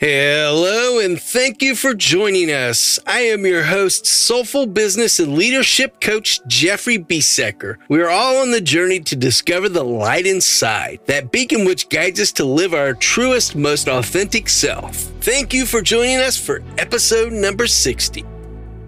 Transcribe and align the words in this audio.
Hello, 0.00 0.98
and 0.98 1.20
thank 1.20 1.60
you 1.60 1.74
for 1.74 1.92
joining 1.92 2.50
us. 2.50 2.98
I 3.06 3.20
am 3.20 3.44
your 3.44 3.64
host, 3.64 4.06
soulful 4.06 4.64
business 4.64 5.20
and 5.20 5.36
leadership 5.36 6.00
coach 6.00 6.40
Jeffrey 6.46 6.98
Biesecker. 6.98 7.76
We 7.90 8.00
are 8.00 8.08
all 8.08 8.38
on 8.38 8.50
the 8.50 8.62
journey 8.62 9.00
to 9.00 9.14
discover 9.14 9.68
the 9.68 9.84
light 9.84 10.24
inside, 10.24 11.00
that 11.04 11.30
beacon 11.30 11.66
which 11.66 11.90
guides 11.90 12.18
us 12.18 12.32
to 12.32 12.46
live 12.46 12.72
our 12.72 12.94
truest, 12.94 13.54
most 13.54 13.88
authentic 13.88 14.48
self. 14.48 14.96
Thank 15.20 15.52
you 15.52 15.66
for 15.66 15.82
joining 15.82 16.16
us 16.16 16.34
for 16.34 16.62
episode 16.78 17.34
number 17.34 17.66
60. 17.66 18.24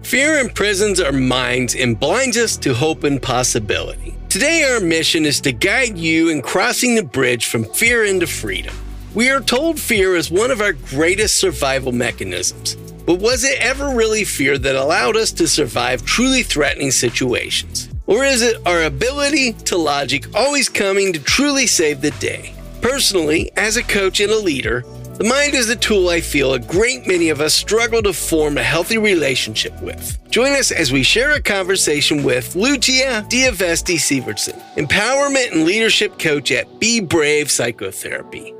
Fear 0.01 0.39
imprisons 0.39 0.99
our 0.99 1.11
minds 1.11 1.75
and 1.75 1.99
blinds 1.99 2.37
us 2.37 2.57
to 2.57 2.73
hope 2.73 3.03
and 3.03 3.21
possibility. 3.21 4.15
Today, 4.29 4.63
our 4.63 4.79
mission 4.79 5.25
is 5.25 5.39
to 5.41 5.51
guide 5.51 5.95
you 5.95 6.29
in 6.29 6.41
crossing 6.41 6.95
the 6.95 7.03
bridge 7.03 7.45
from 7.45 7.65
fear 7.65 8.03
into 8.03 8.25
freedom. 8.25 8.73
We 9.15 9.29
are 9.29 9.41
told 9.41 9.79
fear 9.79 10.15
is 10.15 10.31
one 10.31 10.49
of 10.49 10.59
our 10.59 10.73
greatest 10.73 11.37
survival 11.37 11.91
mechanisms. 11.91 12.75
But 13.05 13.19
was 13.19 13.43
it 13.43 13.59
ever 13.59 13.89
really 13.89 14.23
fear 14.23 14.57
that 14.57 14.75
allowed 14.75 15.17
us 15.17 15.31
to 15.33 15.47
survive 15.47 16.03
truly 16.03 16.41
threatening 16.41 16.89
situations? 16.89 17.89
Or 18.07 18.25
is 18.25 18.41
it 18.41 18.57
our 18.65 18.85
ability 18.85 19.53
to 19.65 19.77
logic 19.77 20.35
always 20.35 20.67
coming 20.67 21.13
to 21.13 21.19
truly 21.19 21.67
save 21.67 22.01
the 22.01 22.09
day? 22.11 22.55
Personally, 22.81 23.51
as 23.55 23.77
a 23.77 23.83
coach 23.83 24.19
and 24.19 24.31
a 24.31 24.39
leader, 24.39 24.83
the 25.19 25.25
mind 25.25 25.53
is 25.53 25.69
a 25.69 25.75
tool 25.75 26.09
I 26.09 26.19
feel 26.19 26.55
a 26.55 26.59
great 26.59 27.05
many 27.05 27.29
of 27.29 27.39
us 27.39 27.53
struggle 27.53 28.01
to 28.01 28.13
form 28.13 28.57
a 28.57 28.63
healthy 28.63 28.97
relationship 28.97 29.79
with. 29.83 30.17
Join 30.31 30.53
us 30.53 30.71
as 30.71 30.91
we 30.91 31.03
share 31.03 31.33
a 31.33 31.41
conversation 31.41 32.23
with 32.23 32.55
Lucia 32.55 33.23
DiVieste 33.29 33.97
Severtson, 33.99 34.59
empowerment 34.75 35.51
and 35.51 35.65
leadership 35.65 36.17
coach 36.17 36.51
at 36.51 36.79
Be 36.79 36.99
Brave 36.99 37.51
Psychotherapy. 37.51 38.55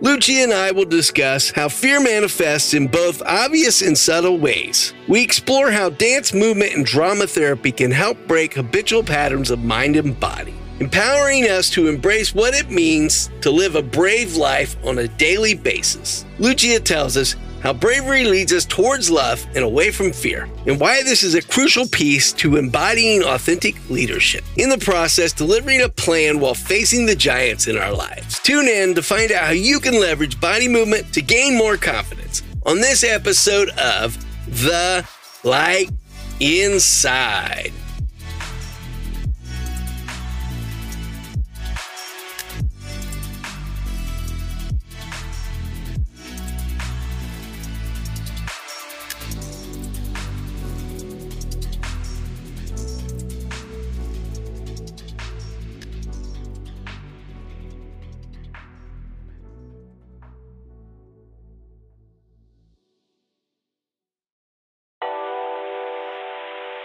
Lucia 0.00 0.42
and 0.42 0.52
I 0.52 0.72
will 0.72 0.84
discuss 0.84 1.50
how 1.50 1.68
fear 1.68 2.00
manifests 2.00 2.74
in 2.74 2.88
both 2.88 3.22
obvious 3.22 3.80
and 3.80 3.96
subtle 3.96 4.38
ways. 4.38 4.92
We 5.06 5.22
explore 5.22 5.70
how 5.70 5.90
dance 5.90 6.34
movement 6.34 6.74
and 6.74 6.84
drama 6.84 7.28
therapy 7.28 7.70
can 7.70 7.92
help 7.92 8.18
break 8.26 8.54
habitual 8.54 9.04
patterns 9.04 9.50
of 9.52 9.62
mind 9.62 9.94
and 9.94 10.18
body, 10.18 10.54
empowering 10.80 11.44
us 11.44 11.70
to 11.70 11.86
embrace 11.86 12.34
what 12.34 12.54
it 12.54 12.70
means 12.70 13.30
to 13.42 13.52
live 13.52 13.76
a 13.76 13.82
brave 13.82 14.34
life 14.34 14.76
on 14.84 14.98
a 14.98 15.08
daily 15.08 15.54
basis. 15.54 16.26
Lucia 16.40 16.80
tells 16.80 17.16
us 17.16 17.36
how 17.64 17.72
bravery 17.72 18.24
leads 18.24 18.52
us 18.52 18.66
towards 18.66 19.10
love 19.10 19.44
and 19.54 19.64
away 19.64 19.90
from 19.90 20.12
fear, 20.12 20.46
and 20.66 20.78
why 20.78 21.02
this 21.02 21.22
is 21.22 21.34
a 21.34 21.40
crucial 21.40 21.88
piece 21.88 22.30
to 22.34 22.56
embodying 22.56 23.24
authentic 23.24 23.74
leadership. 23.88 24.44
In 24.58 24.68
the 24.68 24.76
process, 24.76 25.32
delivering 25.32 25.80
a 25.80 25.88
plan 25.88 26.40
while 26.40 26.52
facing 26.52 27.06
the 27.06 27.16
giants 27.16 27.66
in 27.66 27.78
our 27.78 27.92
lives. 27.92 28.38
Tune 28.40 28.68
in 28.68 28.94
to 28.94 29.02
find 29.02 29.32
out 29.32 29.44
how 29.46 29.52
you 29.52 29.80
can 29.80 29.98
leverage 29.98 30.38
body 30.38 30.68
movement 30.68 31.12
to 31.14 31.22
gain 31.22 31.56
more 31.56 31.78
confidence 31.78 32.42
on 32.66 32.82
this 32.82 33.02
episode 33.02 33.70
of 33.70 34.22
The 34.46 35.08
Light 35.42 35.88
Inside. 36.40 37.72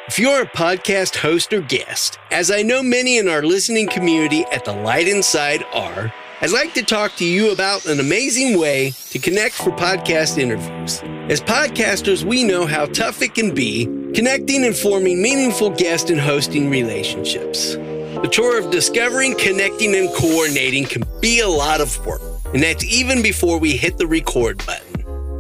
If 0.09 0.17
you're 0.17 0.41
a 0.41 0.47
podcast 0.47 1.17
host 1.17 1.53
or 1.53 1.61
guest, 1.61 2.17
as 2.31 2.49
I 2.49 2.63
know 2.63 2.81
many 2.81 3.19
in 3.19 3.27
our 3.27 3.43
listening 3.43 3.87
community 3.87 4.43
at 4.51 4.65
The 4.65 4.73
Light 4.73 5.07
Inside 5.07 5.63
are, 5.71 6.11
I'd 6.41 6.49
like 6.49 6.73
to 6.73 6.83
talk 6.83 7.15
to 7.17 7.25
you 7.25 7.51
about 7.51 7.85
an 7.85 7.99
amazing 7.99 8.57
way 8.57 8.89
to 9.11 9.19
connect 9.19 9.53
for 9.53 9.69
podcast 9.69 10.39
interviews. 10.39 11.03
As 11.31 11.41
podcasters, 11.41 12.23
we 12.23 12.43
know 12.43 12.65
how 12.65 12.87
tough 12.87 13.21
it 13.21 13.35
can 13.35 13.53
be 13.53 13.85
connecting 14.15 14.65
and 14.65 14.75
forming 14.75 15.21
meaningful 15.21 15.69
guest 15.69 16.09
and 16.09 16.19
hosting 16.19 16.71
relationships. 16.71 17.75
The 17.75 18.29
chore 18.31 18.57
of 18.57 18.71
discovering, 18.71 19.35
connecting, 19.37 19.93
and 19.93 20.09
coordinating 20.15 20.85
can 20.85 21.03
be 21.21 21.41
a 21.41 21.47
lot 21.47 21.81
of 21.81 22.03
work, 22.03 22.23
and 22.55 22.63
that's 22.63 22.83
even 22.83 23.21
before 23.21 23.59
we 23.59 23.77
hit 23.77 23.99
the 23.99 24.07
record 24.07 24.57
button. 24.65 24.88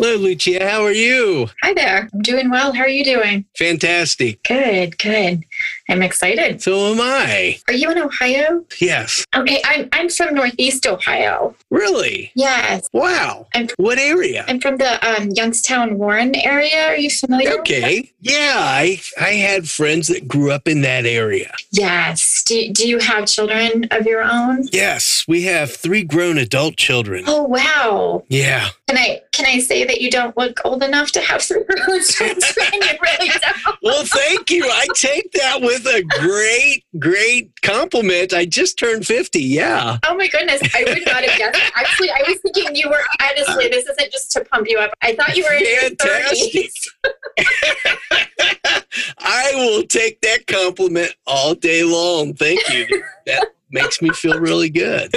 Hello, 0.00 0.14
Lucia. 0.14 0.64
How 0.64 0.84
are 0.84 0.92
you? 0.92 1.48
Hi 1.60 1.74
there. 1.74 2.08
I'm 2.14 2.22
doing 2.22 2.50
well. 2.50 2.72
How 2.72 2.82
are 2.82 2.88
you 2.88 3.04
doing? 3.04 3.44
Fantastic. 3.58 4.40
Good, 4.44 4.96
good. 4.96 5.42
I'm 5.90 6.02
excited. 6.02 6.60
So 6.62 6.92
am 6.92 7.00
I. 7.00 7.58
Are 7.68 7.74
you 7.74 7.90
in 7.90 7.98
Ohio? 7.98 8.64
Yes. 8.80 9.24
Okay, 9.34 9.60
I'm 9.64 9.88
I'm 9.92 10.08
from 10.10 10.34
Northeast 10.34 10.86
Ohio. 10.86 11.54
Really? 11.70 12.30
Yes. 12.34 12.86
Wow. 12.92 13.46
I'm 13.54 13.68
What 13.78 13.98
area? 13.98 14.44
I'm 14.48 14.60
from 14.60 14.76
the 14.76 14.92
um, 15.08 15.30
Youngstown 15.30 15.96
Warren 15.98 16.34
area. 16.34 16.88
Are 16.88 16.96
you 16.96 17.08
familiar? 17.10 17.50
with 17.50 17.54
that? 17.56 17.60
Okay. 17.84 18.12
Yeah, 18.20 18.54
I 18.58 19.00
I 19.18 19.30
had 19.30 19.68
friends 19.68 20.08
that 20.08 20.28
grew 20.28 20.50
up 20.50 20.68
in 20.68 20.82
that 20.82 21.06
area. 21.06 21.52
Yes. 21.70 22.42
Do, 22.44 22.70
do 22.72 22.86
you 22.88 22.98
have 22.98 23.26
children 23.26 23.86
of 23.90 24.06
your 24.06 24.22
own? 24.22 24.68
Yes, 24.72 25.24
we 25.26 25.44
have 25.44 25.74
three 25.74 26.04
grown 26.04 26.36
adult 26.36 26.76
children. 26.76 27.24
Oh 27.26 27.44
wow. 27.44 28.24
Yeah. 28.28 28.68
Can 28.88 28.98
I 28.98 29.22
can 29.32 29.46
I 29.46 29.60
say 29.60 29.84
that 29.84 30.00
you 30.02 30.10
don't 30.10 30.36
look 30.36 30.60
old 30.64 30.82
enough 30.82 31.12
to 31.12 31.20
have 31.20 31.40
three 31.42 31.64
grown 31.68 32.02
children? 32.02 32.36
you 32.72 32.98
really 33.02 33.28
don't. 33.64 33.78
Well, 33.82 34.04
thank 34.04 34.50
you. 34.50 34.64
I 34.66 34.86
take 34.94 35.32
that 35.32 35.60
with 35.62 35.77
a 35.86 36.02
great, 36.02 36.84
great 36.98 37.50
compliment. 37.62 38.32
I 38.32 38.44
just 38.44 38.78
turned 38.78 39.06
50. 39.06 39.40
Yeah. 39.40 39.98
Oh 40.06 40.16
my 40.16 40.28
goodness, 40.28 40.60
I 40.74 40.84
would 40.86 41.04
not 41.06 41.24
have 41.24 41.38
guessed. 41.38 41.54
that. 41.54 41.72
Actually, 41.76 42.10
I 42.10 42.22
was 42.26 42.38
thinking 42.40 42.76
you 42.76 42.88
were 42.88 43.02
honestly. 43.22 43.68
This 43.68 43.86
isn't 43.86 44.12
just 44.12 44.32
to 44.32 44.44
pump 44.44 44.66
you 44.68 44.78
up. 44.78 44.92
I 45.02 45.14
thought 45.14 45.36
you 45.36 45.44
were 45.44 45.54
in 45.54 45.64
your 45.64 45.90
Fantastic. 45.90 46.70
I 49.18 49.52
will 49.54 49.82
take 49.84 50.20
that 50.22 50.46
compliment 50.46 51.14
all 51.26 51.54
day 51.54 51.84
long. 51.84 52.34
Thank 52.34 52.68
you. 52.70 52.86
That 53.26 53.48
makes 53.70 54.00
me 54.02 54.10
feel 54.10 54.38
really 54.38 54.70
good. 54.70 55.10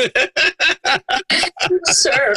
sure. 1.94 2.34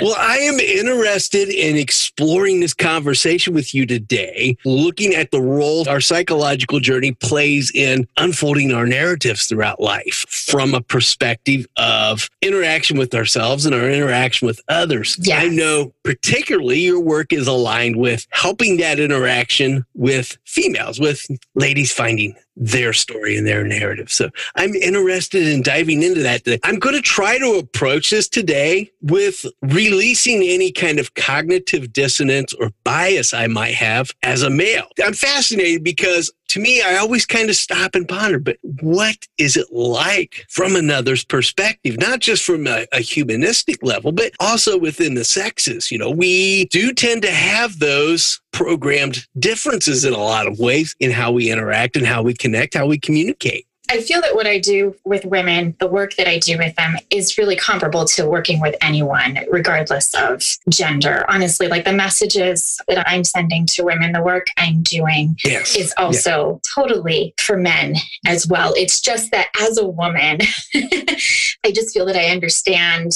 well, 0.00 0.16
I 0.18 0.38
am 0.42 0.60
interested 0.60 1.48
in 1.48 1.76
exploring 1.76 2.60
this 2.60 2.74
conversation 2.74 3.54
with 3.54 3.74
you 3.74 3.86
today, 3.86 4.56
looking 4.64 5.14
at 5.14 5.30
the 5.30 5.40
role 5.40 5.88
our 5.88 6.00
psychological 6.00 6.80
journey 6.80 7.12
plays 7.12 7.70
in 7.74 8.06
unfolding 8.16 8.72
our 8.72 8.86
narratives 8.86 9.46
throughout 9.46 9.80
life 9.80 10.24
from 10.28 10.74
a 10.74 10.80
perspective 10.80 11.66
of 11.76 12.28
interaction 12.42 12.98
with 12.98 13.14
ourselves 13.14 13.66
and 13.66 13.74
our 13.74 13.88
interaction 13.88 14.46
with 14.46 14.60
others. 14.68 15.16
Yes. 15.20 15.44
I 15.44 15.48
know 15.48 15.92
particularly 16.04 16.80
your 16.80 17.00
work 17.00 17.32
is 17.32 17.46
aligned 17.46 17.96
with 17.96 18.26
helping 18.30 18.76
that 18.78 18.98
interaction 19.00 19.84
with 19.94 20.38
females, 20.44 21.00
with 21.00 21.26
ladies 21.54 21.92
finding 21.92 22.34
their 22.60 22.92
story 22.92 23.38
and 23.38 23.46
their 23.46 23.64
narrative. 23.64 24.12
So 24.12 24.30
I'm 24.54 24.74
interested 24.74 25.48
in 25.48 25.62
diving 25.62 26.02
into 26.02 26.20
that. 26.22 26.42
I'm 26.62 26.78
going 26.78 26.94
to 26.94 27.00
try 27.00 27.38
to 27.38 27.58
approach 27.58 28.10
this 28.10 28.28
today 28.28 28.90
with 29.00 29.46
releasing 29.62 30.42
any 30.42 30.70
kind 30.70 30.98
of 30.98 31.14
cognitive 31.14 31.92
dissonance 31.92 32.52
or 32.52 32.70
bias 32.84 33.32
I 33.32 33.46
might 33.46 33.74
have 33.74 34.10
as 34.22 34.42
a 34.42 34.50
male. 34.50 34.88
I'm 35.02 35.14
fascinated 35.14 35.82
because 35.82 36.30
to 36.50 36.60
me, 36.60 36.82
I 36.82 36.96
always 36.96 37.24
kind 37.24 37.48
of 37.48 37.56
stop 37.56 37.94
and 37.94 38.08
ponder, 38.08 38.40
but 38.40 38.58
what 38.80 39.16
is 39.38 39.56
it 39.56 39.72
like 39.72 40.46
from 40.48 40.74
another's 40.74 41.24
perspective? 41.24 41.96
Not 41.98 42.18
just 42.18 42.44
from 42.44 42.66
a, 42.66 42.86
a, 42.92 43.00
humanistic 43.00 43.82
level, 43.82 44.10
but 44.10 44.32
also 44.40 44.76
within 44.76 45.14
the 45.14 45.24
sexes. 45.24 45.90
You 45.92 45.98
know, 45.98 46.10
we 46.10 46.66
do 46.66 46.92
tend 46.92 47.22
to 47.22 47.30
have 47.30 47.78
those 47.78 48.40
programmed 48.52 49.26
differences 49.38 50.04
in 50.04 50.12
a 50.12 50.18
lot 50.18 50.48
of 50.48 50.58
ways 50.58 50.96
in 50.98 51.12
how 51.12 51.30
we 51.30 51.50
interact 51.50 51.96
and 51.96 52.06
how 52.06 52.22
we 52.22 52.34
connect, 52.34 52.74
how 52.74 52.86
we 52.86 52.98
communicate. 52.98 53.66
I 53.90 54.00
feel 54.00 54.20
that 54.20 54.36
what 54.36 54.46
I 54.46 54.60
do 54.60 54.94
with 55.04 55.24
women, 55.24 55.74
the 55.80 55.88
work 55.88 56.14
that 56.14 56.28
I 56.28 56.38
do 56.38 56.56
with 56.56 56.76
them, 56.76 56.96
is 57.10 57.36
really 57.36 57.56
comparable 57.56 58.04
to 58.04 58.28
working 58.28 58.60
with 58.60 58.76
anyone, 58.80 59.40
regardless 59.50 60.14
of 60.14 60.44
gender. 60.68 61.24
Honestly, 61.28 61.66
like 61.66 61.84
the 61.84 61.92
messages 61.92 62.80
that 62.86 63.04
I'm 63.08 63.24
sending 63.24 63.66
to 63.66 63.82
women, 63.82 64.12
the 64.12 64.22
work 64.22 64.46
I'm 64.56 64.82
doing 64.82 65.36
yes. 65.44 65.76
is 65.76 65.92
also 65.96 66.52
yeah. 66.52 66.82
totally 66.82 67.34
for 67.40 67.56
men 67.56 67.96
as 68.26 68.46
well. 68.46 68.72
It's 68.76 69.00
just 69.00 69.32
that 69.32 69.48
as 69.60 69.76
a 69.76 69.86
woman, 69.86 70.38
I 70.74 71.72
just 71.74 71.92
feel 71.92 72.06
that 72.06 72.16
I 72.16 72.26
understand 72.26 73.10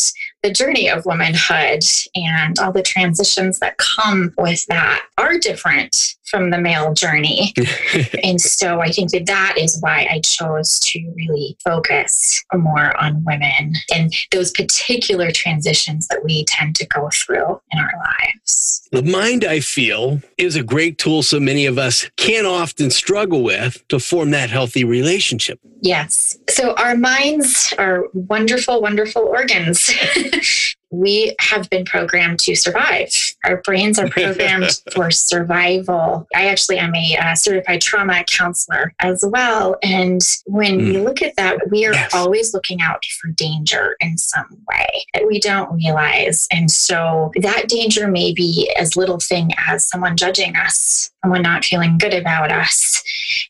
the 0.44 0.52
journey 0.52 0.90
of 0.90 1.06
womanhood 1.06 1.82
and 2.14 2.58
all 2.58 2.70
the 2.70 2.82
transitions 2.82 3.60
that 3.60 3.78
come 3.78 4.30
with 4.36 4.66
that 4.66 5.06
are 5.16 5.38
different 5.38 6.14
from 6.26 6.50
the 6.50 6.58
male 6.58 6.92
journey. 6.92 7.54
and 8.22 8.40
so 8.40 8.80
I 8.80 8.90
think 8.90 9.10
that 9.12 9.26
that 9.26 9.56
is 9.58 9.78
why 9.80 10.06
I 10.10 10.20
chose 10.20 10.78
to 10.80 11.12
really 11.16 11.56
focus 11.64 12.44
more 12.52 12.94
on 13.00 13.24
women 13.24 13.74
and 13.94 14.12
those 14.32 14.50
particular 14.50 15.30
transitions 15.30 16.08
that 16.08 16.24
we 16.24 16.44
tend 16.44 16.76
to 16.76 16.86
go 16.86 17.08
through 17.12 17.60
in 17.70 17.78
our 17.78 17.92
lives. 17.98 18.86
The 18.92 19.02
mind, 19.02 19.44
I 19.44 19.60
feel, 19.60 20.20
is 20.36 20.56
a 20.56 20.62
great 20.62 20.98
tool 20.98 21.22
so 21.22 21.40
many 21.40 21.66
of 21.66 21.78
us 21.78 22.10
can 22.16 22.46
often 22.46 22.90
struggle 22.90 23.42
with 23.42 23.86
to 23.88 23.98
form 23.98 24.30
that 24.32 24.50
healthy 24.50 24.84
relationship. 24.84 25.58
Yes. 25.80 26.38
So 26.48 26.74
our 26.74 26.96
minds 26.96 27.74
are 27.78 28.04
wonderful, 28.12 28.80
wonderful 28.80 29.22
organs. 29.22 29.92
we 30.90 31.34
have 31.40 31.68
been 31.70 31.84
programmed 31.84 32.38
to 32.40 32.54
survive. 32.54 33.33
Our 33.44 33.58
brains 33.62 33.98
are 33.98 34.08
programmed 34.08 34.80
for 34.94 35.10
survival. 35.10 36.26
I 36.34 36.48
actually 36.48 36.78
am 36.78 36.94
a 36.94 37.16
uh, 37.16 37.34
certified 37.34 37.80
trauma 37.80 38.24
counselor 38.24 38.94
as 39.00 39.24
well. 39.26 39.76
And 39.82 40.20
when 40.46 40.80
mm. 40.80 40.84
we 40.86 40.98
look 40.98 41.22
at 41.22 41.36
that, 41.36 41.70
we 41.70 41.86
are 41.86 41.92
yes. 41.92 42.14
always 42.14 42.54
looking 42.54 42.80
out 42.80 43.04
for 43.20 43.28
danger 43.28 43.96
in 44.00 44.18
some 44.18 44.46
way 44.68 45.04
that 45.14 45.26
we 45.26 45.40
don't 45.40 45.72
realize. 45.72 46.46
And 46.50 46.70
so 46.70 47.32
that 47.40 47.68
danger 47.68 48.08
may 48.08 48.32
be 48.32 48.70
as 48.78 48.96
little 48.96 49.20
thing 49.20 49.50
as 49.66 49.88
someone 49.88 50.16
judging 50.16 50.56
us, 50.56 51.10
someone 51.22 51.42
not 51.42 51.64
feeling 51.64 51.98
good 51.98 52.14
about 52.14 52.50
us. 52.50 53.02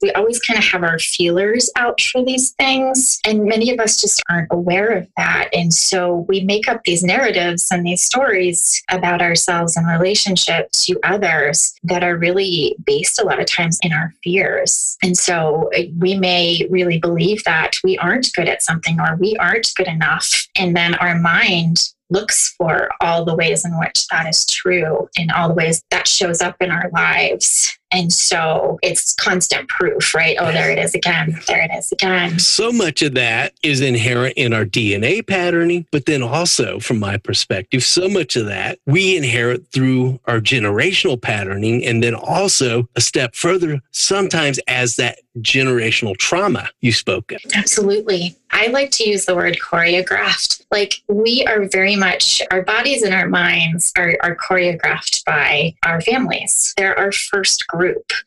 We 0.02 0.12
always 0.12 0.38
kind 0.40 0.58
of 0.58 0.64
have 0.64 0.82
our 0.82 0.98
feelers 0.98 1.70
out 1.76 2.00
for 2.00 2.24
these 2.24 2.50
things. 2.52 3.20
And 3.26 3.44
many 3.44 3.70
of 3.70 3.80
us 3.80 4.00
just 4.00 4.22
aren't 4.30 4.48
aware 4.50 4.90
of 4.90 5.08
that. 5.16 5.48
And 5.52 5.72
so 5.72 6.24
we 6.28 6.40
make 6.42 6.68
up 6.68 6.82
these 6.84 7.02
narratives 7.02 7.24
narratives 7.24 7.68
and 7.70 7.86
these 7.86 8.02
stories 8.02 8.82
about 8.90 9.22
ourselves 9.22 9.76
and 9.76 9.83
relationship 9.86 10.70
to 10.72 10.98
others 11.02 11.74
that 11.84 12.02
are 12.02 12.16
really 12.16 12.76
based 12.84 13.20
a 13.20 13.24
lot 13.24 13.40
of 13.40 13.46
times 13.46 13.78
in 13.82 13.92
our 13.92 14.12
fears. 14.22 14.96
And 15.02 15.16
so 15.16 15.70
uh, 15.76 15.82
we 15.98 16.16
may 16.16 16.66
really 16.70 16.98
believe 16.98 17.44
that 17.44 17.76
we 17.82 17.98
aren't 17.98 18.32
good 18.34 18.48
at 18.48 18.62
something 18.62 19.00
or 19.00 19.16
we 19.16 19.36
aren't 19.36 19.72
good 19.76 19.88
enough. 19.88 20.46
And 20.56 20.76
then 20.76 20.94
our 20.96 21.18
mind 21.18 21.90
looks 22.10 22.54
for 22.56 22.90
all 23.00 23.24
the 23.24 23.34
ways 23.34 23.64
in 23.64 23.78
which 23.78 24.06
that 24.08 24.26
is 24.28 24.46
true 24.46 25.08
and 25.18 25.32
all 25.32 25.48
the 25.48 25.54
ways 25.54 25.82
that 25.90 26.06
shows 26.06 26.40
up 26.40 26.56
in 26.60 26.70
our 26.70 26.90
lives. 26.92 27.76
And 27.94 28.12
so 28.12 28.80
it's 28.82 29.14
constant 29.14 29.68
proof, 29.68 30.14
right? 30.16 30.36
Oh, 30.40 30.50
there 30.50 30.68
it 30.68 30.80
is 30.80 30.96
again. 30.96 31.40
There 31.46 31.62
it 31.62 31.70
is 31.78 31.92
again. 31.92 32.40
So 32.40 32.72
much 32.72 33.02
of 33.02 33.14
that 33.14 33.54
is 33.62 33.80
inherent 33.80 34.34
in 34.36 34.52
our 34.52 34.64
DNA 34.64 35.24
patterning, 35.24 35.86
but 35.92 36.06
then 36.06 36.20
also, 36.20 36.80
from 36.80 36.98
my 36.98 37.16
perspective, 37.18 37.84
so 37.84 38.08
much 38.08 38.34
of 38.34 38.46
that 38.46 38.80
we 38.84 39.16
inherit 39.16 39.70
through 39.72 40.18
our 40.26 40.40
generational 40.40 41.20
patterning. 41.20 41.84
And 41.84 42.02
then 42.02 42.16
also 42.16 42.88
a 42.96 43.00
step 43.00 43.36
further, 43.36 43.80
sometimes 43.92 44.58
as 44.66 44.96
that 44.96 45.18
generational 45.38 46.16
trauma 46.16 46.68
you 46.80 46.92
spoke 46.92 47.32
of. 47.32 47.40
Absolutely. 47.54 48.36
I 48.50 48.68
like 48.68 48.92
to 48.92 49.08
use 49.08 49.24
the 49.24 49.34
word 49.34 49.58
choreographed. 49.60 50.64
Like 50.70 51.02
we 51.08 51.44
are 51.44 51.68
very 51.68 51.96
much, 51.96 52.40
our 52.52 52.62
bodies 52.62 53.02
and 53.02 53.12
our 53.12 53.28
minds 53.28 53.92
are, 53.98 54.16
are 54.22 54.36
choreographed 54.36 55.24
by 55.24 55.74
our 55.82 56.00
families. 56.00 56.72
They're 56.76 56.96
our 56.96 57.10
first 57.10 57.66
group 57.66 57.83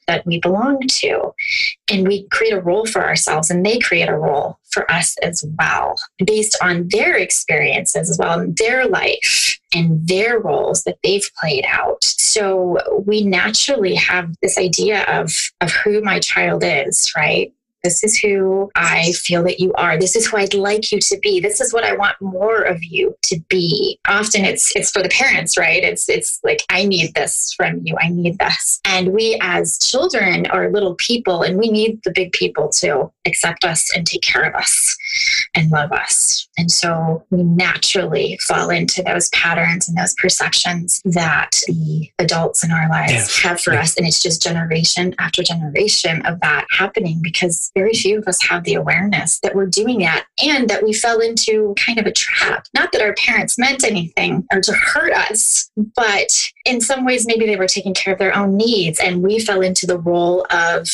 that 0.08 0.26
we 0.26 0.40
belong 0.40 0.80
to. 0.88 1.34
And 1.92 2.08
we 2.08 2.28
create 2.30 2.54
a 2.54 2.62
role 2.62 2.86
for 2.86 3.04
ourselves 3.04 3.50
and 3.50 3.66
they 3.66 3.80
create 3.80 4.10
a 4.10 4.18
role 4.18 4.60
for 4.72 4.90
us 4.92 5.16
as 5.24 5.44
well, 5.58 5.96
based 6.24 6.58
on 6.62 6.88
their 6.90 7.16
experiences 7.16 8.10
as 8.10 8.18
well, 8.18 8.40
and 8.40 8.58
their 8.58 8.88
life 8.88 9.60
and 9.74 10.08
their 10.08 10.40
roles 10.40 10.84
that 10.84 10.98
they've 11.04 11.30
played 11.40 11.66
out. 11.68 12.04
So 12.04 13.04
we 13.06 13.24
naturally 13.24 13.96
have 13.96 14.34
this 14.42 14.58
idea 14.58 15.04
of, 15.04 15.32
of 15.62 15.72
who 15.72 16.02
my 16.02 16.20
child 16.20 16.64
is, 16.64 17.12
right? 17.16 17.54
This 17.88 18.04
is 18.04 18.18
who 18.18 18.70
I 18.76 19.14
feel 19.14 19.44
that 19.44 19.62
you 19.62 19.72
are. 19.76 19.98
This 19.98 20.18
is 20.18 20.28
who 20.28 20.36
I'd 20.36 20.54
like 20.54 20.92
you 20.92 21.00
to 21.00 21.18
be. 21.24 21.40
This 21.40 21.62
is 21.62 21.72
what 21.72 21.86
I 21.86 21.96
want 21.96 22.20
more 22.20 22.64
of 22.64 22.84
you 22.84 23.16
to 23.28 23.40
be. 23.48 23.98
Often 24.10 24.44
it's 24.44 24.76
it's 24.76 24.92
for 24.92 25.02
the 25.02 25.08
parents, 25.08 25.58
right? 25.58 25.82
It's 25.82 26.10
it's 26.10 26.42
like 26.44 26.64
I 26.70 26.84
need 26.84 27.14
this 27.14 27.54
from 27.56 27.80
you. 27.86 27.96
I 27.98 28.10
need 28.10 28.40
this. 28.40 28.82
And 28.84 29.14
we 29.14 29.40
as 29.42 29.80
children 29.80 30.48
are 30.48 30.70
little 30.70 30.96
people 30.96 31.44
and 31.44 31.58
we 31.58 31.70
need 31.70 32.02
the 32.04 32.12
big 32.12 32.34
people 32.34 32.68
to 32.80 33.10
accept 33.26 33.64
us 33.64 33.90
and 33.96 34.06
take 34.06 34.22
care 34.22 34.44
of 34.44 34.54
us 34.54 34.98
and 35.56 35.72
love 35.72 35.94
us. 35.94 36.50
And 36.58 36.70
so 36.70 37.24
we 37.30 37.44
naturally 37.44 38.38
fall 38.48 38.70
into 38.70 39.02
those 39.02 39.30
patterns 39.30 39.88
and 39.88 39.98
those 39.98 40.14
perceptions 40.16 41.02
that 41.06 41.52
the 41.68 42.12
adults 42.20 42.66
in 42.66 42.72
our 42.72 42.90
lives 42.90 43.42
have 43.42 43.62
for 43.62 43.74
us. 43.74 43.96
And 43.96 44.06
it's 44.06 44.22
just 44.22 44.42
generation 44.42 45.16
after 45.20 45.42
generation 45.42 46.26
of 46.26 46.42
that 46.42 46.66
happening 46.70 47.20
because 47.22 47.72
very 47.78 47.94
few 47.94 48.18
of 48.18 48.28
us 48.28 48.42
have 48.42 48.64
the 48.64 48.74
awareness 48.74 49.40
that 49.42 49.54
we're 49.54 49.68
doing 49.68 50.00
that 50.00 50.26
and 50.44 50.68
that 50.68 50.84
we 50.84 50.92
fell 50.94 51.20
into 51.20 51.76
kind 51.78 52.00
of 52.00 52.08
a 52.08 52.12
trap. 52.12 52.66
Not 52.74 52.92
that 52.92 53.04
our 53.04 53.14
parents 53.14 53.60
meant 53.60 53.84
anything 53.84 54.48
or 54.52 54.62
to 54.62 54.74
hurt 54.74 55.14
us, 55.14 55.70
but 55.96 56.50
in 56.66 56.82
some 56.82 57.06
ways, 57.06 57.28
maybe 57.28 57.46
they 57.46 57.56
were 57.56 57.68
taking 57.68 57.94
care 57.94 58.14
of 58.14 58.20
their 58.20 58.36
own 58.36 58.58
needs. 58.58 59.00
And 59.00 59.22
we 59.22 59.40
fell 59.40 59.62
into 59.62 59.86
the 59.86 60.00
role 60.00 60.48
of 60.50 60.88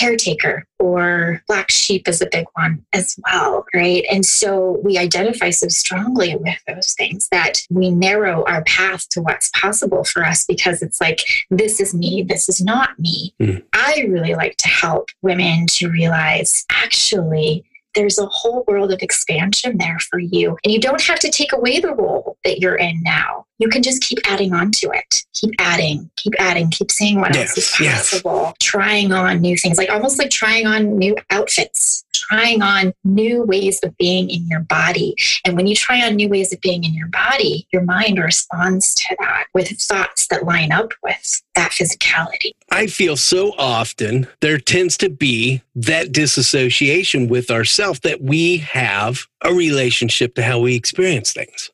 caretaker 0.00 0.64
or 0.78 1.42
black 1.46 1.70
sheep 1.70 2.08
is 2.08 2.22
a 2.22 2.28
big 2.32 2.46
one 2.54 2.82
as 2.94 3.16
well, 3.24 3.66
right? 3.74 4.04
And 4.10 4.24
so 4.24 4.80
we 4.82 4.96
identify 4.96 5.50
so 5.50 5.68
strongly 5.68 6.34
with 6.36 6.56
those 6.66 6.94
things 6.94 7.28
that 7.30 7.60
we 7.68 7.90
narrow 7.90 8.44
our 8.46 8.64
path 8.64 9.06
to 9.10 9.20
what's 9.20 9.50
possible 9.50 10.04
for 10.04 10.24
us 10.24 10.46
because 10.46 10.80
it's 10.80 11.00
like, 11.00 11.20
this 11.50 11.80
is 11.80 11.94
me, 11.94 12.24
this 12.26 12.48
is 12.48 12.62
not 12.62 12.98
me. 12.98 13.34
Mm. 13.40 13.62
I 13.74 14.06
really 14.08 14.34
like 14.34 14.56
to 14.58 14.68
help 14.68 15.10
women 15.20 15.66
to 15.66 15.90
realize 15.90 16.64
actually, 16.70 17.64
there's 17.94 18.18
a 18.18 18.26
whole 18.26 18.64
world 18.66 18.92
of 18.92 19.02
expansion 19.02 19.78
there 19.78 19.98
for 19.98 20.18
you. 20.18 20.56
And 20.64 20.72
you 20.72 20.80
don't 20.80 21.02
have 21.02 21.18
to 21.20 21.30
take 21.30 21.52
away 21.52 21.80
the 21.80 21.94
role 21.94 22.36
that 22.44 22.60
you're 22.60 22.76
in 22.76 23.02
now. 23.02 23.46
You 23.58 23.68
can 23.68 23.82
just 23.82 24.02
keep 24.02 24.18
adding 24.26 24.54
on 24.54 24.70
to 24.72 24.90
it. 24.90 25.22
Keep 25.34 25.54
adding, 25.58 26.10
keep 26.16 26.32
adding, 26.38 26.70
keep 26.70 26.90
seeing 26.90 27.20
what 27.20 27.34
yes, 27.34 27.50
else 27.50 27.58
is 27.58 27.86
possible. 27.88 28.42
Yes. 28.44 28.54
Trying 28.60 29.12
on 29.12 29.40
new 29.40 29.56
things, 29.56 29.76
like 29.76 29.90
almost 29.90 30.18
like 30.18 30.30
trying 30.30 30.66
on 30.66 30.96
new 30.96 31.14
outfits, 31.30 32.04
trying 32.14 32.62
on 32.62 32.94
new 33.04 33.42
ways 33.42 33.78
of 33.82 33.96
being 33.98 34.30
in 34.30 34.46
your 34.48 34.60
body. 34.60 35.14
And 35.44 35.56
when 35.56 35.66
you 35.66 35.74
try 35.74 36.02
on 36.06 36.16
new 36.16 36.28
ways 36.28 36.52
of 36.52 36.60
being 36.60 36.84
in 36.84 36.94
your 36.94 37.08
body, 37.08 37.66
your 37.70 37.82
mind 37.82 38.18
responds 38.18 38.94
to 38.94 39.16
that 39.18 39.44
with 39.52 39.68
thoughts 39.68 40.26
that 40.28 40.44
line 40.44 40.72
up 40.72 40.92
with 41.02 41.42
that 41.54 41.72
physicality. 41.72 42.52
I 42.70 42.86
feel 42.86 43.16
so 43.16 43.52
often 43.58 44.28
there 44.40 44.58
tends 44.58 44.96
to 44.98 45.10
be 45.10 45.62
that 45.74 46.12
disassociation 46.12 47.28
with 47.28 47.50
ourself 47.50 48.00
that 48.02 48.22
we 48.22 48.58
have 48.58 49.26
a 49.42 49.52
relationship 49.52 50.34
to 50.36 50.42
how 50.42 50.60
we 50.60 50.76
experience 50.76 51.32
things. 51.32 51.70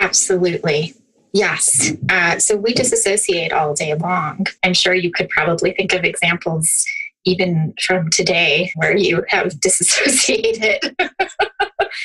Absolutely. 0.00 0.94
Yes. 1.32 1.92
Uh, 2.10 2.38
so 2.38 2.56
we 2.56 2.74
disassociate 2.74 3.52
all 3.52 3.72
day 3.72 3.94
long. 3.94 4.46
I'm 4.64 4.74
sure 4.74 4.94
you 4.94 5.10
could 5.10 5.28
probably 5.30 5.72
think 5.72 5.94
of 5.94 6.04
examples 6.04 6.84
even 7.24 7.74
from 7.80 8.10
today 8.10 8.70
where 8.76 8.96
you 8.96 9.24
have 9.28 9.60
disassociated. 9.60 10.96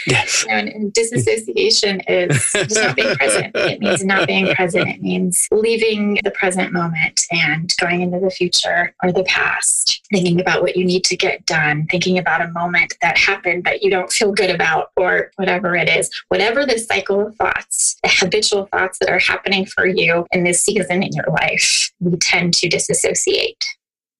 Yes. 0.06 0.46
and 0.50 0.94
disassociation 0.94 2.02
is 2.02 2.52
just 2.52 2.76
not 2.76 2.96
being 2.96 3.16
present. 3.16 3.56
It 3.56 3.80
means 3.80 4.04
not 4.04 4.28
being 4.28 4.54
present. 4.54 4.90
It 4.90 5.02
means 5.02 5.48
leaving 5.52 6.20
the 6.24 6.32
present 6.32 6.74
moment 6.74 7.22
and 7.32 7.74
going 7.80 8.02
into 8.02 8.20
the 8.20 8.30
future 8.30 8.94
or 9.04 9.12
the 9.12 9.24
past, 9.24 10.02
thinking 10.12 10.40
about 10.40 10.62
what 10.62 10.76
you 10.76 10.86
need 10.86 11.04
to 11.06 11.18
get 11.18 11.46
done, 11.46 11.88
thinking 11.90 12.18
about 12.18 12.42
a 12.42 12.50
moment 12.50 12.96
that 13.02 13.18
happened 13.18 13.64
that 13.66 13.84
you 13.84 13.90
don't 13.90 14.12
feel 14.12 14.32
good 14.32 14.50
about, 14.50 14.92
or 14.96 15.32
whatever 15.36 15.76
it 15.76 15.90
is. 15.90 16.10
Whatever 16.30 16.66
the 16.66 16.78
cycle 16.78 17.28
of 17.28 17.36
thoughts, 17.36 17.98
the 18.04 18.10
habitual 18.10 18.68
thoughts 18.68 19.00
that 19.00 19.10
are 19.10 19.20
happening 19.20 19.66
for 19.66 19.86
you 19.86 20.26
in 20.32 20.44
this 20.44 20.64
season 20.64 21.04
in 21.04 21.12
your 21.14 21.28
life, 21.30 21.92
we 22.00 22.16
tend 22.18 22.54
to 22.56 22.70
disassociate 22.70 23.66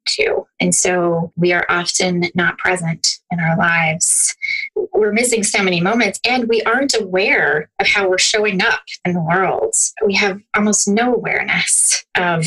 to. 0.08 0.46
And 0.60 0.74
so 0.74 1.32
we 1.36 1.54
are 1.54 1.66
often 1.70 2.26
not 2.36 2.58
present 2.58 3.20
in 3.32 3.40
our 3.40 3.58
lives. 3.58 4.36
We're 4.94 5.14
missing 5.14 5.44
so 5.44 5.64
many 5.64 5.82
moments 5.82 6.20
and 6.28 6.48
we 6.48 6.62
aren't 6.64 7.00
aware 7.00 7.70
of 7.80 7.88
how 7.88 8.10
we're 8.10 8.18
showing 8.18 8.62
up 8.62 8.82
in 9.06 9.14
the 9.14 9.22
world. 9.22 9.76
We 10.06 10.16
have 10.16 10.40
almost 10.56 10.88
no 10.88 11.14
awareness 11.14 12.06
of 12.16 12.46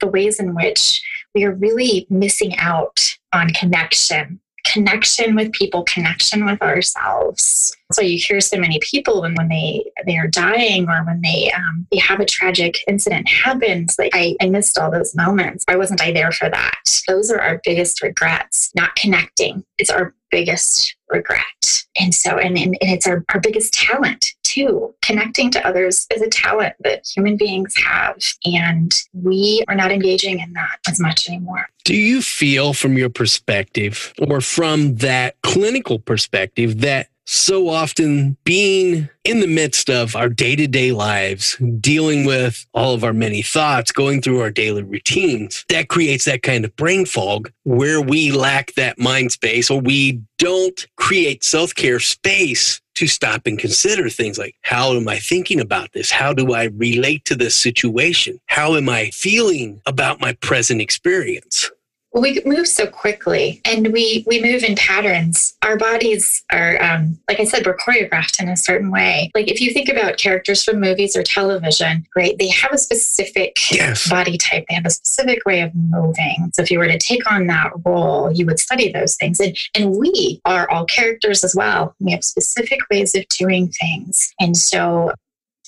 the 0.00 0.08
ways 0.08 0.40
in 0.40 0.54
which 0.54 1.02
we 1.34 1.44
are 1.44 1.54
really 1.54 2.06
missing 2.10 2.56
out 2.56 3.16
on 3.32 3.50
connection 3.50 4.40
connection 4.64 5.34
with 5.34 5.52
people, 5.52 5.82
connection 5.84 6.44
with 6.44 6.60
ourselves. 6.62 7.76
So 7.92 8.02
you 8.02 8.18
hear 8.18 8.40
so 8.40 8.56
many 8.56 8.78
people 8.80 9.22
when, 9.22 9.34
when 9.34 9.48
they 9.48 9.84
they 10.06 10.16
are 10.16 10.28
dying 10.28 10.88
or 10.88 11.04
when 11.04 11.20
they 11.22 11.50
um, 11.52 11.86
they 11.90 11.98
have 11.98 12.20
a 12.20 12.24
tragic 12.24 12.78
incident 12.86 13.28
happens. 13.28 13.96
Like 13.98 14.12
I, 14.14 14.36
I 14.40 14.48
missed 14.48 14.78
all 14.78 14.90
those 14.90 15.14
moments. 15.14 15.64
Why 15.66 15.76
wasn't 15.76 16.02
I 16.02 16.12
there 16.12 16.32
for 16.32 16.48
that? 16.48 17.02
Those 17.08 17.30
are 17.30 17.40
our 17.40 17.60
biggest 17.64 18.02
regrets. 18.02 18.70
Not 18.76 18.94
connecting. 18.96 19.64
It's 19.78 19.90
our 19.90 20.14
biggest 20.30 20.94
regret. 21.08 21.84
And 21.98 22.14
so 22.14 22.38
and, 22.38 22.56
and, 22.56 22.76
and 22.80 22.90
it's 22.90 23.06
our, 23.06 23.24
our 23.34 23.40
biggest 23.40 23.74
talent 23.74 24.34
too. 24.50 24.94
Connecting 25.02 25.50
to 25.52 25.66
others 25.66 26.06
is 26.12 26.22
a 26.22 26.28
talent 26.28 26.74
that 26.80 27.06
human 27.06 27.36
beings 27.36 27.74
have, 27.84 28.16
and 28.44 29.02
we 29.12 29.64
are 29.68 29.74
not 29.74 29.92
engaging 29.92 30.40
in 30.40 30.52
that 30.54 30.78
as 30.88 31.00
much 31.00 31.28
anymore. 31.28 31.68
Do 31.84 31.94
you 31.94 32.22
feel, 32.22 32.72
from 32.72 32.98
your 32.98 33.10
perspective 33.10 34.12
or 34.18 34.40
from 34.40 34.96
that 34.96 35.40
clinical 35.42 35.98
perspective, 35.98 36.80
that 36.80 37.08
so 37.32 37.68
often 37.68 38.36
being 38.42 39.08
in 39.22 39.38
the 39.38 39.46
midst 39.46 39.88
of 39.88 40.16
our 40.16 40.28
day 40.28 40.56
to 40.56 40.66
day 40.66 40.90
lives, 40.90 41.56
dealing 41.78 42.24
with 42.26 42.66
all 42.74 42.92
of 42.92 43.04
our 43.04 43.12
many 43.12 43.40
thoughts, 43.40 43.92
going 43.92 44.20
through 44.20 44.40
our 44.40 44.50
daily 44.50 44.82
routines, 44.82 45.64
that 45.68 45.88
creates 45.88 46.24
that 46.24 46.42
kind 46.42 46.64
of 46.64 46.74
brain 46.74 47.06
fog 47.06 47.52
where 47.62 48.00
we 48.00 48.32
lack 48.32 48.74
that 48.74 48.98
mind 48.98 49.30
space 49.30 49.70
or 49.70 49.80
we 49.80 50.20
don't 50.38 50.88
create 50.96 51.44
self 51.44 51.72
care 51.72 52.00
space 52.00 52.80
to 53.00 53.08
stop 53.08 53.46
and 53.46 53.58
consider 53.58 54.10
things 54.10 54.36
like 54.36 54.54
how 54.60 54.92
am 54.92 55.08
I 55.08 55.18
thinking 55.18 55.58
about 55.58 55.92
this? 55.92 56.10
How 56.10 56.34
do 56.34 56.52
I 56.52 56.64
relate 56.64 57.24
to 57.24 57.34
this 57.34 57.56
situation? 57.56 58.38
How 58.44 58.76
am 58.76 58.90
I 58.90 59.08
feeling 59.14 59.80
about 59.86 60.20
my 60.20 60.34
present 60.34 60.82
experience? 60.82 61.70
Well, 62.12 62.22
we 62.22 62.42
move 62.44 62.66
so 62.66 62.86
quickly 62.86 63.60
and 63.64 63.92
we 63.92 64.24
we 64.26 64.42
move 64.42 64.64
in 64.64 64.74
patterns. 64.74 65.56
Our 65.62 65.76
bodies 65.76 66.42
are 66.50 66.80
um, 66.82 67.18
like 67.28 67.38
i 67.38 67.44
said 67.44 67.64
we're 67.64 67.76
choreographed 67.76 68.40
in 68.42 68.48
a 68.48 68.56
certain 68.56 68.90
way. 68.90 69.30
Like 69.34 69.48
if 69.48 69.60
you 69.60 69.72
think 69.72 69.88
about 69.88 70.16
characters 70.16 70.64
from 70.64 70.80
movies 70.80 71.16
or 71.16 71.22
television 71.22 72.06
right 72.16 72.36
they 72.38 72.48
have 72.48 72.72
a 72.72 72.78
specific 72.78 73.56
yes. 73.70 74.08
body 74.08 74.36
type. 74.38 74.64
They 74.68 74.74
have 74.74 74.86
a 74.86 74.90
specific 74.90 75.44
way 75.46 75.60
of 75.60 75.72
moving. 75.74 76.50
So 76.54 76.62
if 76.62 76.70
you 76.70 76.78
were 76.78 76.88
to 76.88 76.98
take 76.98 77.30
on 77.30 77.46
that 77.46 77.70
role 77.84 78.32
you 78.32 78.44
would 78.46 78.58
study 78.58 78.90
those 78.90 79.14
things. 79.14 79.38
And 79.38 79.56
and 79.74 79.96
we 79.96 80.40
are 80.44 80.68
all 80.68 80.86
characters 80.86 81.44
as 81.44 81.54
well. 81.54 81.94
We 82.00 82.10
have 82.10 82.24
specific 82.24 82.80
ways 82.90 83.14
of 83.14 83.24
doing 83.28 83.68
things. 83.68 84.32
And 84.40 84.56
so 84.56 85.12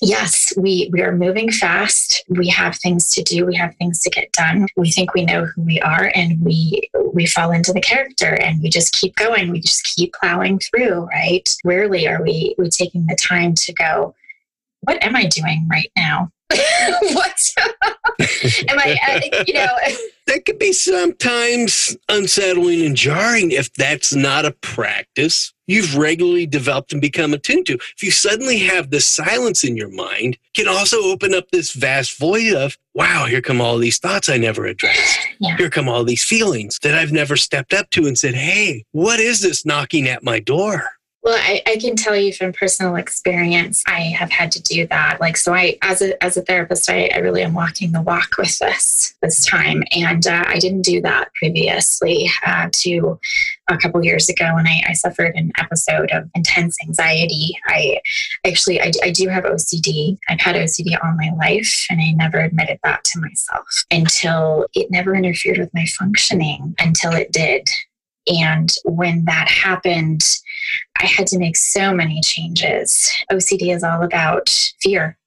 yes, 0.03 0.53
we, 0.57 0.89
we 0.91 1.01
are 1.01 1.15
moving 1.15 1.51
fast. 1.51 2.23
We 2.27 2.47
have 2.49 2.75
things 2.77 3.09
to 3.09 3.23
do. 3.23 3.45
We 3.45 3.55
have 3.55 3.75
things 3.75 4.01
to 4.01 4.09
get 4.09 4.31
done. 4.31 4.67
We 4.75 4.91
think 4.91 5.13
we 5.13 5.25
know 5.25 5.45
who 5.45 5.61
we 5.61 5.79
are 5.81 6.11
and 6.13 6.41
we 6.41 6.89
we 7.13 7.25
fall 7.25 7.51
into 7.51 7.71
the 7.71 7.81
character 7.81 8.33
and 8.41 8.61
we 8.61 8.69
just 8.69 8.93
keep 8.93 9.15
going. 9.15 9.51
We 9.51 9.59
just 9.59 9.83
keep 9.83 10.13
plowing 10.13 10.59
through, 10.59 11.05
right? 11.05 11.47
Rarely 11.63 12.07
are 12.07 12.21
we 12.21 12.55
we 12.57 12.69
taking 12.69 13.05
the 13.07 13.15
time 13.15 13.53
to 13.55 13.73
go, 13.73 14.15
what 14.81 15.01
am 15.03 15.15
I 15.15 15.25
doing 15.25 15.67
right 15.69 15.91
now? 15.95 16.31
what 16.49 17.53
am 18.69 18.79
I, 18.79 18.97
uh, 19.07 19.43
you 19.47 19.53
know? 19.53 19.67
that 20.27 20.45
could 20.45 20.59
be 20.59 20.73
sometimes 20.73 21.97
unsettling 22.09 22.85
and 22.85 22.95
jarring 22.95 23.51
if 23.51 23.73
that's 23.73 24.13
not 24.13 24.45
a 24.45 24.51
practice 24.51 25.53
you've 25.67 25.95
regularly 25.95 26.45
developed 26.45 26.91
and 26.91 27.01
become 27.01 27.33
attuned 27.33 27.65
to. 27.67 27.73
If 27.73 28.03
you 28.03 28.11
suddenly 28.11 28.59
have 28.59 28.89
this 28.89 29.07
silence 29.07 29.63
in 29.63 29.77
your 29.77 29.89
mind, 29.89 30.37
can 30.53 30.67
also 30.67 30.97
open 31.03 31.33
up 31.33 31.49
this 31.51 31.73
vast 31.73 32.17
void 32.17 32.53
of, 32.53 32.77
wow, 32.93 33.25
here 33.25 33.41
come 33.41 33.61
all 33.61 33.77
these 33.77 33.97
thoughts 33.97 34.29
I 34.29 34.37
never 34.37 34.65
addressed. 34.65 35.19
Yeah. 35.39 35.57
Here 35.57 35.69
come 35.69 35.87
all 35.87 36.03
these 36.03 36.23
feelings 36.23 36.79
that 36.83 36.95
I've 36.95 37.11
never 37.11 37.35
stepped 37.37 37.73
up 37.73 37.89
to 37.91 38.05
and 38.05 38.17
said, 38.17 38.35
hey, 38.35 38.85
what 38.91 39.19
is 39.19 39.41
this 39.41 39.65
knocking 39.65 40.07
at 40.07 40.23
my 40.23 40.39
door? 40.39 40.83
Well, 41.23 41.39
I, 41.39 41.61
I, 41.65 41.77
can 41.77 41.95
tell 41.95 42.17
you 42.17 42.33
from 42.33 42.51
personal 42.51 42.97
experience, 42.97 43.81
I 43.87 44.01
have 44.01 44.29
had 44.29 44.51
to 44.51 44.61
do 44.61 44.85
that. 44.87 45.21
Like, 45.21 45.37
so 45.37 45.53
I, 45.53 45.77
as 45.81 46.01
a, 46.01 46.21
as 46.21 46.35
a 46.35 46.41
therapist, 46.41 46.89
I, 46.89 47.09
I 47.15 47.19
really 47.19 47.43
am 47.43 47.53
walking 47.53 47.93
the 47.93 48.01
walk 48.01 48.31
with 48.37 48.59
this, 48.59 49.13
this 49.21 49.45
time. 49.45 49.85
And 49.95 50.27
uh, 50.27 50.43
I 50.45 50.59
didn't 50.59 50.81
do 50.81 51.01
that 51.01 51.33
previously 51.35 52.29
uh, 52.45 52.67
to 52.73 53.17
a 53.69 53.77
couple 53.77 54.03
years 54.03 54.27
ago 54.27 54.53
when 54.53 54.67
I, 54.67 54.81
I, 54.89 54.93
suffered 54.93 55.33
an 55.35 55.53
episode 55.57 56.11
of 56.11 56.29
intense 56.35 56.75
anxiety. 56.85 57.57
I 57.67 58.01
actually, 58.45 58.81
I, 58.81 58.91
I 59.01 59.11
do 59.11 59.29
have 59.29 59.45
OCD. 59.45 60.17
I've 60.27 60.41
had 60.41 60.57
OCD 60.57 60.97
all 61.01 61.13
my 61.15 61.31
life 61.37 61.85
and 61.89 62.01
I 62.01 62.11
never 62.11 62.39
admitted 62.39 62.79
that 62.83 63.05
to 63.05 63.21
myself 63.21 63.65
until 63.89 64.67
it 64.73 64.91
never 64.91 65.15
interfered 65.15 65.57
with 65.57 65.73
my 65.73 65.85
functioning 65.97 66.75
until 66.79 67.13
it 67.13 67.31
did. 67.31 67.69
And 68.27 68.73
when 68.85 69.25
that 69.25 69.49
happened, 69.49 70.23
I 70.99 71.05
had 71.05 71.27
to 71.27 71.39
make 71.39 71.55
so 71.55 71.93
many 71.93 72.21
changes. 72.21 73.11
OCD 73.31 73.75
is 73.75 73.83
all 73.83 74.03
about 74.03 74.49
fear, 74.81 75.17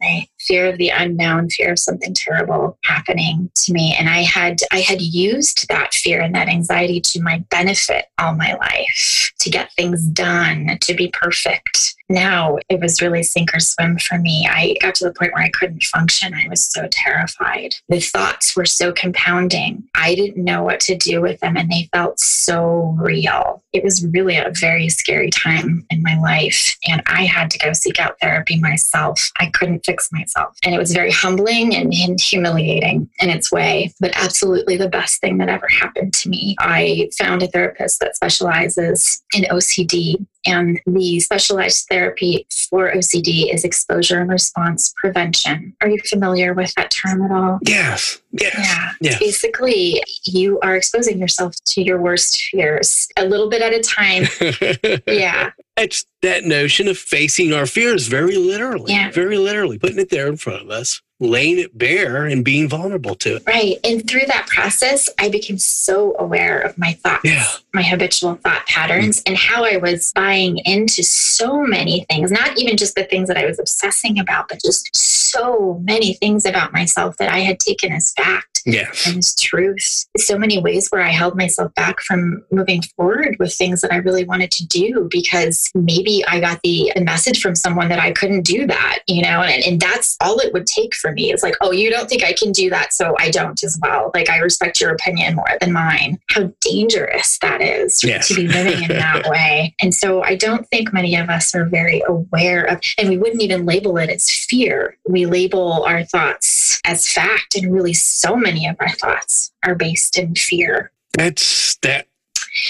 right? 0.00 0.28
Fear 0.48 0.66
of 0.66 0.78
the 0.78 0.88
unknown, 0.88 1.50
fear 1.50 1.72
of 1.72 1.78
something 1.78 2.14
terrible 2.14 2.78
happening 2.84 3.50
to 3.54 3.72
me. 3.72 3.94
And 3.98 4.08
I 4.08 4.22
had 4.22 4.60
I 4.72 4.80
had 4.80 5.02
used 5.02 5.68
that 5.68 5.92
fear 5.94 6.20
and 6.20 6.34
that 6.34 6.48
anxiety 6.48 7.00
to 7.02 7.22
my 7.22 7.44
benefit 7.50 8.06
all 8.18 8.34
my 8.34 8.54
life 8.54 9.32
to 9.40 9.50
get 9.50 9.72
things 9.74 10.04
done, 10.06 10.78
to 10.80 10.94
be 10.94 11.08
perfect 11.08 11.94
now 12.08 12.58
it 12.68 12.80
was 12.80 13.02
really 13.02 13.22
sink 13.22 13.54
or 13.54 13.60
swim 13.60 13.98
for 13.98 14.18
me. 14.18 14.48
I 14.50 14.76
got 14.80 14.94
to 14.96 15.04
the 15.04 15.12
point 15.12 15.32
where 15.34 15.44
I 15.44 15.50
couldn't 15.50 15.82
function. 15.84 16.34
I 16.34 16.48
was 16.48 16.64
so 16.64 16.88
terrified. 16.90 17.74
The 17.88 18.00
thoughts 18.00 18.56
were 18.56 18.64
so 18.64 18.92
compounding. 18.92 19.84
I 19.94 20.14
didn't 20.14 20.42
know 20.42 20.62
what 20.62 20.80
to 20.80 20.96
do 20.96 21.20
with 21.20 21.40
them, 21.40 21.56
and 21.56 21.70
they 21.70 21.88
felt 21.92 22.18
so 22.18 22.96
real. 22.98 23.62
It 23.72 23.84
was 23.84 24.06
really 24.06 24.36
a 24.36 24.52
very 24.58 24.88
scary 24.88 25.30
time 25.30 25.86
in 25.90 26.02
my 26.02 26.18
life, 26.18 26.76
and 26.88 27.02
I 27.06 27.24
had 27.24 27.50
to 27.50 27.58
go 27.58 27.72
seek 27.72 28.00
out 28.00 28.18
therapy 28.20 28.58
myself. 28.58 29.30
I 29.38 29.50
couldn't 29.50 29.84
fix 29.84 30.10
myself. 30.10 30.37
And 30.64 30.74
it 30.74 30.78
was 30.78 30.92
very 30.92 31.10
humbling 31.10 31.74
and, 31.74 31.92
and 31.92 32.20
humiliating 32.20 33.08
in 33.20 33.30
its 33.30 33.50
way, 33.52 33.92
but 34.00 34.12
absolutely 34.14 34.76
the 34.76 34.88
best 34.88 35.20
thing 35.20 35.38
that 35.38 35.48
ever 35.48 35.66
happened 35.68 36.14
to 36.14 36.28
me. 36.28 36.56
I 36.58 37.10
found 37.18 37.42
a 37.42 37.48
therapist 37.48 38.00
that 38.00 38.16
specializes 38.16 39.22
in 39.34 39.44
OCD 39.44 40.24
and 40.46 40.80
the 40.86 41.20
specialized 41.20 41.86
therapy 41.88 42.46
for 42.70 42.92
OCD 42.92 43.52
is 43.52 43.64
exposure 43.64 44.20
and 44.20 44.30
response 44.30 44.92
prevention. 44.96 45.74
Are 45.80 45.88
you 45.88 45.98
familiar 46.08 46.54
with 46.54 46.72
that 46.74 46.90
term 46.90 47.22
at 47.22 47.30
all? 47.30 47.58
Yes. 47.66 48.20
Yes. 48.32 48.54
Yeah. 48.58 48.92
Yes. 49.00 49.18
Basically, 49.18 50.02
you 50.24 50.60
are 50.60 50.76
exposing 50.76 51.18
yourself 51.18 51.54
to 51.66 51.82
your 51.82 52.00
worst 52.00 52.40
fears 52.42 53.08
a 53.16 53.24
little 53.24 53.48
bit 53.48 53.62
at 53.62 53.72
a 53.72 53.80
time. 53.80 54.24
yeah. 55.06 55.50
It's 55.76 56.04
that 56.22 56.44
notion 56.44 56.88
of 56.88 56.98
facing 56.98 57.52
our 57.52 57.66
fears 57.66 58.06
very 58.06 58.36
literally. 58.36 58.92
Yeah. 58.92 59.10
Very 59.10 59.38
literally, 59.38 59.78
putting 59.78 59.98
it 59.98 60.10
there 60.10 60.28
in 60.28 60.36
front 60.36 60.62
of 60.62 60.70
us, 60.70 61.00
laying 61.20 61.58
it 61.58 61.76
bare 61.76 62.26
and 62.26 62.44
being 62.44 62.68
vulnerable 62.68 63.14
to 63.16 63.36
it. 63.36 63.42
Right. 63.46 63.78
And 63.84 64.08
through 64.08 64.26
that 64.26 64.46
process, 64.46 65.08
I 65.18 65.28
became 65.28 65.58
so 65.58 66.14
aware 66.18 66.60
of 66.60 66.78
my 66.78 66.92
thoughts, 66.92 67.24
yeah. 67.24 67.46
my 67.74 67.82
habitual 67.82 68.36
thought 68.36 68.66
patterns, 68.66 69.18
mm-hmm. 69.20 69.30
and 69.30 69.36
how 69.36 69.64
I 69.64 69.78
was 69.78 70.12
buying 70.12 70.58
into 70.58 71.02
so 71.02 71.62
many 71.62 72.06
things, 72.08 72.30
not 72.30 72.56
even 72.58 72.76
just 72.76 72.94
the 72.94 73.04
things 73.04 73.28
that 73.28 73.36
I 73.36 73.46
was 73.46 73.58
obsessing 73.58 74.18
about, 74.18 74.48
but 74.48 74.60
just 74.64 74.96
so 74.96 75.80
many 75.84 76.14
things 76.14 76.44
about 76.44 76.72
myself 76.72 77.16
that 77.16 77.32
I 77.32 77.40
had 77.40 77.58
taken 77.58 77.92
as 77.92 78.12
fact 78.12 78.47
Yeah. 78.66 78.90
and 79.06 79.22
truth. 79.38 80.06
So 80.16 80.38
many 80.38 80.60
ways 80.60 80.88
where 80.90 81.02
I 81.02 81.10
held 81.10 81.36
myself 81.36 81.74
back 81.74 82.00
from 82.00 82.44
moving 82.50 82.82
forward 82.96 83.36
with 83.38 83.54
things 83.54 83.80
that 83.80 83.92
I 83.92 83.96
really 83.96 84.24
wanted 84.24 84.50
to 84.52 84.66
do 84.66 85.08
because 85.10 85.70
maybe 85.74 86.24
I 86.26 86.40
got 86.40 86.60
the, 86.62 86.92
message 87.08 87.40
from 87.40 87.54
someone 87.54 87.88
that 87.88 87.98
I 87.98 88.12
couldn't 88.12 88.42
do 88.42 88.66
that, 88.66 88.98
you 89.06 89.22
know, 89.22 89.40
and, 89.40 89.64
and 89.64 89.80
that's 89.80 90.16
all 90.20 90.38
it 90.40 90.52
would 90.52 90.66
take 90.66 90.94
for 90.94 91.12
me. 91.12 91.32
It's 91.32 91.42
like, 91.42 91.54
oh, 91.60 91.72
you 91.72 91.90
don't 91.90 92.08
think 92.08 92.22
I 92.22 92.34
can 92.34 92.52
do 92.52 92.68
that, 92.70 92.92
so 92.92 93.14
I 93.18 93.30
don't 93.30 93.62
as 93.64 93.78
well. 93.80 94.10
Like 94.14 94.28
I 94.28 94.38
respect 94.38 94.80
your 94.80 94.90
opinion 94.90 95.36
more 95.36 95.56
than 95.60 95.72
mine. 95.72 96.18
How 96.28 96.52
dangerous 96.60 97.38
that 97.38 97.62
is 97.62 98.00
to 98.00 98.34
be 98.34 98.46
living 98.46 98.82
in 98.82 98.88
that 98.88 99.26
way. 99.28 99.74
And 99.80 99.94
so 99.94 100.22
I 100.22 100.34
don't 100.34 100.68
think 100.68 100.92
many 100.92 101.16
of 101.16 101.28
us 101.28 101.54
are 101.54 101.64
very 101.64 102.02
aware 102.06 102.64
of, 102.64 102.80
and 102.98 103.08
we 103.08 103.16
wouldn't 103.16 103.42
even 103.42 103.64
label 103.64 103.96
it 103.96 104.10
as 104.10 104.30
fear. 104.30 104.96
We 105.08 105.26
label 105.26 105.84
our 105.84 106.04
thoughts 106.04 106.80
as 106.84 107.08
fact, 107.08 107.56
and 107.56 107.72
really 107.72 107.94
so 107.94 108.36
many 108.36 108.57
of 108.66 108.76
our 108.80 108.90
thoughts 108.90 109.52
are 109.64 109.74
based 109.74 110.18
in 110.18 110.34
fear. 110.34 110.90
That's 111.14 111.76
that 111.82 112.06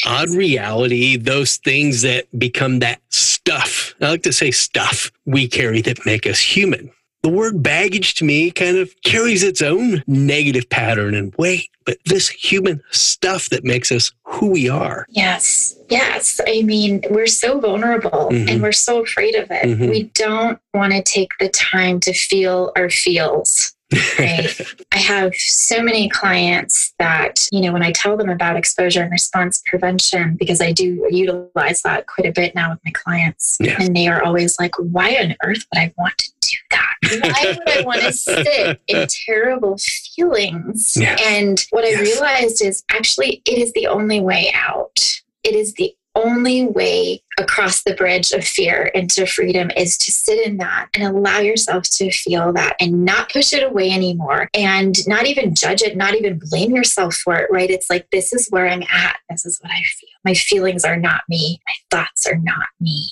odd 0.06 0.30
reality, 0.30 1.16
those 1.16 1.56
things 1.58 2.02
that 2.02 2.26
become 2.38 2.80
that 2.80 3.00
stuff. 3.10 3.94
I 4.00 4.10
like 4.10 4.22
to 4.24 4.32
say 4.32 4.50
stuff 4.50 5.10
we 5.24 5.48
carry 5.48 5.80
that 5.82 6.04
make 6.04 6.26
us 6.26 6.40
human. 6.40 6.90
The 7.22 7.30
word 7.30 7.62
baggage 7.62 8.14
to 8.14 8.24
me 8.24 8.50
kind 8.52 8.76
of 8.76 8.94
carries 9.02 9.42
its 9.42 9.60
own 9.60 10.04
negative 10.06 10.68
pattern 10.70 11.14
and 11.16 11.34
weight, 11.36 11.68
but 11.84 11.98
this 12.06 12.28
human 12.28 12.80
stuff 12.92 13.48
that 13.48 13.64
makes 13.64 13.90
us 13.90 14.12
who 14.24 14.46
we 14.50 14.68
are. 14.68 15.04
Yes. 15.10 15.74
Yes. 15.88 16.40
I 16.46 16.62
mean, 16.62 17.02
we're 17.10 17.26
so 17.26 17.58
vulnerable 17.60 18.28
Mhm. 18.30 18.48
and 18.48 18.62
we're 18.62 18.70
so 18.72 19.02
afraid 19.02 19.34
of 19.34 19.50
it. 19.50 19.64
Mhm. 19.64 19.90
We 19.90 20.02
don't 20.14 20.60
want 20.74 20.92
to 20.92 21.02
take 21.02 21.30
the 21.40 21.48
time 21.48 21.98
to 22.00 22.12
feel 22.12 22.70
our 22.76 22.88
feels. 22.88 23.74
I 24.18 24.98
have 24.98 25.34
so 25.34 25.82
many 25.82 26.08
clients 26.08 26.94
that, 26.98 27.48
you 27.50 27.60
know, 27.62 27.72
when 27.72 27.82
I 27.82 27.92
tell 27.92 28.16
them 28.16 28.28
about 28.28 28.56
exposure 28.56 29.02
and 29.02 29.10
response 29.10 29.62
prevention, 29.64 30.36
because 30.36 30.60
I 30.60 30.72
do 30.72 31.06
utilize 31.10 31.82
that 31.82 32.06
quite 32.06 32.28
a 32.28 32.32
bit 32.32 32.54
now 32.54 32.70
with 32.70 32.80
my 32.84 32.92
clients, 32.92 33.56
Yes. 33.60 33.86
and 33.86 33.96
they 33.96 34.08
are 34.08 34.22
always 34.22 34.58
like, 34.58 34.74
why 34.78 35.16
on 35.16 35.34
earth 35.42 35.66
would 35.72 35.80
I 35.80 35.94
want 35.96 36.18
to 36.18 36.30
do 36.40 36.56
that? 36.70 36.94
Why 37.22 37.56
would 37.58 37.68
I 37.68 37.82
want 37.82 38.02
to 38.02 38.12
sit 38.12 38.80
in 38.88 39.06
terrible 39.26 39.78
feelings? 39.78 40.94
Yes. 40.96 41.20
And 41.24 41.64
what 41.70 41.84
I 41.84 42.00
realized 42.00 42.62
is 42.62 42.84
actually 42.90 43.42
it 43.46 43.58
is 43.58 43.72
the 43.72 43.86
only 43.86 44.20
way 44.20 44.52
out. 44.54 45.20
It 45.44 45.54
is 45.54 45.74
the 45.74 45.94
only 46.18 46.66
way 46.66 47.22
across 47.38 47.82
the 47.82 47.94
bridge 47.94 48.32
of 48.32 48.44
fear 48.44 48.86
into 48.86 49.26
freedom 49.26 49.70
is 49.76 49.96
to 49.98 50.10
sit 50.10 50.44
in 50.44 50.56
that 50.56 50.88
and 50.94 51.04
allow 51.04 51.38
yourself 51.38 51.84
to 51.84 52.10
feel 52.10 52.52
that 52.52 52.74
and 52.80 53.04
not 53.04 53.32
push 53.32 53.52
it 53.52 53.62
away 53.62 53.90
anymore 53.90 54.48
and 54.54 54.96
not 55.06 55.26
even 55.26 55.54
judge 55.54 55.82
it, 55.82 55.96
not 55.96 56.14
even 56.14 56.40
blame 56.50 56.74
yourself 56.74 57.14
for 57.14 57.36
it, 57.36 57.50
right? 57.50 57.70
It's 57.70 57.88
like, 57.88 58.08
this 58.10 58.32
is 58.32 58.48
where 58.50 58.68
I'm 58.68 58.82
at. 58.82 59.18
This 59.30 59.46
is 59.46 59.58
what 59.60 59.70
I 59.70 59.82
feel. 59.82 60.08
My 60.24 60.34
feelings 60.34 60.84
are 60.84 60.96
not 60.96 61.22
me. 61.28 61.60
My 61.66 61.98
thoughts 61.98 62.26
are 62.26 62.38
not 62.38 62.68
me. 62.80 63.10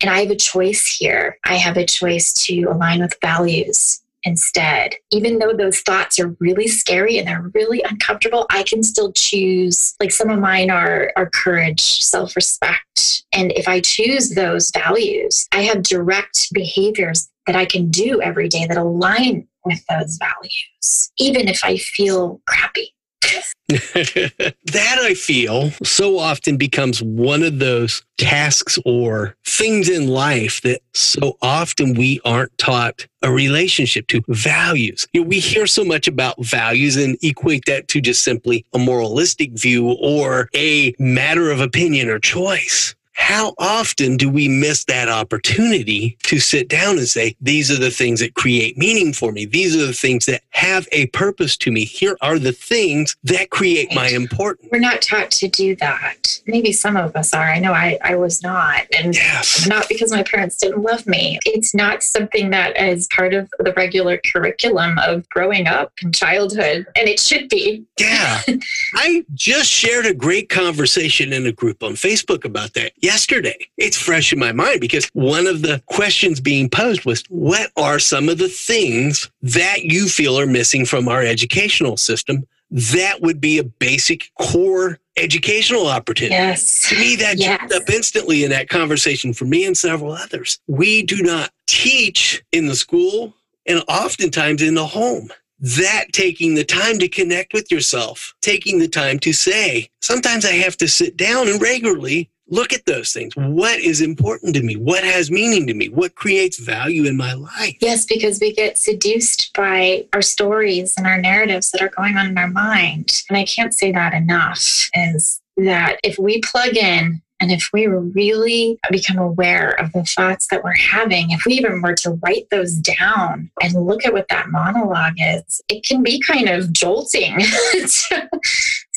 And 0.00 0.10
I 0.10 0.20
have 0.20 0.30
a 0.30 0.36
choice 0.36 0.86
here. 0.86 1.38
I 1.44 1.54
have 1.56 1.76
a 1.76 1.86
choice 1.86 2.32
to 2.44 2.64
align 2.64 3.00
with 3.00 3.16
values 3.20 4.02
instead. 4.26 4.96
Even 5.10 5.38
though 5.38 5.54
those 5.54 5.80
thoughts 5.80 6.18
are 6.18 6.36
really 6.40 6.68
scary 6.68 7.16
and 7.16 7.26
they're 7.26 7.50
really 7.54 7.82
uncomfortable, 7.82 8.44
I 8.50 8.64
can 8.64 8.82
still 8.82 9.12
choose. 9.12 9.94
Like 10.00 10.10
some 10.10 10.28
of 10.28 10.40
mine 10.40 10.70
are, 10.70 11.12
are 11.16 11.30
courage, 11.30 12.02
self 12.02 12.36
respect. 12.36 13.24
And 13.32 13.52
if 13.52 13.68
I 13.68 13.80
choose 13.80 14.30
those 14.30 14.70
values, 14.70 15.46
I 15.52 15.62
have 15.62 15.82
direct 15.82 16.52
behaviors 16.52 17.28
that 17.46 17.56
I 17.56 17.64
can 17.64 17.90
do 17.90 18.20
every 18.20 18.48
day 18.48 18.66
that 18.66 18.76
align 18.76 19.46
with 19.64 19.82
those 19.88 20.18
values, 20.18 21.12
even 21.18 21.48
if 21.48 21.64
I 21.64 21.76
feel 21.76 22.42
crappy. 22.46 22.94
that 23.68 24.98
I 25.00 25.14
feel 25.14 25.70
so 25.82 26.18
often 26.18 26.56
becomes 26.56 27.02
one 27.02 27.42
of 27.42 27.58
those 27.58 28.02
tasks 28.16 28.78
or 28.84 29.36
things 29.44 29.88
in 29.88 30.08
life 30.08 30.60
that 30.62 30.80
so 30.94 31.36
often 31.42 31.94
we 31.94 32.20
aren't 32.24 32.56
taught 32.58 33.06
a 33.22 33.30
relationship 33.32 34.06
to 34.08 34.22
values. 34.28 35.06
You 35.12 35.22
know, 35.22 35.28
we 35.28 35.40
hear 35.40 35.66
so 35.66 35.84
much 35.84 36.06
about 36.08 36.42
values 36.44 36.96
and 36.96 37.18
equate 37.22 37.64
that 37.66 37.88
to 37.88 38.00
just 38.00 38.22
simply 38.22 38.64
a 38.72 38.78
moralistic 38.78 39.52
view 39.52 39.96
or 40.00 40.48
a 40.54 40.94
matter 40.98 41.50
of 41.50 41.60
opinion 41.60 42.08
or 42.08 42.18
choice. 42.18 42.94
How 43.18 43.54
often 43.58 44.16
do 44.18 44.28
we 44.28 44.46
miss 44.46 44.84
that 44.84 45.08
opportunity 45.08 46.16
to 46.24 46.38
sit 46.38 46.68
down 46.68 46.98
and 46.98 47.08
say, 47.08 47.34
these 47.40 47.70
are 47.70 47.78
the 47.80 47.90
things 47.90 48.20
that 48.20 48.34
create 48.34 48.76
meaning 48.76 49.12
for 49.14 49.32
me? 49.32 49.46
These 49.46 49.74
are 49.74 49.86
the 49.86 49.94
things 49.94 50.26
that 50.26 50.42
have 50.50 50.86
a 50.92 51.06
purpose 51.08 51.56
to 51.58 51.72
me. 51.72 51.84
Here 51.84 52.16
are 52.20 52.38
the 52.38 52.52
things 52.52 53.16
that 53.24 53.48
create 53.50 53.94
my 53.94 54.08
importance. 54.08 54.68
We're 54.70 54.78
not 54.80 55.00
taught 55.00 55.30
to 55.32 55.48
do 55.48 55.74
that. 55.76 56.38
Maybe 56.46 56.72
some 56.72 56.96
of 56.96 57.16
us 57.16 57.32
are. 57.32 57.44
I 57.50 57.58
know 57.58 57.72
I, 57.72 57.98
I 58.02 58.16
was 58.16 58.42
not. 58.42 58.86
And 58.96 59.14
Yes. 59.14 59.66
not 59.66 59.88
because 59.88 60.12
my 60.12 60.22
parents 60.22 60.58
didn't 60.58 60.82
love 60.82 61.06
me. 61.06 61.38
It's 61.46 61.74
not 61.74 62.02
something 62.02 62.50
that 62.50 62.78
is 62.80 63.06
part 63.08 63.32
of 63.32 63.48
the 63.58 63.72
regular 63.72 64.20
curriculum 64.30 64.98
of 64.98 65.26
growing 65.30 65.66
up 65.66 65.92
and 66.02 66.14
childhood, 66.14 66.86
and 66.94 67.08
it 67.08 67.18
should 67.18 67.48
be. 67.48 67.84
Yeah. 67.98 68.42
I 68.94 69.24
just 69.34 69.70
shared 69.70 70.04
a 70.06 70.14
great 70.14 70.48
conversation 70.50 71.32
in 71.32 71.46
a 71.46 71.52
group 71.52 71.82
on 71.82 71.92
Facebook 71.94 72.44
about 72.44 72.74
that 72.74 72.92
yesterday. 73.06 73.56
It's 73.76 73.96
fresh 73.96 74.32
in 74.32 74.38
my 74.40 74.50
mind 74.52 74.80
because 74.80 75.06
one 75.14 75.46
of 75.46 75.62
the 75.62 75.80
questions 75.86 76.40
being 76.40 76.68
posed 76.68 77.04
was 77.04 77.22
what 77.28 77.70
are 77.76 78.00
some 78.00 78.28
of 78.28 78.38
the 78.38 78.48
things 78.48 79.30
that 79.42 79.84
you 79.84 80.08
feel 80.08 80.38
are 80.38 80.46
missing 80.46 80.84
from 80.84 81.06
our 81.08 81.22
educational 81.22 81.96
system? 81.96 82.46
That 82.68 83.20
would 83.22 83.40
be 83.40 83.58
a 83.58 83.64
basic 83.64 84.28
core 84.40 84.98
educational 85.16 85.86
opportunity. 85.86 86.34
Yes. 86.34 86.88
To 86.88 86.96
me, 86.96 87.14
that 87.16 87.38
Yes. 87.38 87.58
jumped 87.60 87.72
up 87.74 87.88
instantly 87.88 88.42
in 88.42 88.50
that 88.50 88.68
conversation 88.68 89.32
for 89.32 89.44
me 89.44 89.64
and 89.64 89.78
several 89.78 90.10
others. 90.12 90.58
We 90.66 91.02
do 91.02 91.22
not 91.22 91.52
teach 91.68 92.42
in 92.50 92.66
the 92.66 92.74
school 92.74 93.34
and 93.66 93.84
oftentimes 93.88 94.62
in 94.62 94.74
the 94.74 94.86
home. 94.86 95.32
That 95.60 96.12
taking 96.12 96.54
the 96.54 96.64
time 96.64 96.98
to 96.98 97.08
connect 97.08 97.54
with 97.54 97.70
yourself, 97.70 98.34
taking 98.42 98.78
the 98.80 98.88
time 98.88 99.18
to 99.20 99.32
say, 99.32 99.88
sometimes 100.02 100.44
I 100.44 100.52
have 100.52 100.76
to 100.78 100.88
sit 100.88 101.16
down 101.16 101.48
and 101.48 101.62
regularly 101.62 102.28
look 102.48 102.72
at 102.72 102.86
those 102.86 103.12
things. 103.12 103.34
What 103.36 103.80
is 103.80 104.00
important 104.00 104.54
to 104.54 104.62
me? 104.62 104.76
What 104.76 105.04
has 105.04 105.30
meaning 105.30 105.66
to 105.66 105.74
me? 105.74 105.88
What 105.88 106.14
creates 106.14 106.58
value 106.58 107.04
in 107.04 107.16
my 107.16 107.32
life? 107.32 107.76
Yes, 107.80 108.04
because 108.04 108.38
we 108.40 108.52
get 108.52 108.78
seduced 108.78 109.52
by 109.54 110.06
our 110.12 110.22
stories 110.22 110.94
and 110.96 111.06
our 111.06 111.18
narratives 111.18 111.70
that 111.70 111.82
are 111.82 111.88
going 111.88 112.16
on 112.16 112.26
in 112.26 112.38
our 112.38 112.48
mind. 112.48 113.22
And 113.28 113.36
I 113.36 113.44
can't 113.44 113.74
say 113.74 113.92
that 113.92 114.14
enough 114.14 114.88
is 114.94 115.40
that 115.56 115.98
if 116.04 116.18
we 116.18 116.40
plug 116.42 116.76
in 116.76 117.22
and 117.40 117.50
if 117.50 117.68
we 117.72 117.86
really 117.86 118.78
become 118.90 119.18
aware 119.18 119.70
of 119.78 119.92
the 119.92 120.04
thoughts 120.04 120.46
that 120.48 120.64
we're 120.64 120.76
having, 120.76 121.30
if 121.30 121.44
we 121.44 121.54
even 121.54 121.82
were 121.82 121.94
to 121.96 122.18
write 122.22 122.48
those 122.50 122.76
down 122.76 123.50
and 123.62 123.74
look 123.74 124.06
at 124.06 124.12
what 124.12 124.28
that 124.30 124.48
monologue 124.48 125.16
is, 125.18 125.60
it 125.68 125.84
can 125.84 126.02
be 126.02 126.18
kind 126.18 126.48
of 126.48 126.72
jolting 126.72 127.38
to, 127.72 128.28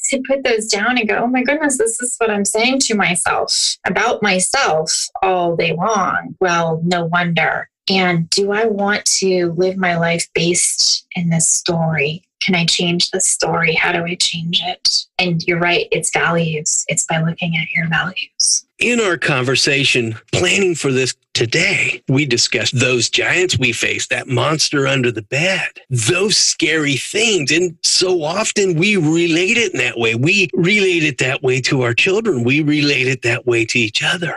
to 0.10 0.22
put 0.28 0.44
those 0.44 0.68
down 0.68 0.98
and 0.98 1.08
go, 1.08 1.18
oh 1.18 1.28
my 1.28 1.44
goodness, 1.44 1.78
this 1.78 2.02
is 2.02 2.16
what 2.18 2.30
I'm 2.30 2.46
saying 2.46 2.80
to 2.82 2.96
myself 2.96 3.78
about 3.88 4.22
myself 4.22 5.08
all 5.22 5.56
day 5.56 5.74
long. 5.74 6.36
Well, 6.40 6.82
no 6.84 7.06
wonder. 7.06 7.70
And 7.90 8.30
do 8.30 8.52
I 8.52 8.66
want 8.66 9.06
to 9.06 9.52
live 9.58 9.78
my 9.78 9.98
life 9.98 10.28
based 10.36 11.08
in 11.16 11.30
this 11.30 11.48
story? 11.48 12.24
Can 12.42 12.56
I 12.56 12.66
change 12.66 13.12
the 13.12 13.22
story? 13.22 13.74
How 13.74 13.92
do 13.92 14.04
I 14.04 14.16
change 14.16 14.62
it? 14.64 15.06
And 15.18 15.44
you're 15.44 15.60
right, 15.60 15.88
it's 15.92 16.12
values. 16.12 16.86
It's 16.88 17.06
by 17.06 17.22
looking 17.22 17.56
at 17.58 17.70
your 17.72 17.88
values. 17.90 18.66
In 18.80 19.02
our 19.02 19.18
conversation 19.18 20.16
planning 20.32 20.74
for 20.74 20.92
this 20.92 21.14
today, 21.34 22.02
we 22.08 22.26
discussed 22.26 22.80
those 22.80 23.10
giants 23.10 23.60
we 23.60 23.74
face, 23.74 24.08
that 24.08 24.28
monster 24.28 24.88
under 24.88 25.12
the 25.12 25.22
bed, 25.22 25.68
those 25.90 26.38
scary 26.38 26.96
things. 26.96 27.52
And 27.52 27.78
so 27.84 28.24
often 28.24 28.76
we 28.76 28.96
relate 28.96 29.58
it 29.58 29.74
in 29.74 29.80
that 29.80 29.98
way. 29.98 30.16
We 30.16 30.50
relate 30.54 31.04
it 31.04 31.18
that 31.18 31.44
way 31.44 31.60
to 31.62 31.82
our 31.82 31.94
children. 31.94 32.46
We 32.46 32.62
relate 32.62 33.08
it 33.08 33.22
that 33.24 33.46
way 33.46 33.66
to 33.66 33.80
each 33.80 34.02
other. 34.02 34.36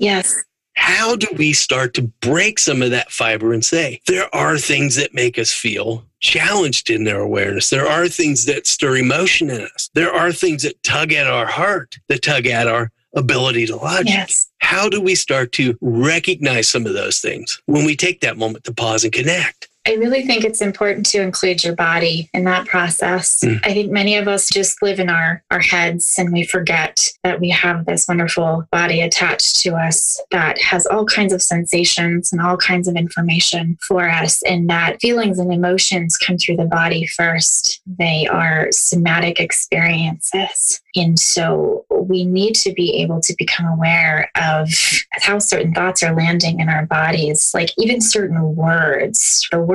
Yes. 0.00 0.42
How 0.74 1.16
do 1.16 1.28
we 1.36 1.52
start 1.52 1.94
to 1.94 2.02
break 2.02 2.58
some 2.58 2.82
of 2.82 2.90
that 2.90 3.10
fiber 3.10 3.52
and 3.52 3.64
say, 3.64 4.00
there 4.06 4.32
are 4.34 4.58
things 4.58 4.96
that 4.96 5.14
make 5.14 5.38
us 5.38 5.52
feel 5.52 6.04
challenged 6.20 6.90
in 6.90 7.04
their 7.04 7.20
awareness? 7.20 7.70
There 7.70 7.86
are 7.86 8.08
things 8.08 8.44
that 8.46 8.66
stir 8.66 8.96
emotion 8.96 9.50
in 9.50 9.62
us. 9.62 9.90
There 9.94 10.12
are 10.12 10.32
things 10.32 10.62
that 10.62 10.82
tug 10.82 11.12
at 11.12 11.26
our 11.26 11.46
heart, 11.46 11.98
that 12.08 12.22
tug 12.22 12.46
at 12.46 12.66
our 12.66 12.90
ability 13.14 13.66
to 13.66 13.76
logic. 13.76 14.08
Yes. 14.08 14.50
How 14.58 14.88
do 14.88 15.00
we 15.00 15.14
start 15.14 15.52
to 15.52 15.76
recognize 15.80 16.68
some 16.68 16.86
of 16.86 16.94
those 16.94 17.20
things 17.20 17.62
when 17.66 17.84
we 17.84 17.96
take 17.96 18.20
that 18.20 18.36
moment 18.36 18.64
to 18.64 18.74
pause 18.74 19.04
and 19.04 19.12
connect? 19.12 19.68
I 19.86 19.94
really 19.94 20.26
think 20.26 20.44
it's 20.44 20.62
important 20.62 21.04
to 21.06 21.20
include 21.20 21.62
your 21.62 21.74
body 21.74 22.30
in 22.32 22.44
that 22.44 22.66
process. 22.66 23.40
Mm. 23.40 23.60
I 23.64 23.74
think 23.74 23.92
many 23.92 24.16
of 24.16 24.26
us 24.26 24.48
just 24.48 24.82
live 24.82 24.98
in 24.98 25.10
our, 25.10 25.42
our 25.50 25.60
heads 25.60 26.14
and 26.16 26.32
we 26.32 26.44
forget 26.44 27.10
that 27.22 27.38
we 27.38 27.50
have 27.50 27.84
this 27.84 28.08
wonderful 28.08 28.66
body 28.72 29.02
attached 29.02 29.56
to 29.56 29.74
us 29.74 30.20
that 30.30 30.58
has 30.58 30.86
all 30.86 31.04
kinds 31.04 31.34
of 31.34 31.42
sensations 31.42 32.32
and 32.32 32.40
all 32.40 32.56
kinds 32.56 32.88
of 32.88 32.96
information 32.96 33.76
for 33.86 34.08
us, 34.08 34.42
and 34.44 34.70
that 34.70 35.00
feelings 35.00 35.38
and 35.38 35.52
emotions 35.52 36.16
come 36.16 36.38
through 36.38 36.56
the 36.56 36.64
body 36.64 37.06
first. 37.06 37.82
They 37.86 38.26
are 38.26 38.68
somatic 38.72 39.38
experiences. 39.38 40.80
And 40.96 41.18
so 41.18 41.84
we 41.90 42.24
need 42.24 42.54
to 42.56 42.72
be 42.72 43.02
able 43.02 43.20
to 43.20 43.34
become 43.36 43.66
aware 43.66 44.30
of 44.36 44.68
how 45.12 45.38
certain 45.40 45.74
thoughts 45.74 46.02
are 46.02 46.14
landing 46.14 46.60
in 46.60 46.68
our 46.68 46.86
bodies, 46.86 47.52
like 47.52 47.70
even 47.76 48.00
certain 48.00 48.54
words. 48.54 49.46
The 49.50 49.60
word 49.60 49.73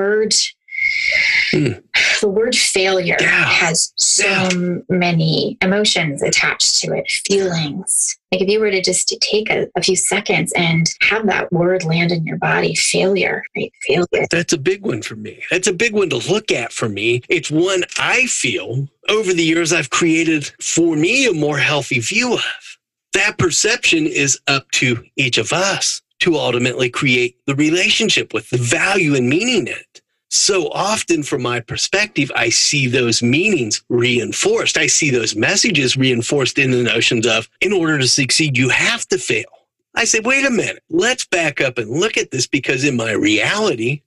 Mm. 1.51 1.83
The 2.21 2.29
word 2.29 2.55
failure 2.55 3.17
yeah. 3.19 3.45
has 3.45 3.91
so 3.95 4.27
yeah. 4.27 4.77
many 4.89 5.57
emotions 5.61 6.21
attached 6.21 6.79
to 6.79 6.93
it, 6.93 7.09
feelings. 7.09 8.17
Like 8.31 8.41
if 8.41 8.49
you 8.49 8.59
were 8.59 8.71
to 8.71 8.81
just 8.81 9.15
take 9.21 9.49
a, 9.49 9.67
a, 9.75 9.81
few 9.81 9.95
seconds 9.95 10.53
and 10.55 10.89
have 11.01 11.25
that 11.25 11.51
word 11.51 11.83
land 11.83 12.11
in 12.11 12.25
your 12.25 12.37
body, 12.37 12.75
failure, 12.75 13.43
right? 13.55 13.73
Failure. 13.87 14.27
That's 14.29 14.53
a 14.53 14.57
big 14.57 14.85
one 14.85 15.01
for 15.01 15.15
me. 15.15 15.43
That's 15.49 15.67
a 15.67 15.73
big 15.73 15.93
one 15.93 16.09
to 16.11 16.17
look 16.17 16.51
at 16.51 16.71
for 16.71 16.87
me. 16.87 17.21
It's 17.29 17.49
one 17.49 17.83
I 17.97 18.27
feel 18.27 18.87
over 19.07 19.33
the 19.33 19.43
years 19.43 19.73
I've 19.73 19.89
created 19.89 20.51
for 20.61 20.95
me 20.95 21.27
a 21.27 21.33
more 21.33 21.57
healthy 21.57 21.99
view 21.99 22.33
of. 22.35 22.77
That 23.13 23.39
perception 23.39 24.05
is 24.05 24.39
up 24.47 24.69
to 24.71 25.03
each 25.15 25.39
of 25.39 25.51
us 25.51 26.01
to 26.19 26.35
ultimately 26.35 26.89
create 26.89 27.37
the 27.45 27.55
relationship 27.55 28.33
with 28.33 28.49
the 28.49 28.57
value 28.57 29.15
and 29.15 29.29
meaning 29.29 29.67
in 29.67 29.67
it 29.67 30.01
so 30.29 30.69
often 30.69 31.23
from 31.23 31.41
my 31.41 31.59
perspective, 31.59 32.31
I 32.35 32.49
see 32.49 32.87
those 32.87 33.23
meanings 33.23 33.83
reinforced. 33.89 34.77
I 34.77 34.87
see 34.87 35.09
those 35.09 35.35
messages 35.35 35.97
reinforced 35.97 36.59
in 36.59 36.71
the 36.71 36.83
notions 36.83 37.25
of, 37.25 37.49
in 37.61 37.73
order 37.73 37.97
to 37.97 38.07
succeed, 38.07 38.57
you 38.57 38.69
have 38.69 39.07
to 39.07 39.17
fail. 39.17 39.49
I 39.95 40.05
say, 40.05 40.19
wait 40.19 40.45
a 40.45 40.51
minute, 40.51 40.83
let's 40.89 41.25
back 41.25 41.61
up 41.61 41.79
and 41.79 41.89
look 41.89 42.15
at 42.15 42.29
this 42.29 42.45
because 42.45 42.83
in 42.83 42.95
my 42.95 43.11
reality, 43.11 44.03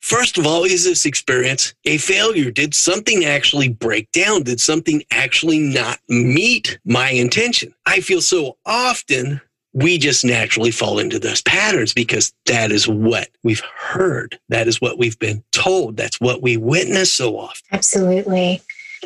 first 0.00 0.36
of 0.36 0.46
all, 0.46 0.64
is 0.64 0.84
this 0.84 1.06
experience 1.06 1.74
a 1.86 1.96
failure? 1.96 2.50
Did 2.50 2.74
something 2.74 3.24
actually 3.24 3.70
break 3.70 4.12
down? 4.12 4.42
Did 4.42 4.60
something 4.60 5.02
actually 5.10 5.60
not 5.60 5.98
meet 6.10 6.78
my 6.84 7.10
intention? 7.10 7.74
I 7.86 8.00
feel 8.00 8.20
so 8.20 8.58
often 8.66 9.40
we 9.72 9.98
just 9.98 10.24
naturally 10.24 10.70
fall 10.70 10.98
into 10.98 11.18
those 11.18 11.42
patterns 11.42 11.92
because 11.92 12.32
that 12.46 12.72
is 12.72 12.88
what 12.88 13.28
we've 13.42 13.62
heard. 13.76 14.38
That 14.48 14.66
is 14.66 14.80
what 14.80 14.98
we've 14.98 15.18
been 15.18 15.44
told. 15.52 15.96
That's 15.96 16.20
what 16.20 16.42
we 16.42 16.56
witness 16.56 17.12
so 17.12 17.38
often. 17.38 17.62
Absolutely. 17.72 18.62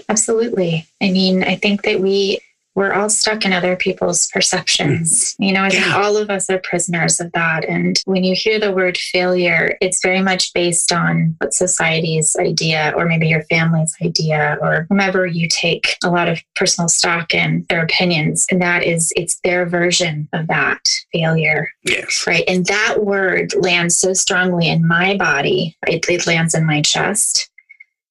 Absolutely. 0.08 0.86
I 1.00 1.10
mean, 1.10 1.42
I 1.42 1.56
think 1.56 1.82
that 1.82 2.00
we 2.00 2.38
we're 2.74 2.92
all 2.92 3.10
stuck 3.10 3.44
in 3.44 3.52
other 3.52 3.76
people's 3.76 4.28
perceptions. 4.28 5.34
Mm. 5.34 5.46
You 5.46 5.52
know, 5.52 5.64
I 5.64 5.70
think 5.70 5.86
all 5.94 6.16
of 6.16 6.30
us 6.30 6.48
are 6.48 6.58
prisoners 6.58 7.20
of 7.20 7.30
that. 7.32 7.64
And 7.66 8.00
when 8.06 8.24
you 8.24 8.34
hear 8.34 8.58
the 8.58 8.72
word 8.72 8.96
failure, 8.96 9.76
it's 9.80 10.02
very 10.02 10.22
much 10.22 10.52
based 10.54 10.92
on 10.92 11.34
what 11.38 11.54
society's 11.54 12.34
idea, 12.36 12.92
or 12.96 13.04
maybe 13.04 13.28
your 13.28 13.42
family's 13.44 13.94
idea, 14.02 14.58
or 14.62 14.86
whomever 14.88 15.26
you 15.26 15.48
take 15.48 15.96
a 16.02 16.10
lot 16.10 16.28
of 16.28 16.40
personal 16.54 16.88
stock 16.88 17.34
in 17.34 17.66
their 17.68 17.82
opinions. 17.82 18.46
And 18.50 18.62
that 18.62 18.84
is, 18.84 19.12
it's 19.16 19.38
their 19.44 19.66
version 19.66 20.28
of 20.32 20.46
that 20.46 20.80
failure. 21.12 21.70
Yes. 21.84 22.24
Right. 22.26 22.44
And 22.48 22.64
that 22.66 23.04
word 23.04 23.52
lands 23.54 23.96
so 23.96 24.14
strongly 24.14 24.68
in 24.68 24.86
my 24.86 25.16
body, 25.16 25.76
it, 25.86 26.08
it 26.08 26.26
lands 26.26 26.54
in 26.54 26.64
my 26.64 26.80
chest. 26.80 27.50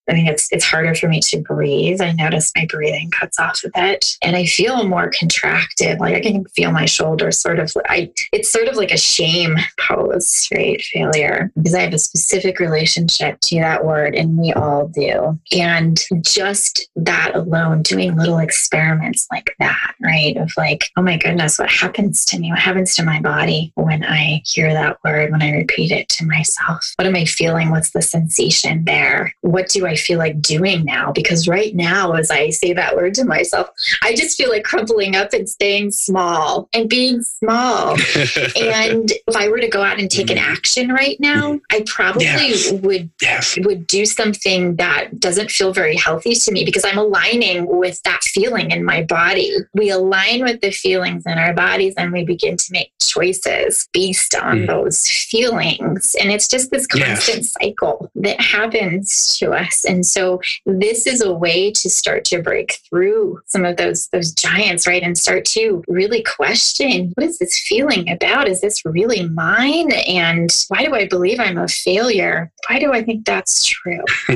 I 0.10 0.14
mean, 0.14 0.28
it's 0.28 0.48
it's 0.52 0.66
harder 0.66 0.96
for 0.96 1.08
me 1.08 1.20
to 1.22 1.40
breathe. 1.42 2.02
I 2.02 2.12
notice 2.12 2.52
my 2.56 2.66
breathing 2.66 3.12
cuts 3.12 3.40
off 3.40 3.62
a 3.64 3.70
bit, 3.74 4.18
and 4.22 4.36
I 4.36 4.46
feel 4.46 4.88
more 4.88 5.12
contracted. 5.18 6.00
Like 6.00 6.16
I 6.16 6.22
can 6.22 6.46
feel 6.46 6.72
my 6.72 6.86
shoulders 6.86 7.40
sort 7.40 7.60
of. 7.60 7.72
I 7.88 8.12
it's 8.34 8.52
sort 8.52 8.68
of 8.68 8.76
like 8.76 8.92
a 8.92 8.98
shame 8.98 9.58
pose, 9.80 10.48
right? 10.54 10.82
Failure, 10.82 11.52
because 11.56 11.76
I 11.76 11.82
have 11.82 11.94
a 11.94 12.00
specific 12.00 12.60
relationship 12.60 13.40
to 13.42 13.60
that 13.60 13.86
word, 13.86 14.16
and 14.16 14.38
we 14.38 14.52
all 14.54 14.88
do. 14.88 15.40
And 15.52 16.00
just 16.22 16.90
that 16.96 17.36
alone, 17.36 17.84
doing 17.84 18.16
little 18.16 18.40
experiments 18.40 19.28
like 19.32 19.56
that, 19.60 19.94
right? 20.02 20.36
Of 20.38 20.52
like, 20.58 20.90
oh 20.98 21.02
my 21.02 21.18
goodness, 21.18 21.60
what 21.60 21.70
happens 21.70 22.26
to 22.26 22.40
me? 22.40 22.50
What 22.50 22.60
happens 22.60 22.96
to 22.96 23.06
my 23.06 23.20
body 23.22 23.72
when 23.76 24.04
I 24.04 24.42
hear 24.46 24.74
that 24.74 24.98
word? 25.04 25.32
When 25.32 25.42
I 25.42 25.52
repeat 25.52 25.92
it 25.92 26.10
to 26.10 26.26
myself? 26.26 26.94
What 26.98 27.08
am 27.08 27.16
I 27.16 27.26
feeling? 27.26 27.70
What's 27.70 27.92
the 27.92 28.02
sensation 28.02 28.86
there? 28.86 29.34
What 29.42 29.70
do 29.70 29.86
I 29.86 29.91
I 29.92 29.96
feel 29.96 30.18
like 30.18 30.42
doing 30.42 30.86
now? 30.86 31.12
Because 31.12 31.48
right 31.48 31.76
now, 31.76 32.14
as 32.14 32.32
I 32.32 32.50
say 32.50 32.74
that 32.74 32.96
word 32.96 33.14
to 33.16 33.26
myself, 33.26 33.70
I 34.02 34.16
just 34.16 34.38
feel 34.38 34.50
like 34.50 34.64
crumpling 34.64 35.16
up 35.16 35.34
and 35.34 35.50
staying 35.50 35.92
small 35.92 36.70
and 36.74 36.90
being 36.90 37.22
small. 37.22 37.92
and 38.56 39.12
if 39.12 39.36
I 39.36 39.50
were 39.50 39.60
to 39.60 39.68
go 39.68 39.84
out 39.84 40.00
and 40.00 40.10
take 40.10 40.30
an 40.30 40.38
mm-hmm. 40.38 40.52
action 40.52 40.90
right 40.90 41.20
now, 41.20 41.60
I 41.70 41.84
probably 41.86 42.26
yes. 42.26 42.72
would 42.72 43.10
yes. 43.22 43.58
would 43.62 43.88
do 43.88 44.06
something 44.06 44.76
that 44.78 45.20
doesn't 45.20 45.52
feel 45.52 45.74
very 45.74 45.96
healthy 45.96 46.34
to 46.36 46.52
me 46.52 46.64
because 46.64 46.86
I'm 46.86 46.98
aligning 46.98 47.68
with 47.68 48.02
that 48.04 48.24
feeling 48.24 48.72
in 48.72 48.86
my 48.86 49.04
body. 49.04 49.54
We 49.74 49.90
align 49.90 50.44
with 50.44 50.62
the 50.62 50.72
feelings 50.72 51.26
in 51.26 51.38
our 51.38 51.54
bodies 51.54 51.94
and 51.98 52.12
we 52.12 52.24
begin 52.24 52.58
to 52.58 52.72
make 52.72 52.92
choices 53.00 53.90
based 53.94 54.36
on 54.36 54.60
mm. 54.60 54.68
those 54.68 55.08
feelings. 55.08 56.16
And 56.20 56.32
it's 56.32 56.48
just 56.48 56.72
this 56.72 56.88
constant 56.88 57.38
yes. 57.38 57.54
cycle 57.62 58.12
that 58.16 58.40
happens 58.40 59.38
to 59.38 59.52
us 59.52 59.81
and 59.86 60.06
so 60.06 60.42
this 60.66 61.08
is 61.08 61.22
a 61.22 61.34
way 61.34 61.72
to 61.72 61.90
start 61.90 62.26
to 62.26 62.42
break 62.42 62.80
through 62.90 63.40
some 63.46 63.66
of 63.66 63.78
those 63.78 64.08
those 64.10 64.32
giants, 64.34 64.88
right? 64.88 65.04
And 65.04 65.18
start 65.18 65.46
to 65.46 65.84
really 65.88 66.24
question 66.24 67.12
what 67.16 67.28
is 67.28 67.40
this 67.40 67.60
feeling 67.60 68.10
about? 68.10 68.48
Is 68.48 68.62
this 68.62 68.86
really 68.86 69.28
mine? 69.30 69.92
And 70.08 70.50
why 70.68 70.86
do 70.86 70.94
I 70.94 71.08
believe 71.08 71.40
I'm 71.40 71.58
a 71.58 71.68
failure? 71.68 72.52
Why 72.68 72.80
do 72.80 72.92
I 72.94 73.04
think 73.04 73.26
that's 73.26 73.66
true? 73.66 74.04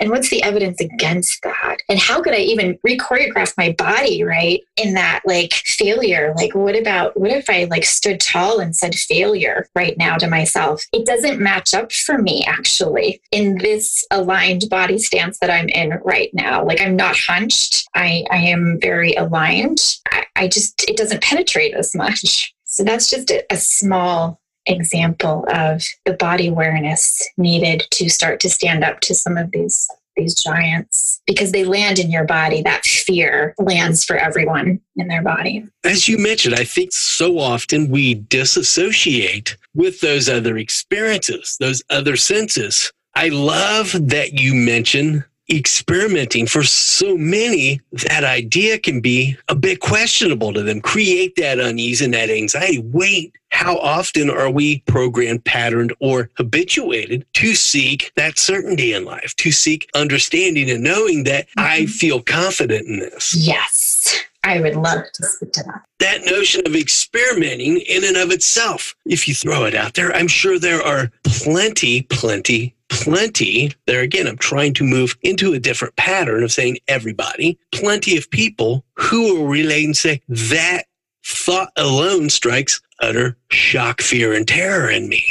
and 0.00 0.10
what's 0.10 0.30
the 0.30 0.42
evidence 0.42 0.80
against 0.80 1.42
that? 1.42 1.78
And 1.88 1.98
how 1.98 2.20
could 2.20 2.34
I 2.34 2.38
even 2.38 2.78
re-choreograph 2.82 3.54
my 3.56 3.72
body, 3.72 4.22
right? 4.24 4.60
In 4.76 4.94
that 4.94 5.22
like 5.24 5.52
failure. 5.52 6.34
Like 6.36 6.54
what 6.54 6.76
about 6.76 7.18
what 7.18 7.30
if 7.30 7.48
I 7.48 7.64
like 7.64 7.84
stood 7.84 8.20
tall 8.20 8.60
and 8.60 8.74
said 8.74 8.94
failure 8.94 9.66
right 9.74 9.96
now 9.98 10.16
to 10.16 10.28
myself? 10.28 10.84
It 10.92 11.06
doesn't 11.06 11.40
match 11.40 11.74
up 11.74 11.92
for 11.92 12.18
me 12.18 12.44
actually 12.46 13.20
in 13.30 13.58
this 13.58 14.04
aligned 14.10 14.38
aligned 14.38 14.68
body 14.70 14.98
stance 14.98 15.38
that 15.38 15.50
I'm 15.50 15.68
in 15.68 15.98
right 16.04 16.30
now. 16.32 16.64
Like 16.64 16.80
I'm 16.80 16.96
not 16.96 17.16
hunched. 17.16 17.88
I, 17.94 18.24
I 18.30 18.38
am 18.38 18.78
very 18.80 19.14
aligned. 19.14 19.96
I, 20.10 20.24
I 20.36 20.48
just, 20.48 20.88
it 20.88 20.96
doesn't 20.96 21.22
penetrate 21.22 21.74
as 21.74 21.94
much. 21.94 22.54
So 22.64 22.84
that's 22.84 23.10
just 23.10 23.30
a, 23.30 23.44
a 23.50 23.56
small 23.56 24.40
example 24.68 25.44
of 25.52 25.82
the 26.04 26.12
body 26.14 26.48
awareness 26.48 27.26
needed 27.36 27.86
to 27.90 28.08
start 28.08 28.40
to 28.40 28.50
stand 28.50 28.84
up 28.84 29.00
to 29.00 29.14
some 29.14 29.36
of 29.36 29.50
these 29.50 29.88
these 30.16 30.34
giants. 30.34 31.20
Because 31.28 31.52
they 31.52 31.64
land 31.64 32.00
in 32.00 32.10
your 32.10 32.24
body 32.24 32.60
that 32.62 32.84
fear 32.84 33.54
lands 33.56 34.04
for 34.04 34.16
everyone 34.16 34.80
in 34.96 35.06
their 35.06 35.22
body. 35.22 35.64
As 35.84 36.08
you 36.08 36.18
mentioned 36.18 36.54
i 36.54 36.64
think 36.64 36.92
so 36.92 37.38
often 37.38 37.88
we 37.88 38.14
disassociate 38.14 39.56
with 39.74 40.00
those 40.00 40.28
other 40.28 40.58
experiences 40.58 41.56
those 41.60 41.82
other 41.90 42.16
senses. 42.16 42.92
I 43.14 43.28
love 43.28 43.96
that 44.10 44.34
you 44.34 44.54
mention 44.54 45.24
experimenting 45.50 46.46
for 46.46 46.62
so 46.62 47.16
many 47.16 47.80
that 47.92 48.24
idea 48.24 48.78
can 48.78 49.00
be 49.00 49.36
a 49.48 49.54
bit 49.54 49.80
questionable 49.80 50.52
to 50.52 50.62
them. 50.62 50.80
Create 50.80 51.36
that 51.36 51.58
unease 51.58 52.00
and 52.00 52.14
that 52.14 52.30
anxiety. 52.30 52.78
Wait 52.78 53.34
how 53.50 53.78
often 53.78 54.28
are 54.30 54.50
we 54.50 54.80
programmed 54.80 55.44
patterned 55.44 55.94
or 56.00 56.30
habituated 56.36 57.26
to 57.34 57.54
seek 57.54 58.12
that 58.14 58.38
certainty 58.38 58.92
in 58.92 59.04
life 59.04 59.34
to 59.36 59.50
seek 59.50 59.88
understanding 59.94 60.70
and 60.70 60.84
knowing 60.84 61.24
that 61.24 61.48
mm-hmm. 61.48 61.60
i 61.60 61.86
feel 61.86 62.20
confident 62.20 62.86
in 62.86 62.98
this? 62.98 63.34
Yes. 63.34 64.22
I 64.44 64.60
would 64.60 64.76
love 64.76 65.02
to 65.12 65.26
speak 65.26 65.52
to 65.54 65.62
that. 65.64 65.82
That 65.98 66.24
notion 66.24 66.62
of 66.64 66.76
experimenting 66.76 67.78
in 67.80 68.04
and 68.04 68.16
of 68.16 68.30
itself, 68.30 68.94
if 69.04 69.26
you 69.26 69.34
throw 69.34 69.64
it 69.64 69.74
out 69.74 69.94
there, 69.94 70.14
I'm 70.14 70.28
sure 70.28 70.58
there 70.58 70.80
are 70.80 71.10
plenty, 71.24 72.02
plenty 72.02 72.74
plenty, 72.88 73.72
there 73.86 74.00
again, 74.00 74.26
I'm 74.26 74.38
trying 74.38 74.74
to 74.74 74.84
move 74.84 75.16
into 75.22 75.52
a 75.52 75.60
different 75.60 75.96
pattern 75.96 76.42
of 76.42 76.52
saying 76.52 76.78
everybody, 76.88 77.58
plenty 77.72 78.16
of 78.16 78.30
people 78.30 78.84
who 78.96 79.34
will 79.34 79.46
relate 79.46 79.84
and 79.84 79.96
say 79.96 80.20
that 80.28 80.84
thought 81.24 81.70
alone 81.76 82.30
strikes 82.30 82.80
utter 83.00 83.36
shock, 83.50 84.00
fear, 84.00 84.32
and 84.32 84.48
terror 84.48 84.90
in 84.90 85.08
me. 85.08 85.24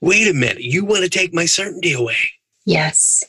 Wait 0.00 0.28
a 0.28 0.34
minute, 0.34 0.62
you 0.62 0.84
want 0.84 1.02
to 1.02 1.08
take 1.08 1.32
my 1.32 1.46
certainty 1.46 1.92
away. 1.92 2.16
Yes. 2.64 3.24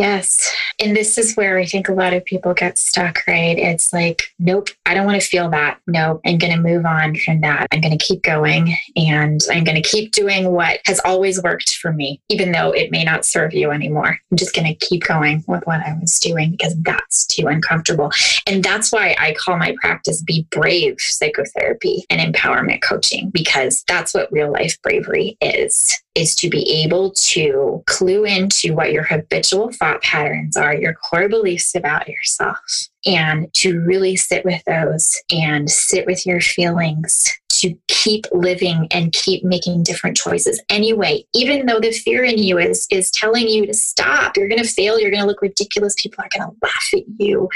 Yes. 0.00 0.50
And 0.78 0.96
this 0.96 1.18
is 1.18 1.34
where 1.34 1.58
I 1.58 1.66
think 1.66 1.90
a 1.90 1.92
lot 1.92 2.14
of 2.14 2.24
people 2.24 2.54
get 2.54 2.78
stuck, 2.78 3.22
right? 3.28 3.58
It's 3.58 3.92
like, 3.92 4.32
nope, 4.38 4.70
I 4.86 4.94
don't 4.94 5.04
want 5.04 5.20
to 5.20 5.28
feel 5.28 5.50
that. 5.50 5.78
No, 5.86 6.22
I'm 6.24 6.38
going 6.38 6.54
to 6.54 6.58
move 6.58 6.86
on 6.86 7.16
from 7.16 7.42
that. 7.42 7.66
I'm 7.70 7.82
going 7.82 7.96
to 7.96 8.02
keep 8.02 8.22
going 8.22 8.74
and 8.96 9.42
I'm 9.50 9.62
going 9.62 9.80
to 9.80 9.86
keep 9.86 10.12
doing 10.12 10.52
what 10.52 10.80
has 10.86 11.02
always 11.04 11.42
worked 11.42 11.74
for 11.74 11.92
me, 11.92 12.18
even 12.30 12.50
though 12.50 12.70
it 12.70 12.90
may 12.90 13.04
not 13.04 13.26
serve 13.26 13.52
you 13.52 13.72
anymore. 13.72 14.18
I'm 14.30 14.38
just 14.38 14.54
going 14.54 14.68
to 14.68 14.86
keep 14.86 15.04
going 15.04 15.44
with 15.46 15.66
what 15.66 15.80
I 15.80 15.94
was 16.00 16.18
doing 16.18 16.52
because 16.52 16.80
that's 16.80 17.26
too 17.26 17.48
uncomfortable. 17.48 18.10
And 18.46 18.64
that's 18.64 18.90
why 18.90 19.14
I 19.18 19.34
call 19.34 19.58
my 19.58 19.76
practice 19.82 20.22
Be 20.22 20.46
Brave 20.50 20.98
Psychotherapy 20.98 22.06
and 22.08 22.34
Empowerment 22.34 22.80
Coaching, 22.80 23.28
because 23.28 23.84
that's 23.86 24.14
what 24.14 24.32
real 24.32 24.50
life 24.50 24.80
bravery 24.80 25.36
is 25.42 26.02
is 26.14 26.34
to 26.36 26.50
be 26.50 26.82
able 26.82 27.12
to 27.12 27.82
clue 27.86 28.24
into 28.24 28.74
what 28.74 28.92
your 28.92 29.04
habitual 29.04 29.70
thought 29.72 30.02
patterns 30.02 30.56
are, 30.56 30.74
your 30.74 30.94
core 30.94 31.28
beliefs 31.28 31.74
about 31.74 32.08
yourself, 32.08 32.58
and 33.06 33.52
to 33.54 33.80
really 33.80 34.16
sit 34.16 34.44
with 34.44 34.62
those 34.64 35.16
and 35.30 35.70
sit 35.70 36.06
with 36.06 36.26
your 36.26 36.40
feelings 36.40 37.32
to 37.60 37.74
keep 37.88 38.26
living 38.32 38.86
and 38.90 39.12
keep 39.12 39.44
making 39.44 39.82
different 39.82 40.16
choices 40.16 40.60
anyway 40.68 41.24
even 41.34 41.66
though 41.66 41.80
the 41.80 41.92
fear 41.92 42.24
in 42.24 42.38
you 42.38 42.58
is 42.58 42.86
is 42.90 43.10
telling 43.10 43.48
you 43.48 43.66
to 43.66 43.74
stop. 43.74 44.36
You're 44.36 44.48
going 44.48 44.62
to 44.62 44.68
fail. 44.68 44.98
You're 44.98 45.10
going 45.10 45.22
to 45.22 45.26
look 45.26 45.42
ridiculous. 45.42 45.94
People 45.98 46.24
are 46.24 46.28
going 46.36 46.50
to 46.50 46.56
laugh 46.62 46.88
at 46.94 47.02
you. 47.18 47.48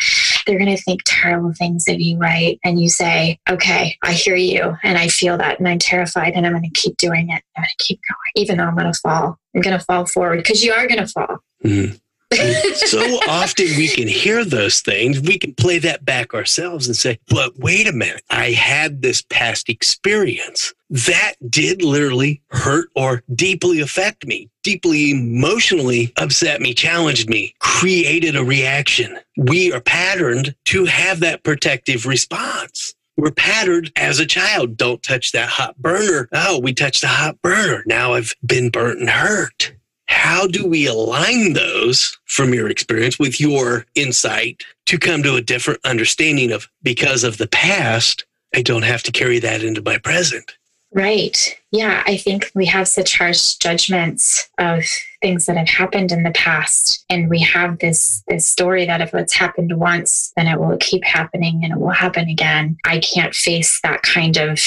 They're 0.47 0.59
going 0.59 0.75
to 0.75 0.83
think 0.83 1.03
terrible 1.05 1.53
things 1.53 1.89
of 1.89 2.01
you 2.01 2.19
right? 2.19 2.59
And 2.65 2.81
you 2.81 2.89
say 2.89 3.39
okay 3.51 3.97
i 4.03 4.13
hear 4.13 4.37
you 4.37 4.77
and 4.83 4.99
i 4.99 5.09
feel 5.09 5.37
that 5.39 5.59
and 5.59 5.69
i'm 5.69 5.79
terrified 5.79 6.33
and 6.35 6.47
i'm 6.47 6.53
going 6.53 6.65
to 6.65 6.71
keep 6.71 6.97
doing 6.97 7.31
it. 7.31 7.43
I'm 7.57 7.63
going 7.63 7.69
to 7.77 7.85
keep 7.85 8.01
going 8.09 8.45
even 8.45 8.59
though 8.59 8.65
i'm 8.65 8.77
going 8.77 8.93
to 8.93 8.99
fall. 8.99 9.39
I'm 9.55 9.61
going 9.61 9.79
to 9.79 9.85
fall 9.85 10.07
forward 10.07 10.39
because 10.39 10.63
you 10.63 10.73
are 10.73 10.87
going 10.87 11.01
to 11.01 11.07
fall. 11.07 11.39
Mm-hmm 11.65 11.97
so 12.75 13.01
often 13.29 13.67
we 13.77 13.89
can 13.89 14.09
hear 14.09 14.45
those 14.45 14.81
things. 14.81 15.21
We 15.21 15.39
can 15.39 15.55
play 15.55 15.79
that 15.81 16.05
back 16.05 16.35
ourselves 16.35 16.87
and 16.87 16.97
say, 16.97 17.19
but 17.29 17.59
wait 17.59 17.89
a 17.89 17.93
minute, 17.93 18.23
I 18.31 18.51
had 18.53 19.03
this 19.03 19.23
past 19.23 19.69
experience 19.69 20.75
that 20.91 21.35
did 21.49 21.83
literally 21.83 22.41
hurt 22.51 22.89
or 22.95 23.23
deeply 23.35 23.81
affect 23.81 24.27
me, 24.27 24.49
deeply 24.63 25.11
emotionally 25.11 26.13
upset 26.19 26.61
me, 26.61 26.75
challenged 26.75 27.29
me, 27.29 27.55
created 27.59 28.37
a 28.37 28.45
reaction. 28.45 29.19
We 29.37 29.73
are 29.73 29.81
patterned 29.81 30.55
to 30.67 30.85
have 30.85 31.21
that 31.21 31.43
protective 31.43 32.07
response. 32.07 32.95
We're 33.17 33.31
patterned 33.31 33.93
as 33.97 34.19
a 34.19 34.27
child. 34.27 34.77
Don't 34.77 35.03
touch 35.03 35.33
that 35.33 35.49
hot 35.49 35.77
burner. 35.79 36.29
Oh, 36.33 36.59
we 36.59 36.75
touched 36.75 37.01
the 37.03 37.09
hot 37.09 37.41
burner. 37.43 37.85
Now 37.87 38.15
I've 38.15 38.35
been 38.45 38.71
burnt 38.71 39.01
and 39.01 39.11
hurt 39.11 39.73
how 40.07 40.47
do 40.47 40.67
we 40.67 40.87
align 40.87 41.53
those 41.53 42.19
from 42.27 42.55
your 42.55 42.69
experience 42.69 43.19
with 43.19 43.41
your 43.41 43.87
insight 43.95 44.63
to 44.87 44.99
come 44.99 45.23
to 45.23 45.37
a 45.37 45.43
different 45.43 45.81
understanding 45.85 46.53
of 46.53 46.69
because 46.83 47.25
of 47.25 47.39
the 47.39 47.49
past, 47.49 48.25
I 48.55 48.63
don't 48.63 48.83
have 48.83 49.03
to 49.05 49.13
carry 49.13 49.39
that 49.41 49.63
into 49.63 49.83
my 49.83 49.99
present? 49.99 50.57
Right. 50.95 51.59
Yeah. 51.73 52.05
I 52.07 52.17
think 52.17 52.53
we 52.55 52.67
have 52.67 52.87
such 52.87 53.19
harsh 53.19 53.55
judgments 53.55 54.49
of 54.59 54.85
things 55.21 55.47
that 55.47 55.57
have 55.57 55.69
happened 55.69 56.13
in 56.13 56.23
the 56.23 56.31
past. 56.31 57.05
And 57.11 57.29
we 57.29 57.41
have 57.41 57.81
this, 57.81 58.23
this 58.29 58.47
story 58.47 58.87
that 58.87 59.01
if 59.01 59.13
it's 59.13 59.35
happened 59.35 59.77
once, 59.77 60.33
then 60.37 60.47
it 60.47 60.61
will 60.61 60.77
keep 60.79 61.03
happening 61.03 61.63
and 61.65 61.73
it 61.73 61.81
will 61.81 61.91
happen 61.91 62.29
again. 62.29 62.77
I 62.85 63.01
can't 63.01 63.35
face 63.35 63.81
that 63.83 64.03
kind 64.03 64.37
of 64.37 64.61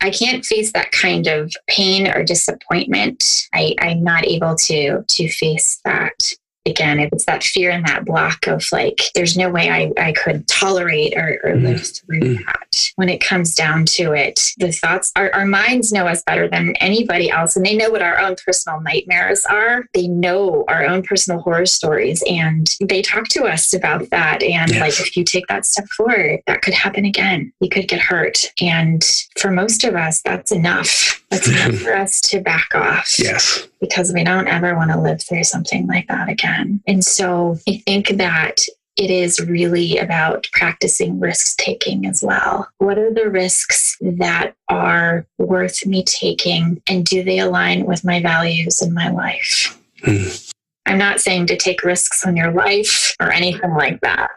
I 0.00 0.10
can't 0.10 0.44
face 0.44 0.72
that 0.72 0.92
kind 0.92 1.26
of 1.26 1.52
pain 1.66 2.08
or 2.08 2.24
disappointment. 2.24 3.48
I, 3.52 3.74
I'm 3.80 4.02
not 4.02 4.26
able 4.26 4.54
to 4.56 5.02
to 5.06 5.28
face 5.28 5.80
that 5.84 6.32
again, 6.66 7.00
it's 7.00 7.24
that 7.24 7.42
fear 7.42 7.70
and 7.70 7.86
that 7.86 8.04
block 8.04 8.46
of 8.46 8.64
like, 8.70 9.00
there's 9.14 9.36
no 9.36 9.48
way 9.48 9.70
I, 9.70 9.92
I 9.96 10.12
could 10.12 10.46
tolerate 10.46 11.14
or, 11.16 11.40
or 11.42 11.52
mm. 11.52 11.62
live 11.62 11.86
through 11.86 12.20
mm. 12.20 12.46
that. 12.46 12.90
When 12.96 13.08
it 13.08 13.20
comes 13.20 13.54
down 13.54 13.86
to 13.86 14.12
it, 14.12 14.52
the 14.58 14.70
thoughts, 14.70 15.10
our, 15.16 15.32
our 15.34 15.46
minds 15.46 15.92
know 15.92 16.06
us 16.06 16.22
better 16.22 16.48
than 16.48 16.76
anybody 16.76 17.30
else, 17.30 17.56
and 17.56 17.64
they 17.64 17.76
know 17.76 17.90
what 17.90 18.02
our 18.02 18.18
own 18.18 18.36
personal 18.44 18.80
nightmares 18.80 19.44
are. 19.46 19.86
They 19.94 20.06
know 20.06 20.64
our 20.68 20.84
own 20.84 21.02
personal 21.02 21.40
horror 21.40 21.66
stories, 21.66 22.22
and 22.28 22.74
they 22.80 23.00
talk 23.02 23.28
to 23.28 23.44
us 23.44 23.72
about 23.72 24.10
that. 24.10 24.42
And 24.42 24.70
yes. 24.70 24.80
like, 24.80 25.00
if 25.00 25.16
you 25.16 25.24
take 25.24 25.46
that 25.46 25.64
step 25.64 25.86
forward, 25.88 26.40
that 26.46 26.62
could 26.62 26.74
happen 26.74 27.04
again. 27.06 27.52
You 27.60 27.70
could 27.70 27.88
get 27.88 28.00
hurt. 28.00 28.52
And 28.60 29.02
for 29.38 29.50
most 29.50 29.84
of 29.84 29.94
us, 29.94 30.20
that's 30.20 30.52
enough. 30.52 31.24
That's 31.30 31.48
enough 31.48 31.74
for 31.82 31.94
us 31.94 32.20
to 32.22 32.40
back 32.40 32.74
off. 32.74 33.18
Yes 33.18 33.69
because 33.80 34.12
we 34.12 34.24
don't 34.24 34.48
ever 34.48 34.74
want 34.76 34.90
to 34.90 35.00
live 35.00 35.22
through 35.22 35.44
something 35.44 35.86
like 35.86 36.06
that 36.08 36.28
again. 36.28 36.82
And 36.86 37.04
so 37.04 37.58
I 37.68 37.82
think 37.86 38.08
that 38.16 38.60
it 38.96 39.10
is 39.10 39.40
really 39.40 39.96
about 39.96 40.46
practicing 40.52 41.18
risk 41.18 41.56
taking 41.56 42.06
as 42.06 42.22
well. 42.22 42.68
What 42.78 42.98
are 42.98 43.12
the 43.12 43.30
risks 43.30 43.96
that 44.00 44.54
are 44.68 45.26
worth 45.38 45.86
me 45.86 46.04
taking, 46.04 46.82
and 46.86 47.06
do 47.06 47.22
they 47.22 47.38
align 47.38 47.86
with 47.86 48.04
my 48.04 48.20
values 48.20 48.82
in 48.82 48.92
my 48.92 49.08
life? 49.08 49.78
Mm. 50.02 50.49
I'm 50.90 50.98
not 50.98 51.20
saying 51.20 51.46
to 51.46 51.56
take 51.56 51.84
risks 51.84 52.26
on 52.26 52.36
your 52.36 52.50
life 52.50 53.14
or 53.20 53.30
anything 53.30 53.70
like 53.74 54.00
that. 54.00 54.30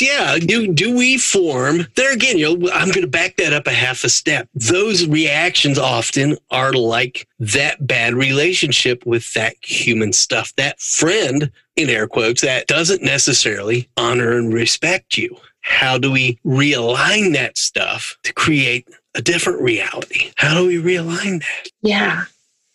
Yeah, 0.00 0.38
do 0.38 0.72
do 0.72 0.96
we 0.96 1.18
form 1.18 1.86
there 1.96 2.14
again? 2.14 2.38
You 2.38 2.56
know, 2.56 2.70
I'm 2.70 2.88
going 2.88 3.02
to 3.02 3.08
back 3.08 3.36
that 3.36 3.52
up 3.52 3.66
a 3.66 3.72
half 3.72 4.04
a 4.04 4.08
step. 4.08 4.48
Those 4.54 5.06
reactions 5.06 5.78
often 5.78 6.38
are 6.50 6.72
like 6.72 7.28
that 7.40 7.86
bad 7.86 8.14
relationship 8.14 9.04
with 9.04 9.34
that 9.34 9.56
human 9.60 10.14
stuff, 10.14 10.54
that 10.56 10.80
friend 10.80 11.50
in 11.76 11.90
air 11.90 12.06
quotes 12.06 12.40
that 12.40 12.68
doesn't 12.68 13.02
necessarily 13.02 13.90
honor 13.98 14.32
and 14.32 14.54
respect 14.54 15.18
you. 15.18 15.36
How 15.60 15.98
do 15.98 16.10
we 16.10 16.38
realign 16.46 17.34
that 17.34 17.58
stuff 17.58 18.16
to 18.22 18.32
create 18.32 18.88
a 19.14 19.20
different 19.20 19.60
reality? 19.60 20.32
How 20.36 20.54
do 20.54 20.66
we 20.66 20.76
realign 20.78 21.40
that? 21.40 21.70
Yeah. 21.82 22.24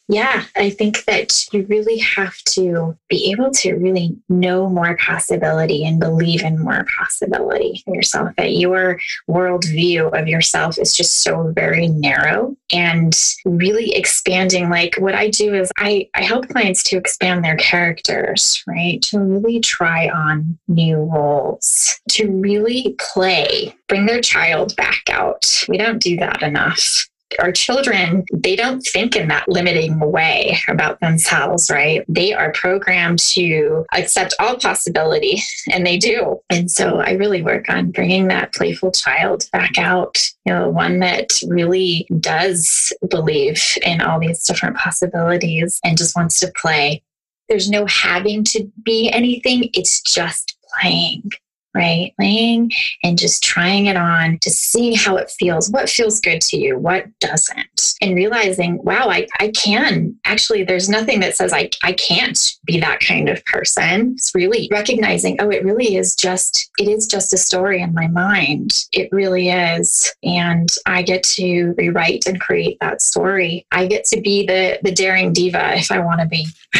Yeah, 0.09 0.43
I 0.57 0.69
think 0.69 1.05
that 1.05 1.45
you 1.53 1.65
really 1.67 1.97
have 1.99 2.35
to 2.49 2.97
be 3.09 3.31
able 3.31 3.51
to 3.51 3.75
really 3.75 4.17
know 4.27 4.69
more 4.69 4.97
possibility 4.97 5.85
and 5.85 5.99
believe 5.99 6.43
in 6.43 6.59
more 6.59 6.85
possibility 6.97 7.81
for 7.85 7.95
yourself. 7.95 8.35
That 8.35 8.51
your 8.51 8.99
worldview 9.29 10.19
of 10.19 10.27
yourself 10.27 10.77
is 10.77 10.93
just 10.93 11.23
so 11.23 11.53
very 11.55 11.87
narrow 11.87 12.55
and 12.73 13.17
really 13.45 13.95
expanding. 13.95 14.69
Like 14.69 14.95
what 14.95 15.15
I 15.15 15.29
do 15.29 15.53
is 15.53 15.71
I, 15.77 16.09
I 16.13 16.23
help 16.23 16.49
clients 16.49 16.83
to 16.83 16.97
expand 16.97 17.43
their 17.43 17.57
characters, 17.57 18.61
right? 18.67 19.01
To 19.03 19.19
really 19.19 19.61
try 19.61 20.09
on 20.09 20.59
new 20.67 20.97
roles, 20.97 21.99
to 22.09 22.29
really 22.29 22.97
play, 22.99 23.73
bring 23.87 24.05
their 24.05 24.21
child 24.21 24.75
back 24.75 25.03
out. 25.09 25.63
We 25.69 25.77
don't 25.77 26.01
do 26.01 26.17
that 26.17 26.41
enough 26.41 27.07
our 27.39 27.51
children, 27.51 28.25
they 28.33 28.55
don't 28.55 28.81
think 28.81 29.15
in 29.15 29.27
that 29.27 29.47
limiting 29.47 29.99
way 29.99 30.57
about 30.67 30.99
themselves, 30.99 31.69
right? 31.69 32.05
They 32.07 32.33
are 32.33 32.51
programmed 32.51 33.19
to 33.19 33.85
accept 33.93 34.35
all 34.39 34.57
possibility, 34.57 35.41
and 35.71 35.85
they 35.85 35.97
do. 35.97 36.41
And 36.49 36.69
so 36.69 36.99
I 36.99 37.11
really 37.11 37.41
work 37.41 37.69
on 37.69 37.91
bringing 37.91 38.27
that 38.27 38.53
playful 38.53 38.91
child 38.91 39.47
back 39.51 39.77
out, 39.77 40.17
you 40.45 40.53
know, 40.53 40.69
one 40.69 40.99
that 40.99 41.31
really 41.47 42.07
does 42.19 42.93
believe 43.09 43.61
in 43.83 44.01
all 44.01 44.19
these 44.19 44.43
different 44.43 44.77
possibilities 44.77 45.79
and 45.83 45.97
just 45.97 46.15
wants 46.15 46.39
to 46.41 46.51
play. 46.55 47.03
There's 47.49 47.69
no 47.69 47.85
having 47.85 48.43
to 48.45 48.71
be 48.83 49.09
anything, 49.11 49.69
it's 49.73 50.01
just 50.01 50.57
playing 50.79 51.29
right? 51.73 52.13
Laying 52.19 52.71
and 53.03 53.17
just 53.17 53.43
trying 53.43 53.87
it 53.87 53.97
on, 53.97 54.37
to 54.39 54.49
seeing 54.49 54.95
how 54.95 55.15
it 55.17 55.31
feels, 55.31 55.69
what 55.69 55.89
feels 55.89 56.19
good 56.19 56.41
to 56.41 56.57
you, 56.57 56.77
what 56.77 57.07
doesn't, 57.19 57.93
and 58.01 58.15
realizing, 58.15 58.83
wow, 58.83 59.09
I, 59.09 59.27
I 59.39 59.49
can 59.49 60.15
actually, 60.25 60.63
there's 60.63 60.89
nothing 60.89 61.19
that 61.21 61.35
says 61.35 61.53
I, 61.53 61.69
I 61.83 61.93
can't 61.93 62.53
be 62.65 62.79
that 62.79 62.99
kind 62.99 63.29
of 63.29 63.43
person. 63.45 64.13
It's 64.13 64.33
really 64.35 64.69
recognizing, 64.71 65.41
oh, 65.41 65.49
it 65.49 65.63
really 65.63 65.95
is 65.95 66.15
just, 66.15 66.69
it 66.77 66.87
is 66.87 67.07
just 67.07 67.33
a 67.33 67.37
story 67.37 67.81
in 67.81 67.93
my 67.93 68.07
mind. 68.07 68.85
It 68.91 69.09
really 69.11 69.49
is. 69.49 70.13
And 70.23 70.69
I 70.85 71.01
get 71.01 71.23
to 71.23 71.73
rewrite 71.77 72.25
and 72.27 72.39
create 72.39 72.77
that 72.81 73.01
story. 73.01 73.65
I 73.71 73.87
get 73.87 74.05
to 74.05 74.21
be 74.21 74.45
the, 74.45 74.79
the 74.83 74.91
daring 74.91 75.33
diva 75.33 75.75
if 75.77 75.91
I 75.91 75.99
want 75.99 76.21
to 76.21 76.27
be. 76.27 76.47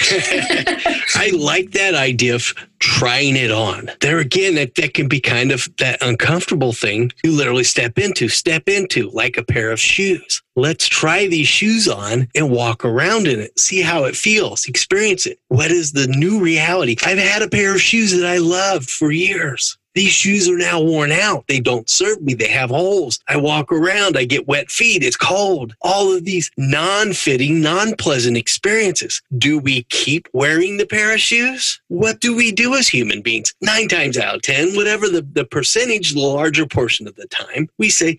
I 1.15 1.31
like 1.35 1.71
that 1.71 1.93
idea 1.95 2.39
trying 2.83 3.37
it 3.37 3.49
on. 3.49 3.89
There 4.01 4.19
again, 4.19 4.55
that, 4.55 4.75
that 4.75 4.93
can 4.93 5.07
be 5.07 5.21
kind 5.21 5.51
of 5.51 5.69
that 5.77 6.01
uncomfortable 6.01 6.73
thing 6.73 7.11
you 7.23 7.31
literally 7.31 7.63
step 7.63 7.97
into, 7.97 8.27
step 8.27 8.67
into 8.67 9.09
like 9.11 9.37
a 9.37 9.43
pair 9.43 9.71
of 9.71 9.79
shoes. 9.79 10.41
Let's 10.57 10.87
try 10.87 11.27
these 11.27 11.47
shoes 11.47 11.87
on 11.87 12.27
and 12.35 12.51
walk 12.51 12.83
around 12.83 13.27
in 13.27 13.39
it, 13.39 13.57
see 13.57 13.81
how 13.81 14.03
it 14.03 14.15
feels, 14.15 14.67
experience 14.67 15.25
it. 15.25 15.39
What 15.47 15.71
is 15.71 15.93
the 15.93 16.07
new 16.07 16.41
reality? 16.41 16.97
I've 17.05 17.17
had 17.17 17.41
a 17.41 17.49
pair 17.49 17.73
of 17.73 17.81
shoes 17.81 18.11
that 18.11 18.25
I 18.29 18.37
loved 18.39 18.89
for 18.89 19.11
years. 19.11 19.77
These 19.95 20.11
shoes 20.11 20.49
are 20.49 20.57
now 20.57 20.81
worn 20.81 21.11
out. 21.11 21.45
They 21.47 21.59
don't 21.59 21.89
serve 21.89 22.21
me. 22.21 22.33
They 22.33 22.47
have 22.47 22.69
holes. 22.69 23.19
I 23.27 23.37
walk 23.37 23.71
around. 23.71 24.17
I 24.17 24.25
get 24.25 24.47
wet 24.47 24.71
feet. 24.71 25.03
It's 25.03 25.15
cold. 25.15 25.75
All 25.81 26.15
of 26.15 26.25
these 26.25 26.49
non 26.57 27.13
fitting, 27.13 27.61
non 27.61 27.95
pleasant 27.95 28.37
experiences. 28.37 29.21
Do 29.37 29.59
we 29.59 29.83
keep 29.83 30.27
wearing 30.33 30.77
the 30.77 30.87
pair 30.87 31.13
of 31.13 31.19
shoes? 31.19 31.81
What 31.89 32.19
do 32.19 32.35
we 32.35 32.51
do 32.51 32.75
as 32.75 32.87
human 32.87 33.21
beings? 33.21 33.53
Nine 33.61 33.87
times 33.87 34.17
out 34.17 34.35
of 34.35 34.41
10, 34.41 34.75
whatever 34.75 35.09
the, 35.09 35.21
the 35.21 35.45
percentage, 35.45 36.13
the 36.13 36.19
larger 36.19 36.65
portion 36.65 37.07
of 37.07 37.15
the 37.15 37.27
time, 37.27 37.69
we 37.77 37.89
say, 37.89 38.17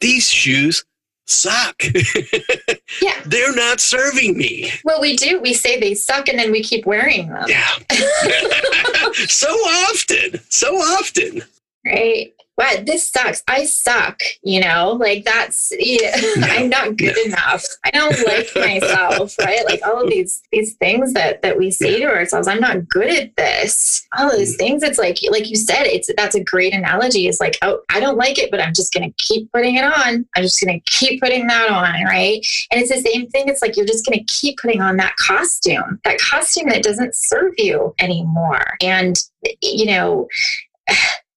these 0.00 0.28
shoes 0.28 0.84
suck. 1.26 1.82
yeah. 3.02 3.20
They're 3.26 3.54
not 3.54 3.80
serving 3.80 4.36
me. 4.36 4.72
Well, 4.84 5.00
we 5.00 5.16
do. 5.16 5.40
We 5.40 5.54
say 5.54 5.80
they 5.80 5.94
suck 5.94 6.28
and 6.28 6.38
then 6.38 6.52
we 6.52 6.62
keep 6.62 6.86
wearing 6.86 7.28
them. 7.28 7.46
Yeah. 7.48 7.68
so 9.26 9.48
often. 9.48 10.40
So 10.48 10.76
often. 10.76 11.42
Right 11.84 12.32
wow, 12.56 12.72
this 12.84 13.10
sucks. 13.10 13.42
I 13.48 13.64
suck, 13.64 14.20
you 14.42 14.60
know, 14.60 14.96
like 15.00 15.24
that's, 15.24 15.72
yeah, 15.78 16.14
no, 16.36 16.46
I'm 16.48 16.68
not 16.68 16.96
good 16.96 17.16
no. 17.16 17.22
enough. 17.24 17.64
I 17.84 17.90
don't 17.90 18.26
like 18.26 18.48
myself, 18.54 19.34
right? 19.40 19.64
Like 19.64 19.80
all 19.84 20.02
of 20.02 20.10
these, 20.10 20.42
these 20.52 20.74
things 20.74 21.12
that, 21.14 21.42
that 21.42 21.58
we 21.58 21.70
say 21.70 22.00
yeah. 22.00 22.08
to 22.08 22.14
ourselves, 22.14 22.46
I'm 22.46 22.60
not 22.60 22.88
good 22.88 23.10
at 23.10 23.36
this. 23.36 24.06
All 24.16 24.30
of 24.30 24.38
these 24.38 24.54
mm. 24.54 24.58
things. 24.58 24.82
It's 24.82 24.98
like, 24.98 25.18
like 25.30 25.50
you 25.50 25.56
said, 25.56 25.84
it's, 25.84 26.10
that's 26.16 26.36
a 26.36 26.44
great 26.44 26.74
analogy. 26.74 27.26
It's 27.26 27.40
like, 27.40 27.58
oh, 27.62 27.80
I 27.90 28.00
don't 28.00 28.16
like 28.16 28.38
it, 28.38 28.50
but 28.50 28.60
I'm 28.60 28.74
just 28.74 28.92
going 28.92 29.10
to 29.10 29.14
keep 29.16 29.50
putting 29.52 29.74
it 29.74 29.84
on. 29.84 30.26
I'm 30.36 30.42
just 30.42 30.64
going 30.64 30.80
to 30.80 30.90
keep 30.90 31.20
putting 31.20 31.46
that 31.48 31.70
on. 31.70 32.04
Right. 32.04 32.46
And 32.70 32.80
it's 32.80 32.90
the 32.90 33.00
same 33.00 33.28
thing. 33.30 33.48
It's 33.48 33.62
like, 33.62 33.76
you're 33.76 33.86
just 33.86 34.06
going 34.06 34.18
to 34.18 34.24
keep 34.24 34.58
putting 34.58 34.80
on 34.80 34.96
that 34.98 35.16
costume, 35.16 36.00
that 36.04 36.20
costume 36.20 36.68
that 36.68 36.82
doesn't 36.82 37.14
serve 37.14 37.54
you 37.58 37.94
anymore. 37.98 38.76
And, 38.80 39.20
you 39.60 39.86
know, 39.86 40.28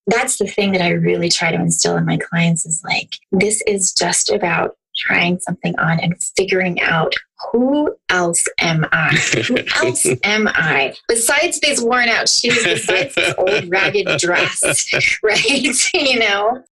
that's 0.08 0.38
the 0.38 0.48
thing 0.48 0.72
that 0.72 0.82
I 0.82 0.91
really 0.91 1.30
try 1.30 1.52
to 1.52 1.58
instill 1.58 1.98
in 1.98 2.06
my 2.06 2.17
clients 2.17 2.65
is 2.65 2.82
like, 2.84 3.13
this 3.32 3.62
is 3.67 3.93
just 3.93 4.32
about 4.32 4.78
trying 4.96 5.39
something 5.39 5.78
on 5.78 6.00
and 6.00 6.15
figuring 6.36 6.82
out 6.82 7.13
who 7.52 7.96
else 8.10 8.46
am 8.60 8.86
I? 8.91 9.15
Who 9.48 9.58
else 9.76 10.06
am 10.24 10.48
I? 10.48 10.96
Besides 11.08 11.60
these 11.60 11.82
worn 11.82 12.10
out 12.10 12.28
shoes, 12.28 12.63
besides 12.63 13.15
this 13.15 13.34
old 13.38 13.70
ragged 13.70 14.08
dress, 14.17 14.63
right? 15.24 15.93
you 15.93 16.20
know? 16.20 16.63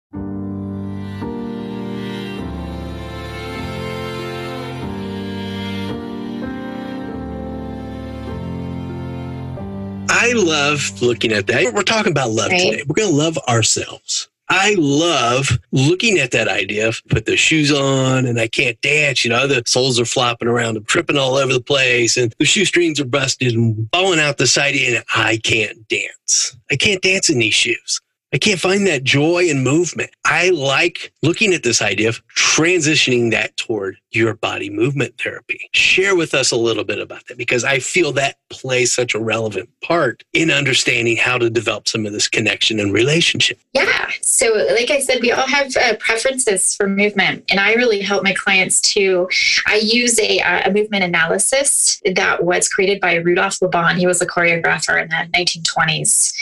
I 10.26 10.32
love 10.32 11.04
looking 11.04 11.32
at 11.32 11.46
that. 11.46 11.72
We're 11.72 11.84
talking 11.84 12.12
about 12.12 12.32
love 12.32 12.50
right. 12.50 12.60
today. 12.60 12.84
We're 12.88 12.96
going 12.96 13.12
to 13.12 13.16
love 13.16 13.38
ourselves. 13.48 14.28
I 14.50 14.76
love 14.76 15.60
looking 15.72 16.18
at 16.18 16.32
that 16.32 16.48
idea 16.48 16.88
of 16.88 17.00
put 17.10 17.28
the 17.28 17.38
shoes 17.38 17.72
on 17.72 18.26
and 18.26 18.40
I 18.40 18.48
can't 18.48 18.82
dance. 18.82 19.24
You 19.24 19.30
know, 19.30 19.46
the 19.46 19.62
soles 19.68 20.00
are 20.00 20.06
flopping 20.06 20.48
around 20.48 20.78
and 20.78 20.88
tripping 20.88 21.16
all 21.16 21.36
over 21.36 21.54
the 21.54 21.62
place 21.62 22.18
and 22.18 22.34
the 22.40 22.46
shoestrings 22.46 23.00
are 23.00 23.06
busted 23.06 23.54
and 23.54 23.88
falling 23.94 24.20
out 24.20 24.40
the 24.40 24.48
side 24.48 24.74
and 24.74 25.04
I 25.16 25.38
can't 25.38 25.88
dance. 25.90 26.58
I 26.72 26.76
can't 26.76 27.04
dance 27.04 27.30
in 27.30 27.38
these 27.38 27.54
shoes. 27.54 28.02
I 28.34 28.38
can't 28.38 28.60
find 28.60 28.86
that 28.88 29.04
joy 29.04 29.48
and 29.50 29.64
movement. 29.64 30.10
I 30.26 30.50
like 30.50 31.14
looking 31.22 31.54
at 31.54 31.62
this 31.62 31.82
idea 31.82 32.10
of 32.10 32.22
transitioning 32.36 33.32
that 33.32 33.56
toward 33.58 33.98
your 34.12 34.34
body 34.34 34.70
movement 34.70 35.22
therapy. 35.22 35.70
Share 35.74 36.16
with 36.16 36.34
us 36.34 36.52
a 36.52 36.58
little 36.58 36.84
bit 36.84 37.00
about 37.00 37.26
that 37.28 37.38
because 37.38 37.64
I 37.64 37.80
feel 37.80 38.12
that 38.14 38.38
plays 38.50 38.94
such 38.94 39.14
a 39.14 39.20
relevant 39.20 39.70
part 39.82 40.24
in 40.34 40.52
understanding 40.52 41.18
how 41.18 41.38
to 41.38 41.50
develop 41.50 41.88
some 41.88 42.06
of 42.06 42.14
this 42.14 42.28
connection 42.28 42.80
and 42.80 42.94
relationship. 42.94 43.60
Yeah. 43.74 44.10
So, 44.22 44.54
like 44.72 44.92
I 44.92 45.00
said, 45.00 45.22
we 45.22 45.32
all 45.32 45.48
have 45.48 45.76
uh, 45.78 45.96
preferences 45.98 46.76
for 46.76 46.88
movement, 46.88 47.46
and 47.50 47.60
I 47.60 47.74
really 47.74 48.02
help 48.02 48.24
my 48.24 48.34
clients 48.34 48.82
to. 48.94 49.28
I 49.66 49.76
use 49.76 50.20
a, 50.20 50.40
uh, 50.40 50.70
a 50.70 50.74
movement 50.74 51.04
analysis 51.04 52.02
that 52.14 52.44
was 52.44 52.68
created 52.68 53.00
by 53.00 53.16
Rudolf 53.16 53.62
Laban. 53.62 53.98
He 53.98 54.08
was 54.08 54.22
a 54.22 54.28
choreographer 54.28 55.02
in 55.02 55.10
the 55.10 55.38
1920s. 55.38 56.34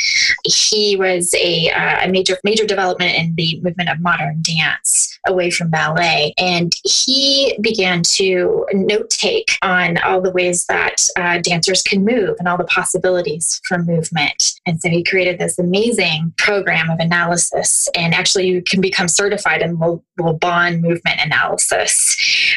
He 0.45 0.95
was 0.95 1.33
a, 1.35 1.69
uh, 1.69 2.07
a 2.07 2.09
major 2.09 2.37
major 2.43 2.65
development 2.65 3.15
in 3.15 3.35
the 3.35 3.59
movement 3.61 3.89
of 3.89 3.99
modern 3.99 4.41
dance 4.41 5.17
away 5.27 5.49
from 5.49 5.69
ballet, 5.69 6.33
and 6.37 6.73
he 6.83 7.57
began 7.61 8.01
to 8.03 8.65
note 8.73 9.09
take 9.09 9.57
on 9.61 9.97
all 9.99 10.21
the 10.21 10.31
ways 10.31 10.65
that 10.65 11.07
uh, 11.17 11.39
dancers 11.39 11.81
can 11.81 12.02
move 12.03 12.35
and 12.39 12.47
all 12.47 12.57
the 12.57 12.63
possibilities 12.65 13.61
for 13.67 13.77
movement. 13.77 14.53
And 14.65 14.81
so 14.81 14.89
he 14.89 15.03
created 15.03 15.39
this 15.39 15.57
amazing 15.57 16.33
program 16.37 16.89
of 16.89 16.99
analysis. 16.99 17.89
And 17.95 18.13
actually, 18.13 18.47
you 18.47 18.61
can 18.61 18.81
become 18.81 19.07
certified 19.07 19.61
in 19.61 19.79
Laban 20.17 20.81
movement 20.81 21.19
analysis. 21.23 22.15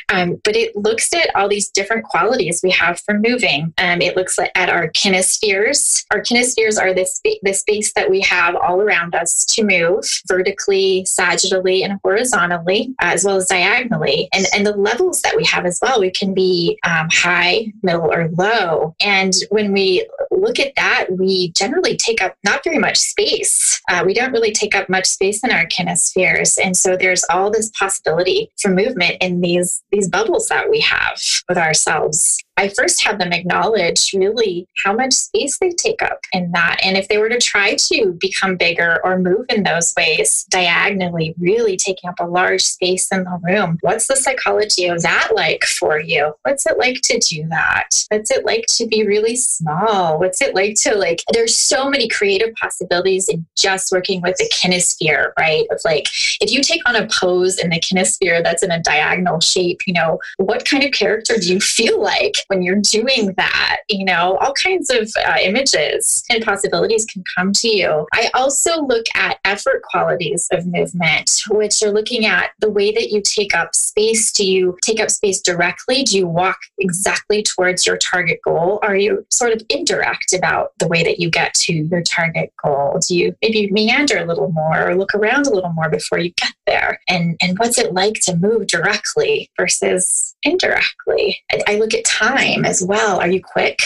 Um, 0.09 0.41
but 0.45 0.57
it 0.57 0.75
looks 0.77 1.13
at 1.13 1.35
all 1.35 1.49
these 1.49 1.69
different 1.69 2.05
qualities 2.05 2.61
we 2.63 2.71
have 2.71 3.01
for 3.01 3.19
moving. 3.19 3.75
Um, 3.79 4.01
it 4.01 4.17
looks 4.17 4.39
at 4.39 4.69
our 4.69 4.89
kinespheres. 4.89 6.05
Our 6.11 6.21
kinespheres 6.21 6.81
are 6.81 6.95
this, 6.95 7.21
the 7.43 7.53
space 7.53 7.93
that 7.95 8.11
we 8.11 8.21
have 8.23 8.55
all 8.57 8.81
around 8.81 9.15
us 9.15 9.45
to 9.47 9.65
move 9.65 10.05
vertically, 10.27 11.05
sagittally, 11.05 11.85
and 11.85 11.99
horizontally, 12.03 12.95
as 13.01 13.25
well 13.25 13.37
as 13.37 13.47
diagonally. 13.47 14.29
And, 14.33 14.47
and 14.55 14.67
the 14.67 14.77
levels 14.77 15.23
that 15.23 15.37
we 15.37 15.45
have 15.45 15.67
as 15.67 15.79
well. 15.83 16.01
We 16.01 16.11
can 16.11 16.35
be 16.35 16.79
um, 16.85 17.09
high, 17.13 17.73
middle, 17.83 18.13
or 18.13 18.29
low. 18.29 18.95
And 19.01 19.35
when 19.51 19.73
we 19.73 20.07
look 20.37 20.59
at 20.59 20.75
that, 20.77 21.07
we 21.11 21.53
generally 21.53 21.97
take 21.97 22.23
up 22.23 22.35
not 22.45 22.63
very 22.63 22.79
much 22.79 22.99
space. 22.99 23.81
Uh, 23.89 24.03
we 24.05 24.15
don't 24.15 24.33
really 24.33 24.53
take 24.53 24.75
up 24.75 24.89
much 24.89 25.07
space 25.07 25.43
in 25.43 25.51
our 25.51 25.67
kinespheres. 25.67 26.59
And 26.63 26.77
so 26.77 26.97
there's 26.97 27.25
all 27.31 27.51
this 27.51 27.71
possibility 27.79 28.51
for 28.61 28.71
movement 28.71 29.17
in 29.21 29.41
these, 29.41 29.83
these 29.91 30.09
bubbles 30.09 30.49
that 30.49 30.71
we 30.71 30.81
have 30.81 31.21
with 31.49 31.59
ourselves. 31.59 32.43
I 32.57 32.69
first 32.71 33.05
have 33.05 33.19
them 33.19 33.33
acknowledge 33.33 34.13
really 34.15 34.67
how 34.83 34.95
much 34.95 35.13
space 35.13 35.59
they 35.59 35.71
take 35.71 36.03
up 36.03 36.21
in 36.33 36.51
that. 36.53 36.79
And 36.83 36.97
if 36.97 37.09
they 37.09 37.19
were 37.19 37.29
to 37.29 37.39
try 37.39 37.75
to 37.75 38.17
become 38.19 38.57
bigger 38.57 38.99
or 39.05 39.19
move 39.19 39.47
in 39.49 39.63
those 39.63 39.93
ways 39.97 40.47
diagonally, 40.49 41.35
really 41.39 41.77
taking 41.77 42.09
up 42.09 42.19
a 42.19 42.25
large 42.25 42.63
space 42.63 43.13
in 43.13 43.25
the 43.25 43.39
room, 43.43 43.79
what's 43.83 44.07
the 44.07 44.17
psychology 44.17 44.87
of 44.87 45.03
that 45.03 45.33
like 45.35 45.65
for 45.65 46.01
you? 46.01 46.33
What's 46.43 46.67
it 46.67 46.79
like 46.79 47.01
to 47.03 47.19
do 47.19 47.47
that? 47.49 47.89
What's 48.11 48.31
it 48.31 48.47
like 48.47 48.65
to 48.69 48.87
be 48.87 49.07
really 49.07 49.37
small? 49.37 50.19
What's 50.19 50.41
it 50.41 50.55
like 50.55 50.77
to 50.83 50.95
like, 50.95 51.23
there's 51.33 51.57
so 51.57 51.91
many 51.91 52.09
creative 52.09 52.55
possibilities 52.55 53.29
in 53.29 53.45
just 53.57 53.93
working 53.93 54.23
with 54.23 54.37
the 54.37 54.51
kinesphere, 54.55 55.33
right? 55.39 55.67
Of 55.71 55.81
like, 55.85 56.07
if 56.41 56.51
you 56.51 56.63
take 56.63 56.89
on 56.89 56.97
a 56.97 57.07
pose 57.09 57.59
in 57.59 57.71
the 57.71 57.81
kinesphere 57.81 58.43
that's 58.43 58.63
in 58.63 58.71
a 58.71 58.83
diagonal 58.83 59.41
shape, 59.41 59.81
you 59.87 59.93
know, 59.93 60.19
what 60.39 60.65
kind 60.65 60.85
of 60.85 60.93
character 60.93 61.37
do 61.37 61.53
you 61.53 61.61
feel 61.61 62.01
like? 62.01 62.35
When 62.49 62.63
you're 62.63 62.81
doing 62.81 63.35
that, 63.37 63.79
you 63.89 64.05
know, 64.05 64.37
all 64.41 64.53
kinds 64.53 64.91
of 64.91 65.11
uh, 65.25 65.37
images 65.41 66.25
and 66.31 66.45
possibilities 66.45 67.05
can 67.05 67.25
come 67.37 67.53
to 67.53 67.69
you. 67.69 68.07
I 68.13 68.31
also 68.35 68.83
look 68.83 69.07
at 69.15 69.39
effort 69.45 69.83
qualities 69.83 70.49
of 70.53 70.67
movement, 70.67 71.43
which 71.51 71.83
are 71.83 71.91
looking 71.91 72.27
at 72.27 72.51
the 72.61 72.71
way 72.71 72.93
that 72.93 73.11
you 73.11 73.23
take 73.23 73.55
up 73.55 73.75
space. 73.75 74.33
Do 74.33 74.47
you 74.47 74.77
take 74.83 75.01
up 75.01 75.11
space 75.11 75.41
directly? 75.41 76.03
Do 76.03 76.17
you 76.17 76.27
walk 76.27 76.59
exactly 76.79 77.43
towards 77.43 77.87
your 77.87 77.97
target 77.97 78.41
goal? 78.45 78.79
Are 78.83 78.97
you 78.97 79.27
sort 79.31 79.53
of 79.53 79.63
indirect 79.69 80.33
about 80.33 80.73
the 80.79 80.89
way 80.89 81.03
that 81.03 81.19
you 81.19 81.31
get 81.31 81.55
to 81.55 81.73
your 81.73 82.03
target 82.03 82.53
goal? 82.63 82.99
Do 83.07 83.17
you 83.17 83.35
maybe 83.43 83.71
meander 83.71 84.19
a 84.19 84.27
little 84.27 84.53
more 84.53 84.89
or 84.89 84.95
look 84.95 85.15
around 85.15 85.47
a 85.47 85.51
little 85.51 85.73
more 85.73 85.89
before 85.89 86.19
you 86.19 86.33
get 86.37 86.53
there? 86.67 86.99
And 87.09 87.37
and 87.41 87.59
what's 87.59 87.79
it 87.79 87.93
like 87.93 88.15
to 88.23 88.37
move 88.37 88.67
directly 88.67 89.51
versus 89.57 90.37
indirectly? 90.43 91.39
I, 91.53 91.63
I 91.69 91.77
look 91.79 91.95
at 91.95 92.05
time 92.05 92.36
time 92.37 92.65
as 92.65 92.83
well. 92.83 93.21
Are 93.21 93.29
you 93.29 93.43
quick? 93.43 93.79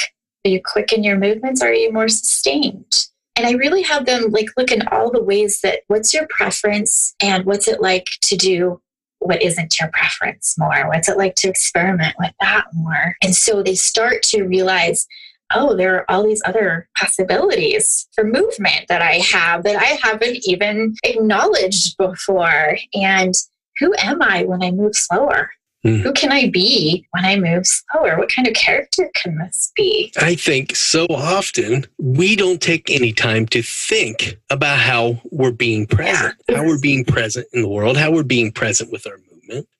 Are 0.44 0.48
you 0.48 0.60
quick 0.64 0.92
in 0.92 1.04
your 1.04 1.18
movements? 1.18 1.62
Are 1.62 1.72
you 1.72 1.92
more 1.92 2.08
sustained? 2.08 3.06
And 3.36 3.46
I 3.46 3.52
really 3.52 3.82
have 3.82 4.06
them 4.06 4.30
like 4.30 4.48
look 4.56 4.70
in 4.70 4.86
all 4.88 5.10
the 5.10 5.22
ways 5.22 5.60
that 5.60 5.80
what's 5.86 6.12
your 6.12 6.26
preference 6.28 7.14
and 7.22 7.44
what's 7.44 7.68
it 7.68 7.80
like 7.80 8.06
to 8.22 8.36
do 8.36 8.80
what 9.20 9.42
isn't 9.42 9.78
your 9.78 9.90
preference 9.90 10.56
more? 10.58 10.88
What's 10.88 11.08
it 11.08 11.18
like 11.18 11.34
to 11.36 11.48
experiment 11.48 12.14
with 12.18 12.32
that 12.40 12.64
more? 12.72 13.16
And 13.22 13.36
so 13.36 13.62
they 13.62 13.74
start 13.74 14.22
to 14.24 14.44
realize, 14.44 15.06
oh, 15.54 15.76
there 15.76 15.96
are 15.96 16.10
all 16.10 16.24
these 16.24 16.40
other 16.46 16.88
possibilities 16.96 18.08
for 18.14 18.24
movement 18.24 18.86
that 18.88 19.02
I 19.02 19.16
have 19.16 19.62
that 19.64 19.76
I 19.76 19.98
haven't 20.02 20.38
even 20.48 20.94
acknowledged 21.04 21.98
before. 21.98 22.78
And 22.94 23.34
who 23.78 23.94
am 23.98 24.22
I 24.22 24.44
when 24.44 24.62
I 24.62 24.70
move 24.70 24.96
slower? 24.96 25.50
Mm. 25.84 26.00
Who 26.00 26.12
can 26.12 26.30
I 26.30 26.50
be 26.50 27.06
when 27.12 27.24
I 27.24 27.36
move 27.36 27.66
slower? 27.66 28.18
What 28.18 28.30
kind 28.30 28.46
of 28.46 28.54
character 28.54 29.10
can 29.14 29.38
this 29.38 29.72
be? 29.74 30.12
I 30.18 30.34
think 30.34 30.76
so 30.76 31.06
often 31.06 31.86
we 31.98 32.36
don't 32.36 32.60
take 32.60 32.90
any 32.90 33.12
time 33.12 33.46
to 33.46 33.62
think 33.62 34.38
about 34.50 34.78
how 34.78 35.20
we're 35.30 35.52
being 35.52 35.86
present, 35.86 36.34
yeah. 36.48 36.58
how 36.58 36.66
we're 36.66 36.80
being 36.80 37.04
present 37.04 37.46
in 37.52 37.62
the 37.62 37.68
world, 37.68 37.96
how 37.96 38.10
we're 38.10 38.22
being 38.22 38.52
present 38.52 38.92
with 38.92 39.06
our 39.06 39.18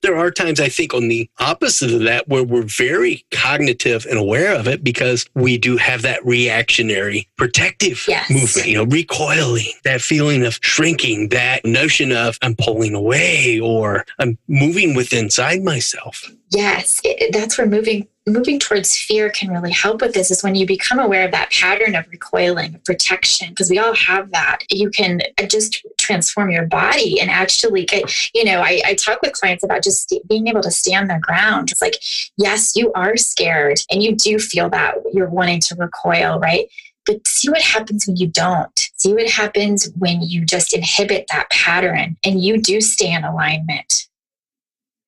There 0.01 0.17
are 0.17 0.31
times 0.31 0.59
I 0.59 0.69
think 0.69 0.93
on 0.93 1.07
the 1.07 1.29
opposite 1.39 1.91
of 1.91 2.01
that 2.01 2.27
where 2.27 2.43
we're 2.43 2.63
very 2.63 3.25
cognitive 3.31 4.05
and 4.05 4.17
aware 4.17 4.55
of 4.55 4.67
it 4.67 4.83
because 4.83 5.25
we 5.35 5.57
do 5.57 5.77
have 5.77 6.01
that 6.01 6.25
reactionary 6.25 7.27
protective 7.37 8.05
Yes. 8.07 8.29
movement, 8.29 8.67
you 8.67 8.75
know, 8.75 8.85
recoiling, 8.85 9.65
that 9.83 10.01
feeling 10.01 10.45
of 10.45 10.59
shrinking, 10.61 11.29
that 11.29 11.63
notion 11.65 12.11
of 12.11 12.37
I'm 12.41 12.55
pulling 12.55 12.93
away 12.93 13.59
or 13.59 14.05
I'm 14.19 14.37
moving 14.47 14.95
with 14.95 15.13
inside 15.13 15.61
myself. 15.63 16.29
Yes, 16.49 16.99
it, 17.03 17.31
that's 17.31 17.57
where 17.57 17.67
moving 17.67 18.07
moving 18.27 18.59
towards 18.59 18.95
fear 18.95 19.29
can 19.29 19.49
really 19.49 19.71
help 19.71 20.01
with 20.01 20.13
this 20.13 20.29
is 20.29 20.43
when 20.43 20.53
you 20.53 20.65
become 20.65 20.99
aware 20.99 21.25
of 21.25 21.31
that 21.31 21.51
pattern 21.51 21.95
of 21.95 22.07
recoiling, 22.09 22.79
protection, 22.85 23.49
because 23.49 23.69
we 23.69 23.79
all 23.79 23.95
have 23.95 24.31
that. 24.31 24.59
You 24.69 24.89
can 24.91 25.21
uh, 25.39 25.47
just 25.47 25.83
transform 25.97 26.51
your 26.51 26.67
body 26.67 27.19
and 27.19 27.31
actually 27.31 27.85
get, 27.85 28.03
you 28.33 28.43
know, 28.43 28.61
I, 28.61 28.81
I 28.85 28.93
talk 28.93 29.21
with 29.21 29.33
clients 29.33 29.63
about 29.63 29.83
just 29.83 30.07
st- 30.07 30.27
being 30.27 30.47
able 30.47 30.61
to 30.61 30.71
stand 30.71 31.09
their 31.09 31.19
ground. 31.19 31.71
It's 31.71 31.81
like, 31.81 31.97
yes, 32.37 32.75
you 32.75 32.91
are 32.93 33.17
scared 33.17 33.79
and 33.89 34.03
you 34.03 34.15
do 34.15 34.37
feel 34.37 34.69
that 34.69 34.95
you're 35.13 35.29
wanting 35.29 35.61
to 35.61 35.75
recoil, 35.75 36.39
right? 36.39 36.67
But 37.07 37.27
see 37.27 37.49
what 37.49 37.63
happens 37.63 38.05
when 38.05 38.17
you 38.17 38.27
don't. 38.27 38.79
See 38.97 39.13
what 39.13 39.27
happens 39.27 39.89
when 39.97 40.21
you 40.21 40.45
just 40.45 40.73
inhibit 40.73 41.25
that 41.31 41.49
pattern 41.49 42.17
and 42.23 42.43
you 42.43 42.61
do 42.61 42.81
stay 42.81 43.11
in 43.11 43.23
alignment, 43.23 44.07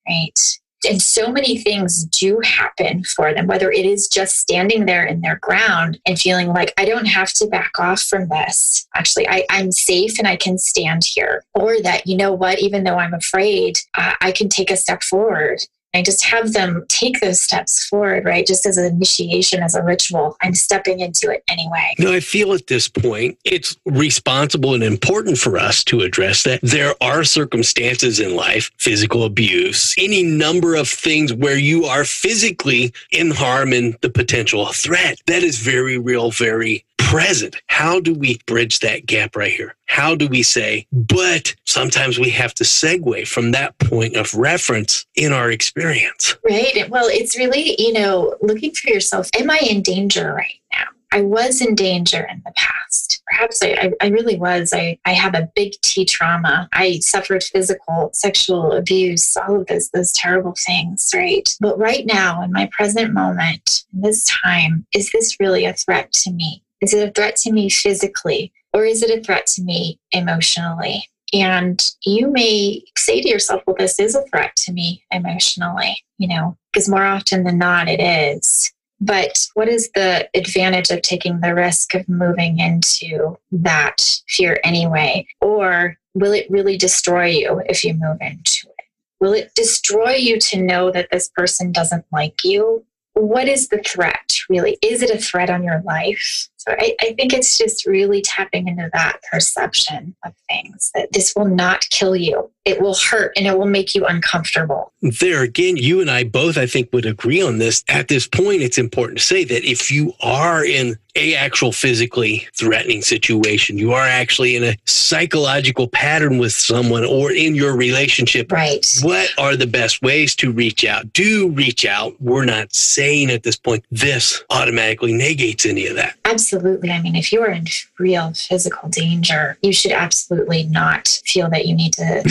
right? 0.10 0.60
And 0.86 1.02
so 1.02 1.32
many 1.32 1.58
things 1.58 2.06
do 2.06 2.40
happen 2.44 3.04
for 3.04 3.34
them, 3.34 3.48
whether 3.48 3.72
it 3.72 3.86
is 3.86 4.08
just 4.08 4.38
standing 4.38 4.86
there 4.86 5.06
in 5.06 5.22
their 5.22 5.38
ground 5.38 6.00
and 6.06 6.20
feeling 6.20 6.50
like, 6.50 6.74
I 6.78 6.86
don't 6.86 7.06
have 7.06 7.34
to 7.34 7.48
back 7.48 7.72
off 7.80 8.02
from 8.02 8.28
this. 8.30 8.88
Actually, 8.96 9.28
I, 9.28 9.46
am 9.50 9.72
safe 9.72 10.18
and 10.18 10.28
I 10.28 10.36
can 10.36 10.58
stand 10.58 11.04
here. 11.06 11.44
Or 11.54 11.82
that, 11.82 12.08
you 12.08 12.18
know 12.18 12.34
what, 12.34 12.60
even 12.60 12.84
though 12.84 12.98
I'm 12.98 13.14
afraid, 13.14 13.80
uh, 13.98 14.14
I 14.22 14.32
can 14.32 14.50
take 14.50 14.72
a 14.72 14.78
step 14.78 15.04
forward. 15.04 15.60
I 15.94 16.02
just 16.02 16.26
have 16.26 16.54
them 16.54 16.86
take 16.90 17.20
those 17.22 17.42
steps 17.42 17.86
forward, 17.86 18.26
right? 18.26 18.46
Just 18.46 18.66
as 18.66 18.78
an 18.78 18.86
initiation, 18.86 19.62
as 19.62 19.76
a 19.76 19.84
ritual. 19.84 20.36
I'm 20.42 20.56
stepping 20.56 21.00
into 21.00 21.30
it 21.30 21.44
anyway. 21.48 21.94
Know, 22.00 22.14
I 22.14 22.20
feel 22.20 22.54
at 22.54 22.68
this 22.68 22.88
point 22.88 23.38
it's 23.44 23.78
responsible 23.86 24.74
and 24.74 24.84
important 24.84 25.38
for 25.38 25.58
us 25.58 25.84
to 25.86 26.02
address 26.02 26.44
that 26.44 26.62
there 26.64 26.96
are 27.02 27.24
circumstances 27.24 28.20
in 28.20 28.36
life, 28.36 28.72
physical 28.78 29.24
abuse, 29.24 29.94
any 29.98 30.24
number 30.24 30.76
of 30.76 30.90
things 30.90 31.34
where 31.34 31.58
you 31.58 31.86
are 31.86 32.06
physically 32.06 32.94
in 33.12 33.32
harm 33.32 33.74
and 33.74 33.96
the 34.02 34.10
potential 34.10 34.66
threat. 34.74 35.20
That 35.28 35.44
is 35.44 35.60
very 35.60 35.98
real, 35.98 36.32
very 36.32 36.86
present. 37.14 37.62
How 37.68 38.00
do 38.00 38.12
we 38.12 38.40
bridge 38.48 38.80
that 38.80 39.06
gap 39.06 39.36
right 39.36 39.52
here? 39.52 39.76
How 39.86 40.16
do 40.16 40.28
we 40.28 40.42
say, 40.42 40.88
but 40.92 41.54
sometimes 41.64 42.18
we 42.18 42.32
have 42.32 42.56
to 42.56 42.64
segue 42.64 43.28
from 43.28 43.52
that 43.52 43.78
point 43.78 44.16
of 44.16 44.34
reference 44.34 45.06
in 45.16 45.32
our 45.32 45.52
experience? 45.52 46.36
Right. 46.44 46.90
Well, 46.90 47.06
it's 47.08 47.38
really, 47.38 47.76
you 47.80 47.94
know, 47.94 48.36
looking 48.42 48.74
for 48.74 48.90
yourself. 48.90 49.30
Am 49.40 49.52
I 49.52 49.60
in 49.60 49.84
danger 49.84 50.34
right 50.34 50.60
now? 50.72 50.86
I 51.12 51.22
was 51.22 51.62
in 51.62 51.76
danger 51.76 52.28
in 52.32 52.42
the 52.44 52.54
past. 52.56 53.22
Perhaps 53.28 53.60
I, 53.62 53.92
I, 54.02 54.08
really 54.08 54.36
was. 54.36 54.74
I, 54.74 54.98
I 55.06 55.14
have 55.14 55.36
a 55.36 55.48
big 55.56 55.74
T 55.84 56.06
trauma. 56.06 56.68
I 56.74 56.98
suffered 57.00 57.44
physical, 57.44 58.10
sexual 58.14 58.72
abuse, 58.72 59.38
all 59.38 59.62
of 59.62 59.68
those, 59.68 59.90
those 59.90 60.12
terrible 60.14 60.56
things, 60.66 61.12
right? 61.14 61.48
But 61.62 61.78
right 61.78 62.08
now, 62.08 62.42
in 62.42 62.52
my 62.52 62.68
present 62.72 63.14
moment, 63.14 63.84
in 63.94 64.02
this 64.02 64.26
time, 64.44 64.88
is 64.96 65.12
this 65.12 65.40
really 65.40 65.66
a 65.66 65.74
threat 65.74 66.12
to 66.14 66.32
me? 66.32 66.63
Is 66.84 66.94
it 66.94 67.08
a 67.08 67.12
threat 67.14 67.38
to 67.38 67.52
me 67.54 67.70
physically 67.70 68.52
or 68.74 68.84
is 68.84 69.02
it 69.04 69.18
a 69.18 69.24
threat 69.24 69.46
to 69.48 69.62
me 69.64 70.02
emotionally? 70.12 71.10
And 71.32 71.82
you 72.04 72.30
may 72.30 72.84
say 72.98 73.22
to 73.22 73.30
yourself, 73.30 73.64
well, 73.66 73.78
this 73.80 74.00
is 74.00 74.16
a 74.16 74.24
threat 74.24 74.54
to 74.58 74.74
me 74.74 75.02
emotionally, 75.10 76.04
you 76.18 76.28
know, 76.28 76.58
because 76.74 76.90
more 76.90 77.06
often 77.06 77.46
than 77.46 77.58
not 77.58 77.88
it 77.88 78.02
is. 78.02 78.70
But 79.00 79.48
what 79.54 79.70
is 79.70 79.92
the 79.96 80.28
advantage 80.36 80.90
of 80.90 81.02
taking 81.02 81.40
the 81.40 81.56
risk 81.56 81.96
of 81.96 82.08
moving 82.10 82.60
into 82.60 83.38
that 83.54 84.20
fear 84.28 84.60
anyway? 84.66 85.26
Or 85.40 85.98
will 86.14 86.34
it 86.34 86.52
really 86.52 86.78
destroy 86.78 87.28
you 87.28 87.62
if 87.70 87.86
you 87.86 87.94
move 87.94 88.18
into 88.20 88.68
it? 88.78 88.86
Will 89.22 89.32
it 89.32 89.56
destroy 89.56 90.16
you 90.16 90.38
to 90.38 90.62
know 90.62 90.92
that 90.92 91.08
this 91.12 91.30
person 91.30 91.72
doesn't 91.72 92.06
like 92.12 92.44
you? 92.44 92.86
What 93.14 93.48
is 93.48 93.70
the 93.70 93.82
threat 93.82 94.34
really? 94.50 94.78
Is 94.82 95.02
it 95.02 95.10
a 95.10 95.18
threat 95.18 95.50
on 95.50 95.64
your 95.64 95.82
life? 95.82 96.50
So 96.64 96.74
I, 96.80 96.96
I, 97.02 97.14
think 97.14 97.34
it's 97.34 97.58
just 97.58 97.86
really 97.86 98.22
tapping 98.22 98.70
into 98.70 98.90
that 98.94 99.20
perception 99.30 100.16
of 100.26 100.34
things 100.48 100.92
that 100.96 101.12
this 101.12 101.36
will 101.36 101.50
not 101.50 101.90
kill 101.90 102.16
you. 102.16 102.50
It 102.64 102.82
will 102.82 102.96
hurt 102.96 103.34
and 103.36 103.46
it 103.46 103.58
will 103.58 103.66
make 103.66 103.94
you 103.94 104.06
uncomfortable. 104.06 104.94
There 105.02 105.44
again, 105.44 105.76
you 105.76 106.00
and 106.00 106.10
I 106.10 106.24
both, 106.24 106.58
I 106.58 106.66
think, 106.66 106.94
would 106.94 107.06
agree 107.06 107.42
on 107.42 107.58
this. 107.58 107.84
At 107.90 108.08
this 108.08 108.26
point, 108.26 108.62
it's 108.62 108.78
important 108.78 109.20
to 109.20 109.26
say 109.26 109.44
that 109.44 109.70
if 109.70 109.92
you 109.92 110.14
are 110.22 110.64
in 110.64 110.96
a 111.16 111.36
actual 111.36 111.74
physically 111.74 112.48
threatening 112.56 113.02
situation, 113.02 113.78
you 113.78 113.92
are 113.92 114.08
actually 114.08 114.56
in 114.56 114.64
a 114.64 114.78
psychological 114.86 115.90
pattern 115.90 116.38
with 116.38 116.54
someone 116.54 117.04
or 117.04 117.32
in 117.34 117.54
your 117.54 117.76
relationship. 117.76 118.52
Right. 118.52 118.86
What 119.02 119.30
are 119.38 119.58
the 119.58 119.68
best 119.68 120.02
ways 120.02 120.34
to 120.38 120.52
reach 120.52 120.86
out? 120.86 121.12
Do 121.12 121.50
reach 121.50 121.86
out. 121.86 122.16
We're 122.22 122.46
not 122.46 122.74
saying 122.74 123.30
at 123.30 123.44
this 123.44 123.58
point 123.58 123.84
this 123.92 124.42
automatically 124.50 125.14
negates 125.14 125.66
any 125.66 125.86
of 125.88 125.98
that. 125.98 126.16
Absolutely 126.26 126.53
absolutely. 126.54 126.92
I 126.92 127.02
mean, 127.02 127.16
if 127.16 127.32
you 127.32 127.42
are 127.42 127.52
in 127.52 127.66
real 127.98 128.34
physical 128.34 128.90
danger, 128.90 129.58
you 129.62 129.74
should 129.74 129.92
absolutely 129.92 130.64
not 130.64 131.08
feel 131.26 131.50
that 131.50 131.66
you 131.66 131.76
need 131.76 131.94
to, 131.94 132.24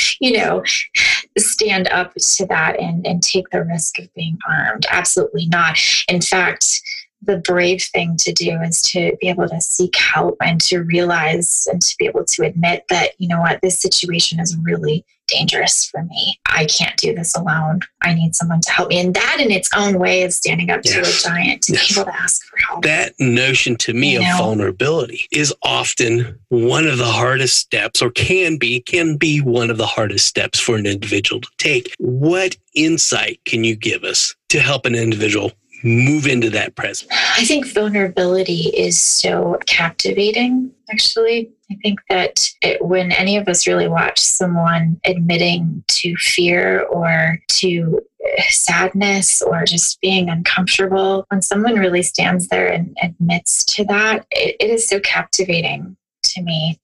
you 0.20 0.36
know, 0.36 0.62
stand 1.38 1.88
up 1.88 2.12
to 2.14 2.46
that 2.46 2.78
and, 2.78 3.06
and 3.06 3.22
take 3.22 3.48
the 3.50 3.64
risk 3.64 3.98
of 3.98 4.12
being 4.14 4.38
armed. 4.48 4.86
Absolutely 4.90 5.46
not. 5.46 5.78
In 6.08 6.20
fact, 6.20 6.82
the 7.22 7.38
brave 7.38 7.82
thing 7.82 8.16
to 8.18 8.32
do 8.32 8.60
is 8.62 8.80
to 8.82 9.16
be 9.20 9.28
able 9.28 9.48
to 9.48 9.60
seek 9.60 9.96
help 9.96 10.36
and 10.42 10.60
to 10.62 10.80
realize 10.80 11.66
and 11.70 11.80
to 11.80 11.94
be 11.98 12.06
able 12.06 12.24
to 12.24 12.44
admit 12.44 12.84
that, 12.88 13.12
you 13.18 13.28
know 13.28 13.40
what, 13.40 13.60
this 13.62 13.80
situation 13.80 14.40
is 14.40 14.56
really 14.58 15.04
dangerous 15.30 15.86
for 15.86 16.02
me. 16.04 16.38
I 16.46 16.66
can't 16.66 16.96
do 16.96 17.14
this 17.14 17.34
alone. 17.36 17.80
I 18.02 18.14
need 18.14 18.34
someone 18.34 18.60
to 18.60 18.70
help 18.70 18.88
me. 18.88 19.00
And 19.00 19.14
that 19.14 19.38
in 19.40 19.50
its 19.50 19.68
own 19.76 19.98
way 19.98 20.22
is 20.22 20.36
standing 20.36 20.70
up 20.70 20.80
yes. 20.84 20.94
to 20.94 21.30
a 21.30 21.32
giant 21.32 21.62
to 21.62 21.72
yes. 21.72 21.94
be 21.94 22.00
able 22.00 22.10
to 22.10 22.16
ask 22.16 22.42
for 22.46 22.56
help. 22.58 22.84
That 22.84 23.14
notion 23.18 23.76
to 23.76 23.94
me 23.94 24.12
you 24.12 24.18
of 24.18 24.24
know? 24.24 24.36
vulnerability 24.38 25.26
is 25.32 25.54
often 25.62 26.38
one 26.48 26.86
of 26.86 26.98
the 26.98 27.04
hardest 27.04 27.56
steps 27.56 28.02
or 28.02 28.10
can 28.10 28.56
be 28.56 28.80
can 28.80 29.16
be 29.16 29.40
one 29.40 29.70
of 29.70 29.76
the 29.76 29.86
hardest 29.86 30.26
steps 30.26 30.58
for 30.58 30.76
an 30.76 30.86
individual 30.86 31.40
to 31.40 31.50
take. 31.58 31.94
What 31.98 32.56
insight 32.74 33.40
can 33.44 33.64
you 33.64 33.76
give 33.76 34.04
us 34.04 34.34
to 34.50 34.60
help 34.60 34.86
an 34.86 34.94
individual 34.94 35.52
move 35.82 36.26
into 36.26 36.50
that 36.50 36.74
present? 36.76 37.10
I 37.36 37.44
think 37.44 37.66
vulnerability 37.66 38.70
is 38.76 39.00
so 39.00 39.58
captivating, 39.66 40.70
actually. 40.90 41.50
I 41.70 41.76
think 41.82 42.00
that 42.08 42.48
it, 42.62 42.84
when 42.84 43.12
any 43.12 43.36
of 43.36 43.48
us 43.48 43.66
really 43.66 43.88
watch 43.88 44.18
someone 44.18 45.00
admitting 45.04 45.84
to 45.88 46.16
fear 46.16 46.82
or 46.84 47.38
to 47.48 48.00
sadness 48.48 49.40
or 49.42 49.64
just 49.64 50.00
being 50.00 50.28
uncomfortable, 50.28 51.26
when 51.28 51.42
someone 51.42 51.78
really 51.78 52.02
stands 52.02 52.48
there 52.48 52.66
and 52.66 52.96
admits 53.02 53.64
to 53.64 53.84
that, 53.84 54.26
it, 54.30 54.56
it 54.60 54.70
is 54.70 54.88
so 54.88 55.00
captivating 55.00 55.96
to 56.24 56.42
me. 56.42 56.78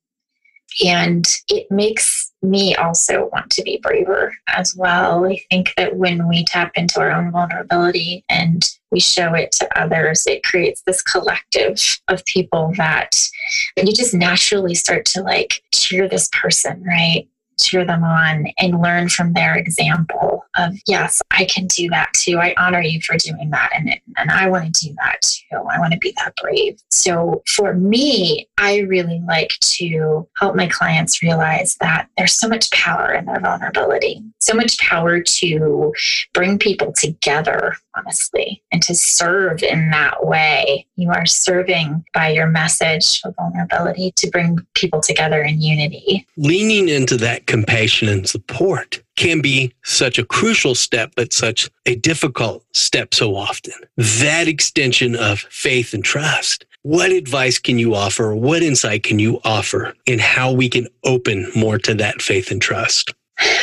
And 0.84 1.26
it 1.48 1.70
makes 1.70 2.32
me 2.42 2.74
also 2.76 3.28
want 3.32 3.50
to 3.50 3.62
be 3.62 3.78
braver 3.82 4.36
as 4.48 4.74
well. 4.76 5.24
I 5.24 5.40
think 5.50 5.72
that 5.76 5.96
when 5.96 6.28
we 6.28 6.44
tap 6.44 6.72
into 6.74 7.00
our 7.00 7.10
own 7.10 7.30
vulnerability 7.30 8.24
and 8.28 8.62
we 8.90 9.00
show 9.00 9.34
it 9.34 9.52
to 9.52 9.80
others, 9.80 10.24
it 10.26 10.44
creates 10.44 10.82
this 10.86 11.02
collective 11.02 12.00
of 12.08 12.24
people 12.26 12.72
that 12.76 13.28
you 13.76 13.92
just 13.92 14.14
naturally 14.14 14.74
start 14.74 15.06
to 15.06 15.22
like 15.22 15.62
cheer 15.72 16.08
this 16.08 16.28
person, 16.32 16.82
right? 16.84 17.28
cheer 17.58 17.84
them 17.84 18.04
on 18.04 18.46
and 18.58 18.82
learn 18.82 19.08
from 19.08 19.32
their 19.32 19.56
example 19.56 20.44
of 20.58 20.74
yes 20.86 21.20
i 21.30 21.44
can 21.44 21.66
do 21.66 21.88
that 21.90 22.12
too. 22.14 22.38
I 22.38 22.54
honor 22.56 22.80
you 22.80 23.00
for 23.00 23.16
doing 23.16 23.50
that 23.50 23.70
and, 23.74 23.90
and 24.16 24.30
i 24.30 24.48
want 24.48 24.74
to 24.74 24.86
do 24.88 24.94
that 25.02 25.22
too. 25.22 25.56
I 25.56 25.78
want 25.78 25.92
to 25.92 25.98
be 25.98 26.14
that 26.18 26.34
brave. 26.40 26.78
So 26.90 27.42
for 27.46 27.74
me 27.74 28.48
i 28.58 28.78
really 28.80 29.22
like 29.26 29.50
to 29.60 30.26
help 30.38 30.56
my 30.56 30.66
clients 30.68 31.22
realize 31.22 31.76
that 31.80 32.08
there's 32.16 32.34
so 32.34 32.48
much 32.48 32.70
power 32.70 33.12
in 33.12 33.26
their 33.26 33.40
vulnerability 33.40 34.22
so 34.38 34.54
much 34.54 34.78
power 34.78 35.20
to 35.20 35.92
bring 36.32 36.58
people 36.58 36.92
together 36.92 37.76
honestly 37.96 38.62
and 38.70 38.82
to 38.82 38.94
serve 38.94 39.62
in 39.62 39.90
that 39.90 40.26
way. 40.26 40.86
You 40.96 41.10
are 41.10 41.26
serving 41.26 42.04
by 42.14 42.30
your 42.30 42.46
message 42.46 43.20
of 43.24 43.34
vulnerability 43.36 44.12
to 44.16 44.30
bring 44.30 44.58
people 44.74 45.00
together 45.00 45.42
in 45.42 45.60
unity. 45.60 46.26
Leaning 46.36 46.88
into 46.88 47.16
that 47.18 47.46
compassion 47.46 48.08
and 48.08 48.28
support 48.28 49.02
can 49.16 49.40
be 49.40 49.72
such 49.84 50.18
a 50.18 50.24
crucial 50.24 50.74
step, 50.74 51.12
but 51.16 51.32
such 51.32 51.70
a 51.86 51.96
difficult 51.96 52.64
step 52.72 53.14
so 53.14 53.34
often. 53.34 53.74
That 53.96 54.46
extension 54.48 55.16
of 55.16 55.40
faith 55.40 55.94
and 55.94 56.04
trust. 56.04 56.66
What 56.82 57.10
advice 57.10 57.58
can 57.58 57.78
you 57.78 57.94
offer? 57.94 58.34
What 58.34 58.62
insight 58.62 59.02
can 59.02 59.18
you 59.18 59.40
offer 59.44 59.94
in 60.06 60.20
how 60.20 60.52
we 60.52 60.68
can 60.68 60.86
open 61.02 61.50
more 61.56 61.78
to 61.78 61.94
that 61.94 62.22
faith 62.22 62.50
and 62.50 62.62
trust? 62.62 63.12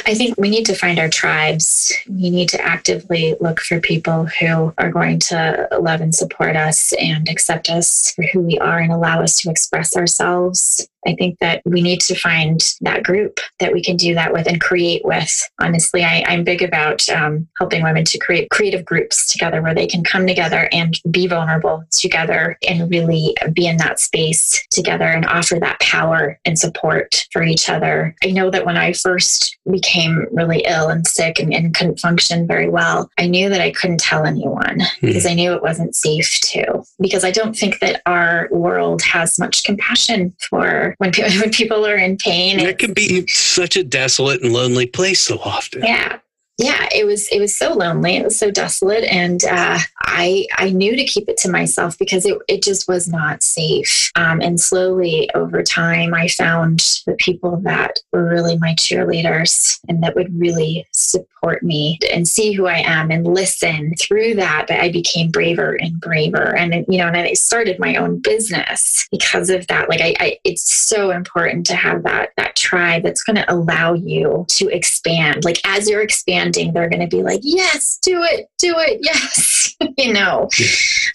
I 0.05 0.13
think 0.13 0.35
we 0.37 0.49
need 0.49 0.65
to 0.67 0.75
find 0.75 0.99
our 0.99 1.09
tribes. 1.09 1.91
We 2.07 2.29
need 2.29 2.49
to 2.49 2.61
actively 2.61 3.35
look 3.39 3.59
for 3.59 3.79
people 3.79 4.25
who 4.25 4.73
are 4.77 4.91
going 4.91 5.19
to 5.19 5.67
love 5.79 6.01
and 6.01 6.13
support 6.13 6.55
us 6.55 6.93
and 6.99 7.27
accept 7.27 7.69
us 7.69 8.11
for 8.11 8.23
who 8.33 8.41
we 8.41 8.59
are 8.59 8.79
and 8.79 8.91
allow 8.91 9.21
us 9.21 9.37
to 9.41 9.49
express 9.49 9.95
ourselves 9.95 10.87
I 11.05 11.15
think 11.15 11.39
that 11.39 11.61
we 11.65 11.81
need 11.81 12.01
to 12.01 12.15
find 12.15 12.59
that 12.81 13.03
group 13.03 13.39
that 13.59 13.73
we 13.73 13.83
can 13.83 13.97
do 13.97 14.13
that 14.15 14.33
with 14.33 14.47
and 14.47 14.61
create 14.61 15.03
with. 15.05 15.49
Honestly, 15.59 16.03
I, 16.03 16.23
am 16.31 16.43
big 16.43 16.61
about 16.61 17.07
um, 17.09 17.47
helping 17.57 17.83
women 17.83 18.05
to 18.05 18.17
create 18.17 18.49
creative 18.49 18.85
groups 18.85 19.31
together 19.31 19.61
where 19.61 19.75
they 19.75 19.87
can 19.87 20.03
come 20.03 20.25
together 20.27 20.69
and 20.71 20.99
be 21.11 21.27
vulnerable 21.27 21.83
together 21.91 22.57
and 22.67 22.89
really 22.89 23.35
be 23.53 23.67
in 23.67 23.77
that 23.77 23.99
space 23.99 24.65
together 24.71 25.05
and 25.05 25.25
offer 25.25 25.59
that 25.59 25.79
power 25.79 26.39
and 26.45 26.57
support 26.57 27.27
for 27.31 27.43
each 27.43 27.69
other. 27.69 28.15
I 28.23 28.31
know 28.31 28.49
that 28.49 28.65
when 28.65 28.77
I 28.77 28.93
first 28.93 29.57
became 29.69 30.25
really 30.31 30.63
ill 30.67 30.89
and 30.89 31.05
sick 31.07 31.39
and, 31.39 31.53
and 31.53 31.73
couldn't 31.73 31.99
function 31.99 32.47
very 32.47 32.69
well, 32.69 33.09
I 33.17 33.27
knew 33.27 33.49
that 33.49 33.61
I 33.61 33.71
couldn't 33.71 33.99
tell 33.99 34.25
anyone 34.25 34.79
mm-hmm. 34.79 35.07
because 35.07 35.25
I 35.25 35.33
knew 35.33 35.53
it 35.53 35.61
wasn't 35.61 35.95
safe 35.95 36.39
to. 36.41 36.83
Because 36.99 37.23
I 37.23 37.31
don't 37.31 37.55
think 37.55 37.79
that 37.79 38.01
our 38.05 38.47
world 38.51 39.01
has 39.03 39.39
much 39.39 39.63
compassion 39.63 40.35
for 40.49 40.92
when 40.97 41.11
people, 41.11 41.31
when 41.41 41.51
people 41.51 41.85
are 41.85 41.97
in 41.97 42.17
pain. 42.17 42.59
It 42.59 42.79
can 42.79 42.93
be 42.93 43.27
such 43.27 43.75
a 43.75 43.83
desolate 43.83 44.41
and 44.41 44.53
lonely 44.53 44.85
place 44.85 45.21
so 45.21 45.37
often. 45.39 45.83
Yeah 45.83 46.19
yeah 46.57 46.87
it 46.93 47.05
was 47.05 47.27
it 47.29 47.39
was 47.39 47.57
so 47.57 47.73
lonely. 47.73 48.15
It 48.17 48.23
was 48.23 48.37
so 48.37 48.51
desolate. 48.51 49.03
And 49.05 49.43
uh, 49.45 49.79
i 50.01 50.45
i 50.57 50.69
knew 50.69 50.95
to 50.95 51.03
keep 51.03 51.27
it 51.27 51.37
to 51.37 51.49
myself 51.49 51.97
because 51.97 52.25
it, 52.25 52.37
it 52.47 52.61
just 52.61 52.87
was 52.87 53.07
not 53.07 53.41
safe. 53.41 54.11
Um, 54.15 54.41
and 54.41 54.59
slowly 54.59 55.29
over 55.33 55.63
time 55.63 56.13
i 56.13 56.27
found 56.27 56.79
the 57.07 57.15
people 57.15 57.57
that 57.61 57.99
were 58.11 58.29
really 58.29 58.57
my 58.57 58.75
cheerleaders 58.75 59.79
and 59.87 60.03
that 60.03 60.15
would 60.15 60.39
really 60.39 60.87
support 60.91 61.63
me 61.63 61.99
and 62.11 62.27
see 62.27 62.53
who 62.53 62.67
i 62.67 62.77
am 62.85 63.09
and 63.11 63.25
listen 63.25 63.93
through 63.99 64.35
that 64.35 64.67
i 64.69 64.89
became 64.89 65.31
braver 65.31 65.73
and 65.73 65.99
braver. 65.99 66.55
And 66.55 66.85
you 66.87 66.97
know 66.99 67.07
and 67.07 67.17
i 67.17 67.33
started 67.33 67.79
my 67.79 67.95
own 67.95 68.19
business 68.19 69.07
because 69.11 69.49
of 69.49 69.67
that. 69.67 69.89
Like 69.89 70.01
i, 70.01 70.13
I 70.19 70.39
it's 70.43 70.71
so 70.71 71.09
important 71.09 71.65
to 71.67 71.75
have 71.75 72.03
that 72.03 72.29
that 72.37 72.55
tribe 72.55 73.03
that's 73.03 73.23
going 73.23 73.37
to 73.37 73.53
allow 73.53 73.93
you 73.93 74.45
to 74.49 74.67
expand. 74.69 75.43
Like 75.43 75.59
as 75.65 75.89
you're 75.89 76.01
expanding 76.01 76.42
they're 76.51 76.89
going 76.89 77.07
to 77.07 77.07
be 77.07 77.23
like, 77.23 77.41
yes, 77.43 77.99
do 78.01 78.21
it, 78.23 78.47
do 78.57 78.73
it, 78.77 78.99
yes. 79.01 79.75
you 79.97 80.13
know, 80.13 80.49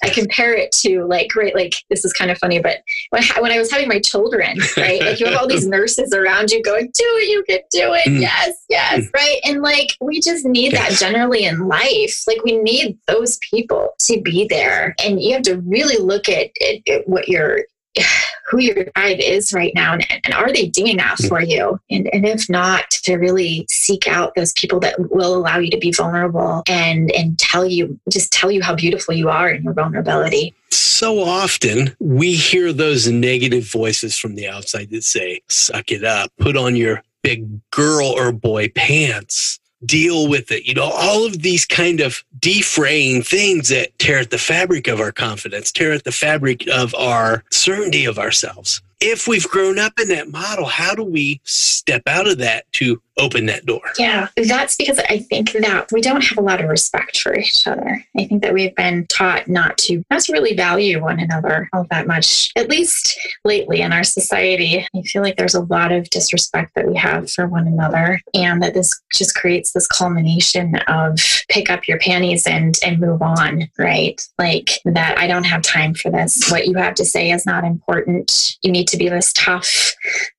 I 0.03 0.11
compare 0.11 0.55
it 0.55 0.72
to 0.72 1.05
like, 1.05 1.35
right, 1.35 1.55
like 1.55 1.74
this 1.91 2.05
is 2.05 2.12
kind 2.12 2.31
of 2.31 2.39
funny, 2.39 2.61
but 2.61 2.79
when, 3.11 3.22
when 3.41 3.53
I 3.53 3.59
was 3.59 3.70
having 3.70 3.89
my 3.89 4.01
children, 4.01 4.59
right, 4.76 5.01
like 5.01 5.20
you 5.20 5.26
have 5.26 5.37
all 5.37 5.49
these 5.49 5.66
nurses 5.68 6.12
around 6.12 6.51
you 6.51 6.62
going, 6.62 6.87
do 6.87 7.05
it, 7.05 7.29
you 7.29 7.45
can 7.49 7.61
do 7.70 7.95
it, 7.95 8.09
mm. 8.09 8.20
yes, 8.20 8.64
yes, 8.68 9.05
mm. 9.05 9.14
right. 9.14 9.41
And 9.45 9.62
like, 9.62 9.91
we 10.01 10.20
just 10.20 10.45
need 10.45 10.72
that 10.72 10.93
generally 10.93 11.45
in 11.45 11.66
life. 11.66 12.22
Like, 12.26 12.43
we 12.45 12.59
need 12.59 12.99
those 13.07 13.39
people 13.39 13.91
to 14.01 14.20
be 14.20 14.47
there. 14.49 14.95
And 15.05 15.20
you 15.20 15.35
have 15.35 15.43
to 15.43 15.59
really 15.61 16.03
look 16.03 16.29
at, 16.29 16.51
at, 16.62 16.89
at 16.89 17.09
what 17.09 17.29
you're 17.29 17.61
who 18.51 18.61
your 18.61 18.84
guide 18.97 19.20
is 19.20 19.53
right 19.53 19.72
now 19.74 19.93
and, 19.93 20.07
and 20.24 20.32
are 20.34 20.53
they 20.53 20.66
doing 20.66 20.97
that 20.97 21.16
hmm. 21.18 21.26
for 21.26 21.43
you? 21.43 21.78
And, 21.91 22.09
and 22.12 22.26
if 22.26 22.49
not 22.49 22.91
to 22.91 23.16
really 23.16 23.66
seek 23.68 24.07
out 24.09 24.34
those 24.34 24.53
people 24.53 24.80
that 24.80 24.97
will 25.11 25.34
allow 25.34 25.59
you 25.59 25.70
to 25.70 25.78
be 25.78 25.93
vulnerable 25.93 26.62
and 26.68 27.11
and 27.12 27.39
tell 27.39 27.66
you 27.66 27.99
just 28.11 28.32
tell 28.32 28.51
you 28.51 28.62
how 28.62 28.74
beautiful 28.74 29.14
you 29.14 29.28
are 29.28 29.51
in 29.51 29.62
your 29.62 29.74
vulnerability. 29.74 30.55
So 30.70 31.20
often 31.22 31.95
we 32.01 32.34
hear 32.34 32.72
those 32.72 33.09
negative 33.09 33.70
voices 33.70 34.18
from 34.18 34.34
the 34.34 34.49
outside 34.49 34.91
that 34.91 35.05
say 35.05 35.43
suck 35.49 35.91
it 35.93 36.05
up. 36.05 36.32
Put 36.39 36.57
on 36.57 36.76
your 36.76 37.03
big 37.22 37.61
girl 37.70 38.07
or 38.07 38.32
boy 38.32 38.68
pants 38.70 39.61
deal 39.85 40.29
with 40.29 40.51
it. 40.51 40.64
You 40.64 40.74
know, 40.74 40.91
all 40.91 41.26
of 41.26 41.43
these 41.43 41.64
kind 41.64 42.01
of 42.01 42.24
defraying 42.39 43.22
things 43.22 43.68
that 43.68 43.99
tear 43.99 44.18
at 44.18 44.31
the 44.31 44.39
fabric 44.39 44.89
of 44.89 45.01
our 45.01 45.12
confidence, 45.12 45.72
tear 45.72 45.93
at 45.93 46.05
the 46.05 46.12
fabric 46.12 46.66
of 46.68 46.95
our 46.95 47.45
certainty 47.51 48.05
of 48.05 48.18
ourselves 48.18 48.83
if 49.01 49.29
we've 49.29 49.49
grown 49.49 49.79
up 49.79 49.93
in 50.01 50.09
that 50.09 50.31
model, 50.31 50.66
how 50.66 50.95
do 50.95 51.05
we 51.05 51.41
step 51.45 52.03
out 52.07 52.29
of 52.29 52.39
that 52.39 52.70
to 52.72 53.01
open 53.19 53.47
that 53.47 53.66
door? 53.66 53.81
Yeah, 53.99 54.29
that's 54.37 54.77
because 54.77 54.99
I 55.09 55.19
think 55.19 55.53
that 55.53 55.91
we 55.93 56.01
don't 56.01 56.25
have 56.25 56.39
a 56.39 56.43
lot 56.43 56.62
of 56.62 56.69
respect 56.69 57.19
for 57.19 57.35
each 57.35 57.66
other. 57.66 58.05
I 58.16 58.25
think 58.27 58.43
that 58.43 58.55
we've 58.55 58.75
been 58.75 59.07
taught 59.09 59.49
not 59.49 59.79
to 59.79 60.03
not 60.11 60.23
to 60.23 60.33
really 60.33 60.55
value 60.55 61.03
one 61.03 61.21
another 61.21 61.69
all 61.73 61.87
that 61.91 62.07
much. 62.07 62.51
At 62.57 62.69
least 62.69 63.19
lately 63.45 63.81
in 63.81 63.93
our 63.93 64.05
society, 64.05 64.87
I 64.95 65.03
feel 65.03 65.23
like 65.23 65.37
there's 65.37 65.55
a 65.55 65.62
lot 65.62 65.93
of 65.93 66.09
disrespect 66.11 66.75
that 66.75 66.89
we 66.89 66.97
have 66.97 67.31
for 67.31 67.47
one 67.47 67.66
another, 67.66 68.21
and 68.35 68.62
that 68.62 68.75
this 68.75 68.99
just 69.12 69.35
creates 69.35 69.73
this 69.73 69.87
culmination 69.87 70.77
of 70.87 71.19
pick 71.49 71.71
up 71.71 71.89
your 71.89 71.99
panties 71.99 72.47
and 72.47 72.77
and 72.85 73.01
move 73.01 73.23
on, 73.23 73.69
right? 73.79 74.21
Like 74.39 74.71
that. 74.85 75.19
I 75.19 75.27
don't 75.27 75.45
have 75.45 75.62
time 75.62 75.95
for 75.95 76.11
this. 76.11 76.51
What 76.51 76.66
you 76.66 76.75
have 76.75 76.95
to 76.95 77.05
say 77.05 77.31
is 77.31 77.47
not 77.47 77.64
important. 77.64 78.57
You 78.62 78.73
need 78.73 78.89
to 78.89 78.97
be 78.97 79.09
this 79.09 79.33
tough, 79.33 79.93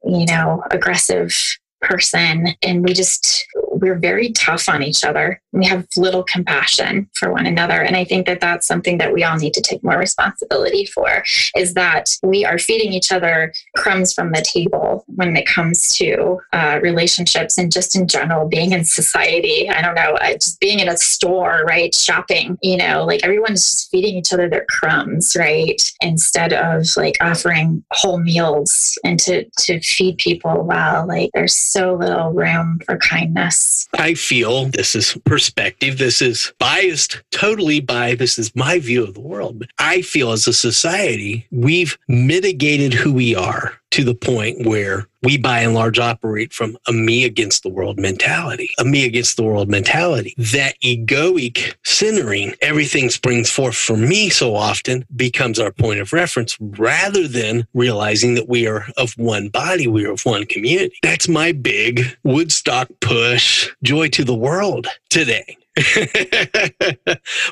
you 0.04 0.26
know, 0.26 0.64
aggressive 0.72 1.34
person. 1.82 2.50
And 2.64 2.84
we 2.84 2.94
just, 2.94 3.46
we're 3.72 4.00
very 4.00 4.32
tough 4.32 4.70
on 4.70 4.84
each 4.84 5.04
other. 5.04 5.42
We 5.52 5.66
have 5.66 5.88
little 5.98 6.24
compassion 6.24 7.10
for 7.16 7.32
one 7.32 7.46
another. 7.46 7.82
And 7.82 7.96
I 7.96 8.04
think 8.04 8.26
that 8.28 8.40
that's 8.40 8.68
something 8.68 8.98
that 9.00 9.14
we 9.14 9.24
all 9.24 9.38
need 9.38 9.54
to 9.56 9.62
take 9.62 9.84
more 9.84 9.98
responsibility 9.98 10.86
for 10.86 11.24
is 11.56 11.74
that 11.74 12.18
we 12.24 12.46
are 12.46 12.60
feeding 12.60 12.94
each 12.94 13.12
other 13.12 13.54
crumbs 13.76 14.14
from 14.14 14.32
the 14.32 14.42
table 14.42 15.04
when 15.08 15.36
it 15.36 15.48
comes 15.48 15.96
to 15.96 16.40
uh, 16.54 16.80
relationships 16.82 17.58
and 17.58 17.72
just 17.72 17.96
in 17.96 18.08
general 18.08 18.48
being 18.48 18.72
in 18.72 18.84
society. 18.86 19.70
I 19.70 19.82
don't 19.82 19.96
know, 19.96 20.18
just 20.34 20.60
being 20.60 20.80
in 20.80 20.90
a 20.90 20.98
store, 20.98 21.64
right? 21.68 21.94
Shopping, 21.94 22.58
you 22.62 22.78
know, 22.78 23.06
like 23.06 23.24
everyone's 23.24 23.66
just 23.66 23.92
feeding 23.92 24.16
each 24.16 24.34
other 24.34 24.50
their 24.50 24.66
crumbs, 24.70 25.36
right? 25.38 25.82
Instead 26.02 26.54
of 26.54 26.86
like 26.96 27.18
offering 27.22 27.84
whole 27.92 28.20
meals 28.20 28.98
and 29.04 29.20
to, 29.20 29.46
to 29.60 29.80
feed 29.82 30.18
people 30.18 30.64
well. 30.64 31.08
Like 31.08 31.32
there's 31.34 31.56
so 31.56 31.96
little 31.96 32.32
room 32.32 32.80
for 32.86 32.98
kindness. 32.98 33.88
I 33.98 34.14
feel 34.14 34.66
this 34.66 34.96
is 34.96 35.18
perspective. 35.40 35.98
This 35.98 36.22
is 36.22 36.52
biased 36.60 37.24
totally 37.32 37.80
by 37.80 38.14
this 38.14 38.38
is 38.38 38.54
my 38.58 38.78
view 38.78 39.06
of 39.06 39.14
the 39.14 39.22
world. 39.22 39.58
But 39.58 39.70
I 39.80 40.02
feel 40.02 40.34
as 40.34 40.46
a 40.50 40.54
society, 40.54 41.48
we've 41.50 41.98
mitigated 42.10 42.94
who 42.94 43.14
we 43.14 43.36
are 43.36 43.79
to 43.92 44.04
the 44.04 44.16
point 44.16 44.66
where 44.66 45.08
we 45.22 45.38
by 45.38 45.60
and 45.60 45.74
large 45.74 46.00
operate 46.00 46.54
from 46.54 46.78
a 46.88 46.94
me 46.94 47.26
against 47.26 47.64
the 47.64 47.70
world 47.70 48.00
mentality, 48.00 48.72
a 48.80 48.86
me 48.86 49.06
against 49.06 49.36
the 49.36 49.44
world 49.44 49.70
mentality. 49.70 50.34
That 50.38 50.76
egoic 50.84 51.76
centering, 51.84 52.54
everything 52.62 53.10
springs 53.10 53.50
forth 53.50 53.76
for 53.76 53.98
me 53.98 54.30
so 54.30 54.56
often 54.56 55.06
becomes 55.16 55.60
our 55.60 55.72
point 55.72 56.00
of 56.00 56.14
reference 56.14 56.58
rather 56.60 57.28
than 57.28 57.68
realizing 57.74 58.36
that 58.36 58.48
we 58.48 58.68
are 58.68 58.86
of 58.98 59.14
one 59.18 59.50
body, 59.50 59.88
we 59.88 60.06
are 60.06 60.14
of 60.14 60.26
one 60.26 60.46
community. 60.46 60.98
That's 61.04 61.28
my 61.28 61.52
big 61.52 62.18
Woodstock 62.24 62.90
push, 63.02 63.70
joy 63.84 64.10
to 64.10 64.24
the 64.24 64.36
world 64.36 64.88
today. 65.10 65.58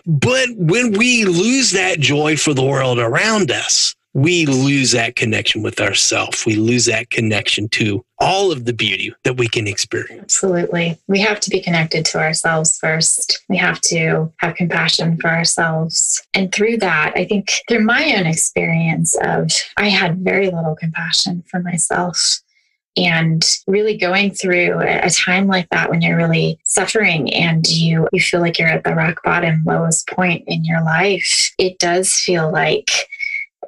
but 0.05 0.49
when 0.55 0.91
we 0.93 1.25
lose 1.25 1.71
that 1.71 1.97
joy 1.99 2.35
for 2.35 2.53
the 2.53 2.63
world 2.63 2.99
around 2.99 3.51
us, 3.51 3.95
we 4.13 4.45
lose 4.45 4.91
that 4.91 5.15
connection 5.15 5.61
with 5.61 5.79
ourself. 5.79 6.45
We 6.45 6.55
lose 6.55 6.85
that 6.85 7.09
connection 7.09 7.69
to 7.69 8.03
all 8.19 8.51
of 8.51 8.65
the 8.65 8.73
beauty 8.73 9.13
that 9.23 9.37
we 9.37 9.47
can 9.47 9.67
experience. 9.67 10.23
Absolutely. 10.43 10.97
We 11.07 11.19
have 11.19 11.39
to 11.41 11.49
be 11.49 11.61
connected 11.61 12.03
to 12.05 12.19
ourselves 12.19 12.77
first. 12.77 13.43
We 13.47 13.57
have 13.57 13.79
to 13.81 14.33
have 14.37 14.55
compassion 14.55 15.17
for 15.17 15.29
ourselves. 15.29 16.25
And 16.33 16.51
through 16.51 16.77
that, 16.77 17.13
I 17.15 17.25
think 17.25 17.51
through 17.69 17.83
my 17.83 18.15
own 18.17 18.25
experience 18.25 19.15
of 19.21 19.51
I 19.77 19.89
had 19.89 20.23
very 20.23 20.49
little 20.49 20.75
compassion 20.75 21.43
for 21.49 21.59
myself 21.59 22.39
and 22.97 23.59
really 23.67 23.95
going 23.95 24.31
through 24.31 24.79
a 24.79 25.09
time 25.11 25.45
like 25.45 25.69
that 25.69 25.89
when 25.89 26.01
you're 26.01 26.17
really 26.17 26.59
suffering 26.65 27.31
and 27.31 27.67
you 27.67 28.07
you 28.11 28.19
feel 28.19 28.39
like 28.39 28.57
you're 28.57 28.67
at 28.67 28.83
the 28.83 28.95
rock 28.95 29.21
bottom 29.23 29.63
lowest 29.65 30.07
point 30.07 30.43
in 30.47 30.65
your 30.65 30.83
life 30.83 31.51
it 31.59 31.77
does 31.77 32.13
feel 32.13 32.51
like 32.51 32.89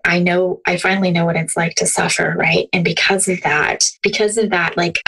I 0.05 0.19
know, 0.19 0.61
I 0.65 0.77
finally 0.77 1.11
know 1.11 1.25
what 1.25 1.35
it's 1.35 1.57
like 1.57 1.75
to 1.75 1.85
suffer, 1.85 2.35
right? 2.37 2.67
And 2.73 2.83
because 2.83 3.27
of 3.27 3.41
that, 3.41 3.89
because 4.01 4.37
of 4.37 4.49
that, 4.49 4.77
like 4.77 4.99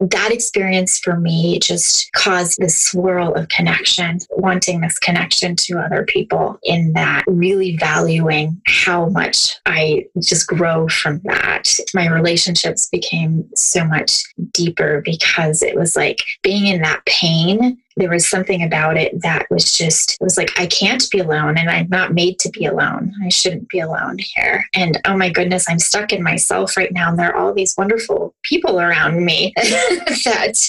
that 0.00 0.30
experience 0.30 0.98
for 0.98 1.18
me 1.18 1.58
just 1.58 2.10
caused 2.12 2.58
this 2.58 2.78
swirl 2.78 3.34
of 3.34 3.48
connection, 3.48 4.18
wanting 4.30 4.80
this 4.80 4.98
connection 4.98 5.56
to 5.56 5.78
other 5.78 6.04
people, 6.04 6.58
in 6.62 6.92
that 6.92 7.24
really 7.26 7.76
valuing 7.76 8.60
how 8.66 9.08
much 9.08 9.56
I 9.66 10.06
just 10.20 10.46
grow 10.46 10.88
from 10.88 11.20
that. 11.24 11.74
My 11.94 12.08
relationships 12.08 12.88
became 12.88 13.48
so 13.56 13.84
much 13.84 14.22
deeper 14.52 15.02
because 15.04 15.62
it 15.62 15.74
was 15.74 15.96
like 15.96 16.18
being 16.42 16.66
in 16.66 16.80
that 16.82 17.04
pain 17.04 17.78
there 17.98 18.10
was 18.10 18.28
something 18.28 18.62
about 18.62 18.96
it 18.96 19.20
that 19.22 19.46
was 19.50 19.76
just 19.76 20.12
it 20.20 20.24
was 20.24 20.36
like 20.36 20.58
i 20.58 20.66
can't 20.66 21.08
be 21.10 21.18
alone 21.18 21.56
and 21.56 21.70
i'm 21.70 21.88
not 21.88 22.14
made 22.14 22.38
to 22.38 22.48
be 22.50 22.64
alone 22.64 23.12
i 23.24 23.28
shouldn't 23.28 23.68
be 23.68 23.80
alone 23.80 24.16
here 24.18 24.64
and 24.74 25.00
oh 25.04 25.16
my 25.16 25.28
goodness 25.28 25.66
i'm 25.68 25.78
stuck 25.78 26.12
in 26.12 26.22
myself 26.22 26.76
right 26.76 26.92
now 26.92 27.10
and 27.10 27.18
there 27.18 27.34
are 27.34 27.36
all 27.36 27.52
these 27.52 27.74
wonderful 27.76 28.34
people 28.42 28.80
around 28.80 29.24
me 29.24 29.52
that 29.56 30.68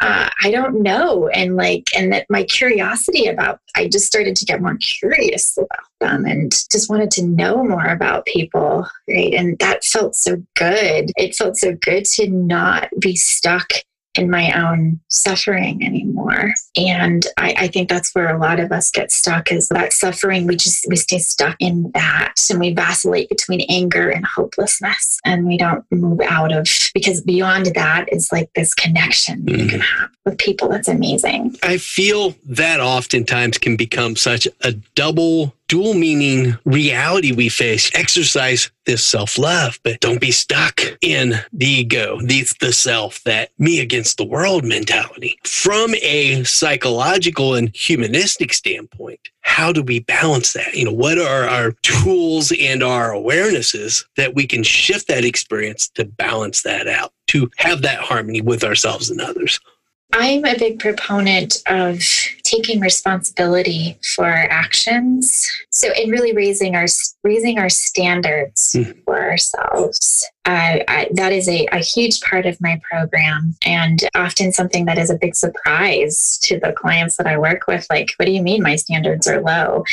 uh, 0.00 0.28
I 0.42 0.50
don't 0.50 0.82
know. 0.82 1.28
And 1.28 1.56
like, 1.56 1.88
and 1.96 2.12
that 2.12 2.26
my 2.28 2.44
curiosity 2.44 3.26
about, 3.26 3.60
I 3.74 3.88
just 3.88 4.06
started 4.06 4.36
to 4.36 4.44
get 4.44 4.62
more 4.62 4.76
curious 4.76 5.56
about 5.56 5.86
them 6.00 6.24
and 6.24 6.52
just 6.70 6.90
wanted 6.90 7.10
to 7.12 7.24
know 7.24 7.64
more 7.64 7.86
about 7.86 8.26
people. 8.26 8.86
Right. 9.08 9.34
And 9.34 9.58
that 9.58 9.84
felt 9.84 10.14
so 10.14 10.42
good. 10.54 11.12
It 11.16 11.34
felt 11.34 11.56
so 11.56 11.74
good 11.74 12.04
to 12.06 12.28
not 12.28 12.88
be 12.98 13.16
stuck 13.16 13.68
in 14.18 14.30
my 14.30 14.52
own 14.52 15.00
suffering 15.08 15.84
anymore. 15.84 16.52
And 16.76 17.26
I, 17.36 17.54
I, 17.58 17.68
think 17.68 17.88
that's 17.88 18.14
where 18.14 18.34
a 18.34 18.38
lot 18.38 18.60
of 18.60 18.72
us 18.72 18.90
get 18.90 19.10
stuck 19.10 19.50
is 19.50 19.68
that 19.68 19.92
suffering. 19.92 20.46
We 20.46 20.56
just, 20.56 20.86
we 20.88 20.96
stay 20.96 21.18
stuck 21.18 21.56
in 21.60 21.90
that 21.94 22.34
and 22.50 22.60
we 22.60 22.72
vacillate 22.72 23.28
between 23.28 23.62
anger 23.68 24.10
and 24.10 24.24
hopelessness. 24.24 25.18
And 25.24 25.46
we 25.46 25.56
don't 25.56 25.84
move 25.90 26.20
out 26.22 26.52
of, 26.52 26.68
because 26.94 27.20
beyond 27.20 27.66
that 27.74 28.12
is 28.12 28.30
like 28.32 28.50
this 28.54 28.74
connection 28.74 29.42
mm-hmm. 29.42 29.60
you 29.60 29.68
can 29.68 29.80
have 29.80 30.10
with 30.24 30.38
people 30.38 30.68
that's 30.68 30.88
amazing. 30.88 31.56
I 31.62 31.78
feel 31.78 32.34
that 32.46 32.80
oftentimes 32.80 33.58
can 33.58 33.76
become 33.76 34.16
such 34.16 34.46
a 34.62 34.72
double 34.72 35.55
dual 35.68 35.94
meaning 35.94 36.56
reality 36.64 37.32
we 37.32 37.48
face. 37.48 37.90
Exercise 37.94 38.70
this 38.84 39.04
self 39.04 39.38
love, 39.38 39.78
but 39.82 40.00
don't 40.00 40.20
be 40.20 40.30
stuck 40.30 40.80
in 41.00 41.34
the 41.52 41.66
ego, 41.66 42.20
the, 42.22 42.46
the 42.60 42.72
self, 42.72 43.22
that 43.24 43.50
me 43.58 43.80
against 43.80 44.16
the 44.16 44.24
world 44.24 44.64
mentality. 44.64 45.38
From 45.44 45.94
a 46.02 46.44
psychological 46.44 47.54
and 47.54 47.74
humanistic 47.74 48.52
standpoint, 48.52 49.20
how 49.40 49.72
do 49.72 49.82
we 49.82 50.00
balance 50.00 50.52
that? 50.52 50.74
You 50.74 50.84
know, 50.84 50.92
what 50.92 51.18
are 51.18 51.44
our 51.44 51.72
tools 51.82 52.52
and 52.58 52.82
our 52.82 53.10
awarenesses 53.10 54.04
that 54.16 54.34
we 54.34 54.46
can 54.46 54.62
shift 54.62 55.08
that 55.08 55.24
experience 55.24 55.88
to 55.90 56.04
balance 56.04 56.62
that 56.62 56.86
out, 56.86 57.12
to 57.28 57.50
have 57.56 57.82
that 57.82 58.00
harmony 58.00 58.40
with 58.40 58.64
ourselves 58.64 59.10
and 59.10 59.20
others? 59.20 59.60
I'm 60.18 60.46
a 60.46 60.56
big 60.56 60.78
proponent 60.78 61.62
of 61.66 62.00
taking 62.42 62.80
responsibility 62.80 63.98
for 64.14 64.24
our 64.24 64.48
actions. 64.48 65.46
So, 65.70 65.92
in 65.92 66.08
really 66.08 66.32
raising 66.32 66.74
our 66.74 66.86
raising 67.22 67.58
our 67.58 67.68
standards 67.68 68.72
mm. 68.72 68.98
for 69.04 69.20
ourselves, 69.20 70.26
uh, 70.46 70.78
I, 70.88 71.10
that 71.12 71.32
is 71.32 71.50
a, 71.50 71.66
a 71.66 71.80
huge 71.80 72.22
part 72.22 72.46
of 72.46 72.58
my 72.62 72.80
program, 72.90 73.56
and 73.66 74.08
often 74.14 74.52
something 74.52 74.86
that 74.86 74.96
is 74.96 75.10
a 75.10 75.18
big 75.18 75.36
surprise 75.36 76.38
to 76.44 76.58
the 76.58 76.72
clients 76.72 77.18
that 77.18 77.26
I 77.26 77.36
work 77.36 77.66
with. 77.66 77.86
Like, 77.90 78.12
what 78.16 78.24
do 78.24 78.32
you 78.32 78.42
mean 78.42 78.62
my 78.62 78.76
standards 78.76 79.28
are 79.28 79.42
low? 79.42 79.84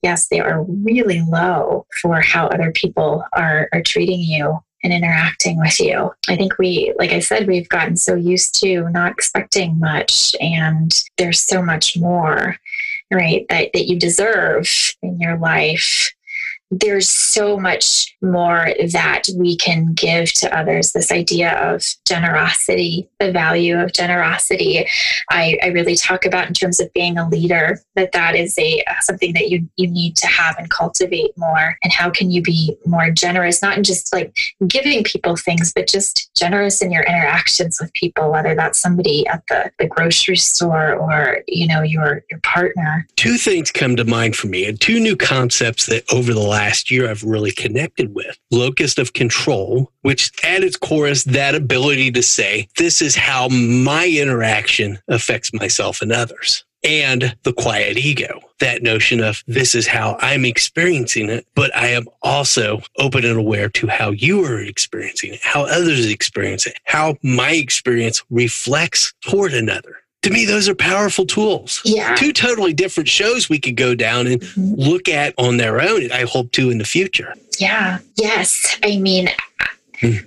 Yes, 0.00 0.28
they 0.28 0.38
are 0.38 0.62
really 0.62 1.22
low 1.22 1.86
for 2.00 2.20
how 2.20 2.46
other 2.46 2.70
people 2.70 3.24
are 3.32 3.68
are 3.72 3.82
treating 3.82 4.20
you 4.20 4.60
and 4.82 4.92
interacting 4.92 5.58
with 5.58 5.78
you. 5.80 6.12
I 6.28 6.36
think 6.36 6.58
we, 6.58 6.92
like 6.98 7.12
I 7.12 7.20
said, 7.20 7.46
we've 7.46 7.68
gotten 7.68 7.96
so 7.96 8.14
used 8.14 8.58
to 8.60 8.88
not 8.90 9.12
expecting 9.12 9.78
much, 9.78 10.34
and 10.40 10.92
there's 11.18 11.40
so 11.40 11.62
much 11.62 11.96
more, 11.96 12.56
right, 13.10 13.46
that, 13.48 13.72
that 13.72 13.86
you 13.88 13.98
deserve 13.98 14.68
in 15.02 15.20
your 15.20 15.36
life 15.38 16.12
there's 16.72 17.08
so 17.08 17.58
much 17.58 18.16
more 18.22 18.72
that 18.92 19.24
we 19.36 19.56
can 19.56 19.92
give 19.92 20.32
to 20.32 20.56
others. 20.56 20.92
This 20.92 21.12
idea 21.12 21.52
of 21.52 21.84
generosity, 22.06 23.10
the 23.20 23.30
value 23.30 23.78
of 23.78 23.92
generosity, 23.92 24.86
I, 25.30 25.58
I 25.62 25.66
really 25.66 25.96
talk 25.96 26.24
about 26.24 26.48
in 26.48 26.54
terms 26.54 26.80
of 26.80 26.90
being 26.94 27.18
a 27.18 27.28
leader. 27.28 27.78
That 27.94 28.12
that 28.12 28.34
is 28.36 28.58
a 28.58 28.82
uh, 28.88 28.94
something 29.00 29.34
that 29.34 29.50
you 29.50 29.68
you 29.76 29.86
need 29.86 30.16
to 30.16 30.26
have 30.26 30.56
and 30.58 30.70
cultivate 30.70 31.36
more. 31.36 31.76
And 31.84 31.92
how 31.92 32.08
can 32.08 32.30
you 32.30 32.40
be 32.40 32.74
more 32.86 33.10
generous, 33.10 33.60
not 33.60 33.76
in 33.76 33.84
just 33.84 34.10
like 34.10 34.34
giving 34.66 35.04
people 35.04 35.36
things, 35.36 35.74
but 35.74 35.86
just 35.86 36.30
generous 36.34 36.80
in 36.80 36.90
your 36.90 37.02
interactions 37.02 37.78
with 37.80 37.92
people, 37.92 38.30
whether 38.30 38.54
that's 38.54 38.80
somebody 38.80 39.26
at 39.26 39.42
the, 39.48 39.70
the 39.78 39.86
grocery 39.86 40.36
store 40.36 40.94
or 40.94 41.42
you 41.48 41.66
know 41.66 41.82
your 41.82 42.24
your 42.30 42.40
partner. 42.40 43.06
Two 43.16 43.36
things 43.36 43.70
come 43.70 43.94
to 43.96 44.06
mind 44.06 44.36
for 44.36 44.46
me, 44.46 44.66
and 44.66 44.80
two 44.80 44.98
new 44.98 45.16
concepts 45.16 45.84
that 45.86 46.10
over 46.10 46.32
the 46.32 46.40
last 46.40 46.61
last 46.62 46.92
year 46.92 47.10
I've 47.10 47.24
really 47.24 47.50
connected 47.50 48.14
with. 48.14 48.38
Locus 48.52 48.96
of 48.96 49.14
control, 49.14 49.90
which 50.02 50.30
at 50.44 50.62
its 50.62 50.76
core 50.76 51.08
is 51.08 51.24
that 51.24 51.56
ability 51.56 52.12
to 52.12 52.22
say, 52.22 52.68
this 52.76 53.02
is 53.02 53.16
how 53.16 53.48
my 53.48 54.06
interaction 54.06 55.00
affects 55.08 55.52
myself 55.52 56.02
and 56.02 56.12
others. 56.12 56.64
And 56.84 57.36
the 57.42 57.52
quiet 57.52 57.96
ego, 57.96 58.40
that 58.60 58.82
notion 58.82 59.20
of 59.20 59.42
this 59.48 59.74
is 59.74 59.88
how 59.88 60.16
I'm 60.20 60.44
experiencing 60.44 61.30
it, 61.30 61.46
but 61.56 61.74
I 61.76 61.88
am 61.88 62.06
also 62.22 62.80
open 62.98 63.24
and 63.24 63.38
aware 63.38 63.68
to 63.70 63.88
how 63.88 64.10
you 64.10 64.44
are 64.44 64.60
experiencing 64.60 65.34
it, 65.34 65.40
how 65.42 65.64
others 65.64 66.08
experience 66.08 66.66
it, 66.66 66.78
how 66.84 67.16
my 67.22 67.52
experience 67.52 68.22
reflects 68.30 69.12
toward 69.20 69.52
another 69.52 69.96
to 70.22 70.30
me, 70.30 70.44
those 70.44 70.68
are 70.68 70.74
powerful 70.74 71.26
tools. 71.26 71.80
Yeah. 71.84 72.14
Two 72.14 72.32
totally 72.32 72.72
different 72.72 73.08
shows 73.08 73.48
we 73.48 73.58
could 73.58 73.76
go 73.76 73.94
down 73.94 74.26
and 74.26 74.40
mm-hmm. 74.40 74.74
look 74.80 75.08
at 75.08 75.34
on 75.36 75.56
their 75.56 75.80
own. 75.80 76.10
I 76.12 76.24
hope 76.24 76.52
to 76.52 76.70
in 76.70 76.78
the 76.78 76.84
future. 76.84 77.34
Yeah. 77.58 77.98
Yes. 78.16 78.78
I 78.84 78.98
mean, 78.98 79.28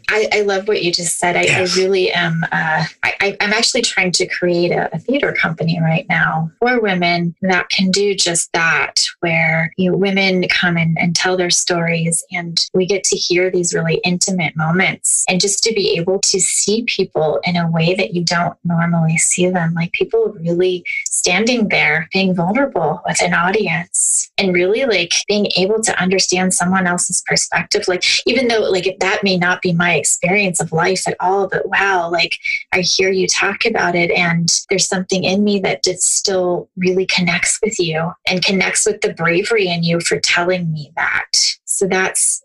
I, 0.10 0.28
I, 0.32 0.42
love 0.42 0.68
what 0.68 0.84
you 0.84 0.92
just 0.92 1.20
said. 1.20 1.36
I, 1.36 1.44
yes. 1.44 1.78
I 1.78 1.82
really 1.82 2.12
am. 2.12 2.44
Uh, 2.52 2.86
I, 3.04 3.38
am 3.40 3.54
actually 3.54 3.82
trying 3.82 4.12
to 4.14 4.26
create 4.28 4.72
a, 4.72 4.94
a, 4.94 5.00
theater 5.00 5.34
company 5.34 5.80
right 5.82 6.06
now 6.08 6.52
for 6.60 6.80
women 6.80 7.36
that 7.42 7.70
can 7.70 7.92
do 7.92 8.16
just 8.16 8.52
that, 8.54 9.06
where 9.20 9.74
you 9.78 9.92
know, 9.92 9.98
women 9.98 10.48
come 10.48 10.78
in 10.78 10.96
and 10.98 11.16
tell 11.16 11.36
their 11.36 11.50
stories, 11.50 12.24
and 12.32 12.70
we 12.74 12.86
get 12.86 13.04
to 13.06 13.16
hear 13.16 13.52
these 13.52 13.74
really 13.74 13.96
intimate 14.04 14.56
moments, 14.56 15.26
and 15.28 15.42
just 15.42 15.64
to 15.64 15.74
be 15.74 15.98
able 15.98 16.20
to 16.20 16.40
see 16.40 16.84
people 16.84 17.40
in 17.44 17.56
a 17.58 17.70
way 17.70 17.94
that 17.96 18.14
you 18.14 18.24
don't 18.24 18.58
normally 18.64 19.18
see 19.18 19.50
them, 19.50 19.74
like 19.74 19.92
people 19.92 20.36
really 20.40 20.86
standing 21.06 21.68
there, 21.68 22.08
being 22.14 22.34
vulnerable 22.34 23.02
with 23.06 23.22
an 23.22 23.34
audience, 23.34 24.32
and 24.38 24.54
really 24.54 24.86
like 24.86 25.14
being 25.28 25.48
able 25.58 25.82
to 25.82 26.02
understand 26.02 26.54
someone 26.54 26.88
else's 26.88 27.24
perspective. 27.26 27.88
Like 27.88 28.04
even 28.26 28.48
though 28.48 28.62
like 28.62 28.98
that 29.00 29.24
may 29.24 29.38
not 29.38 29.62
be 29.66 29.74
my 29.74 29.96
experience 29.96 30.62
of 30.62 30.72
life 30.72 31.08
at 31.08 31.18
all, 31.20 31.48
but 31.48 31.68
wow, 31.68 32.10
like 32.10 32.38
I 32.72 32.82
hear 32.82 33.10
you 33.10 33.28
talk 33.28 33.66
about 33.66 33.96
it 33.96 34.12
and 34.12 34.48
there's 34.70 34.88
something 34.88 35.24
in 35.24 35.44
me 35.44 35.60
that 35.62 35.84
just 35.84 36.04
still 36.04 36.70
really 36.78 37.08
connects 37.08 37.58
with 37.64 37.80
you 37.80 38.12
and 38.28 38.46
connects 38.46 38.86
with 38.86 39.02
the 39.02 39.14
bravery 39.14 39.68
in 39.68 39.84
you 39.84 40.00
for 40.02 40.20
telling 40.20 40.72
me 40.72 40.92
that. 40.96 41.56
So 41.76 41.88
that's 41.88 42.42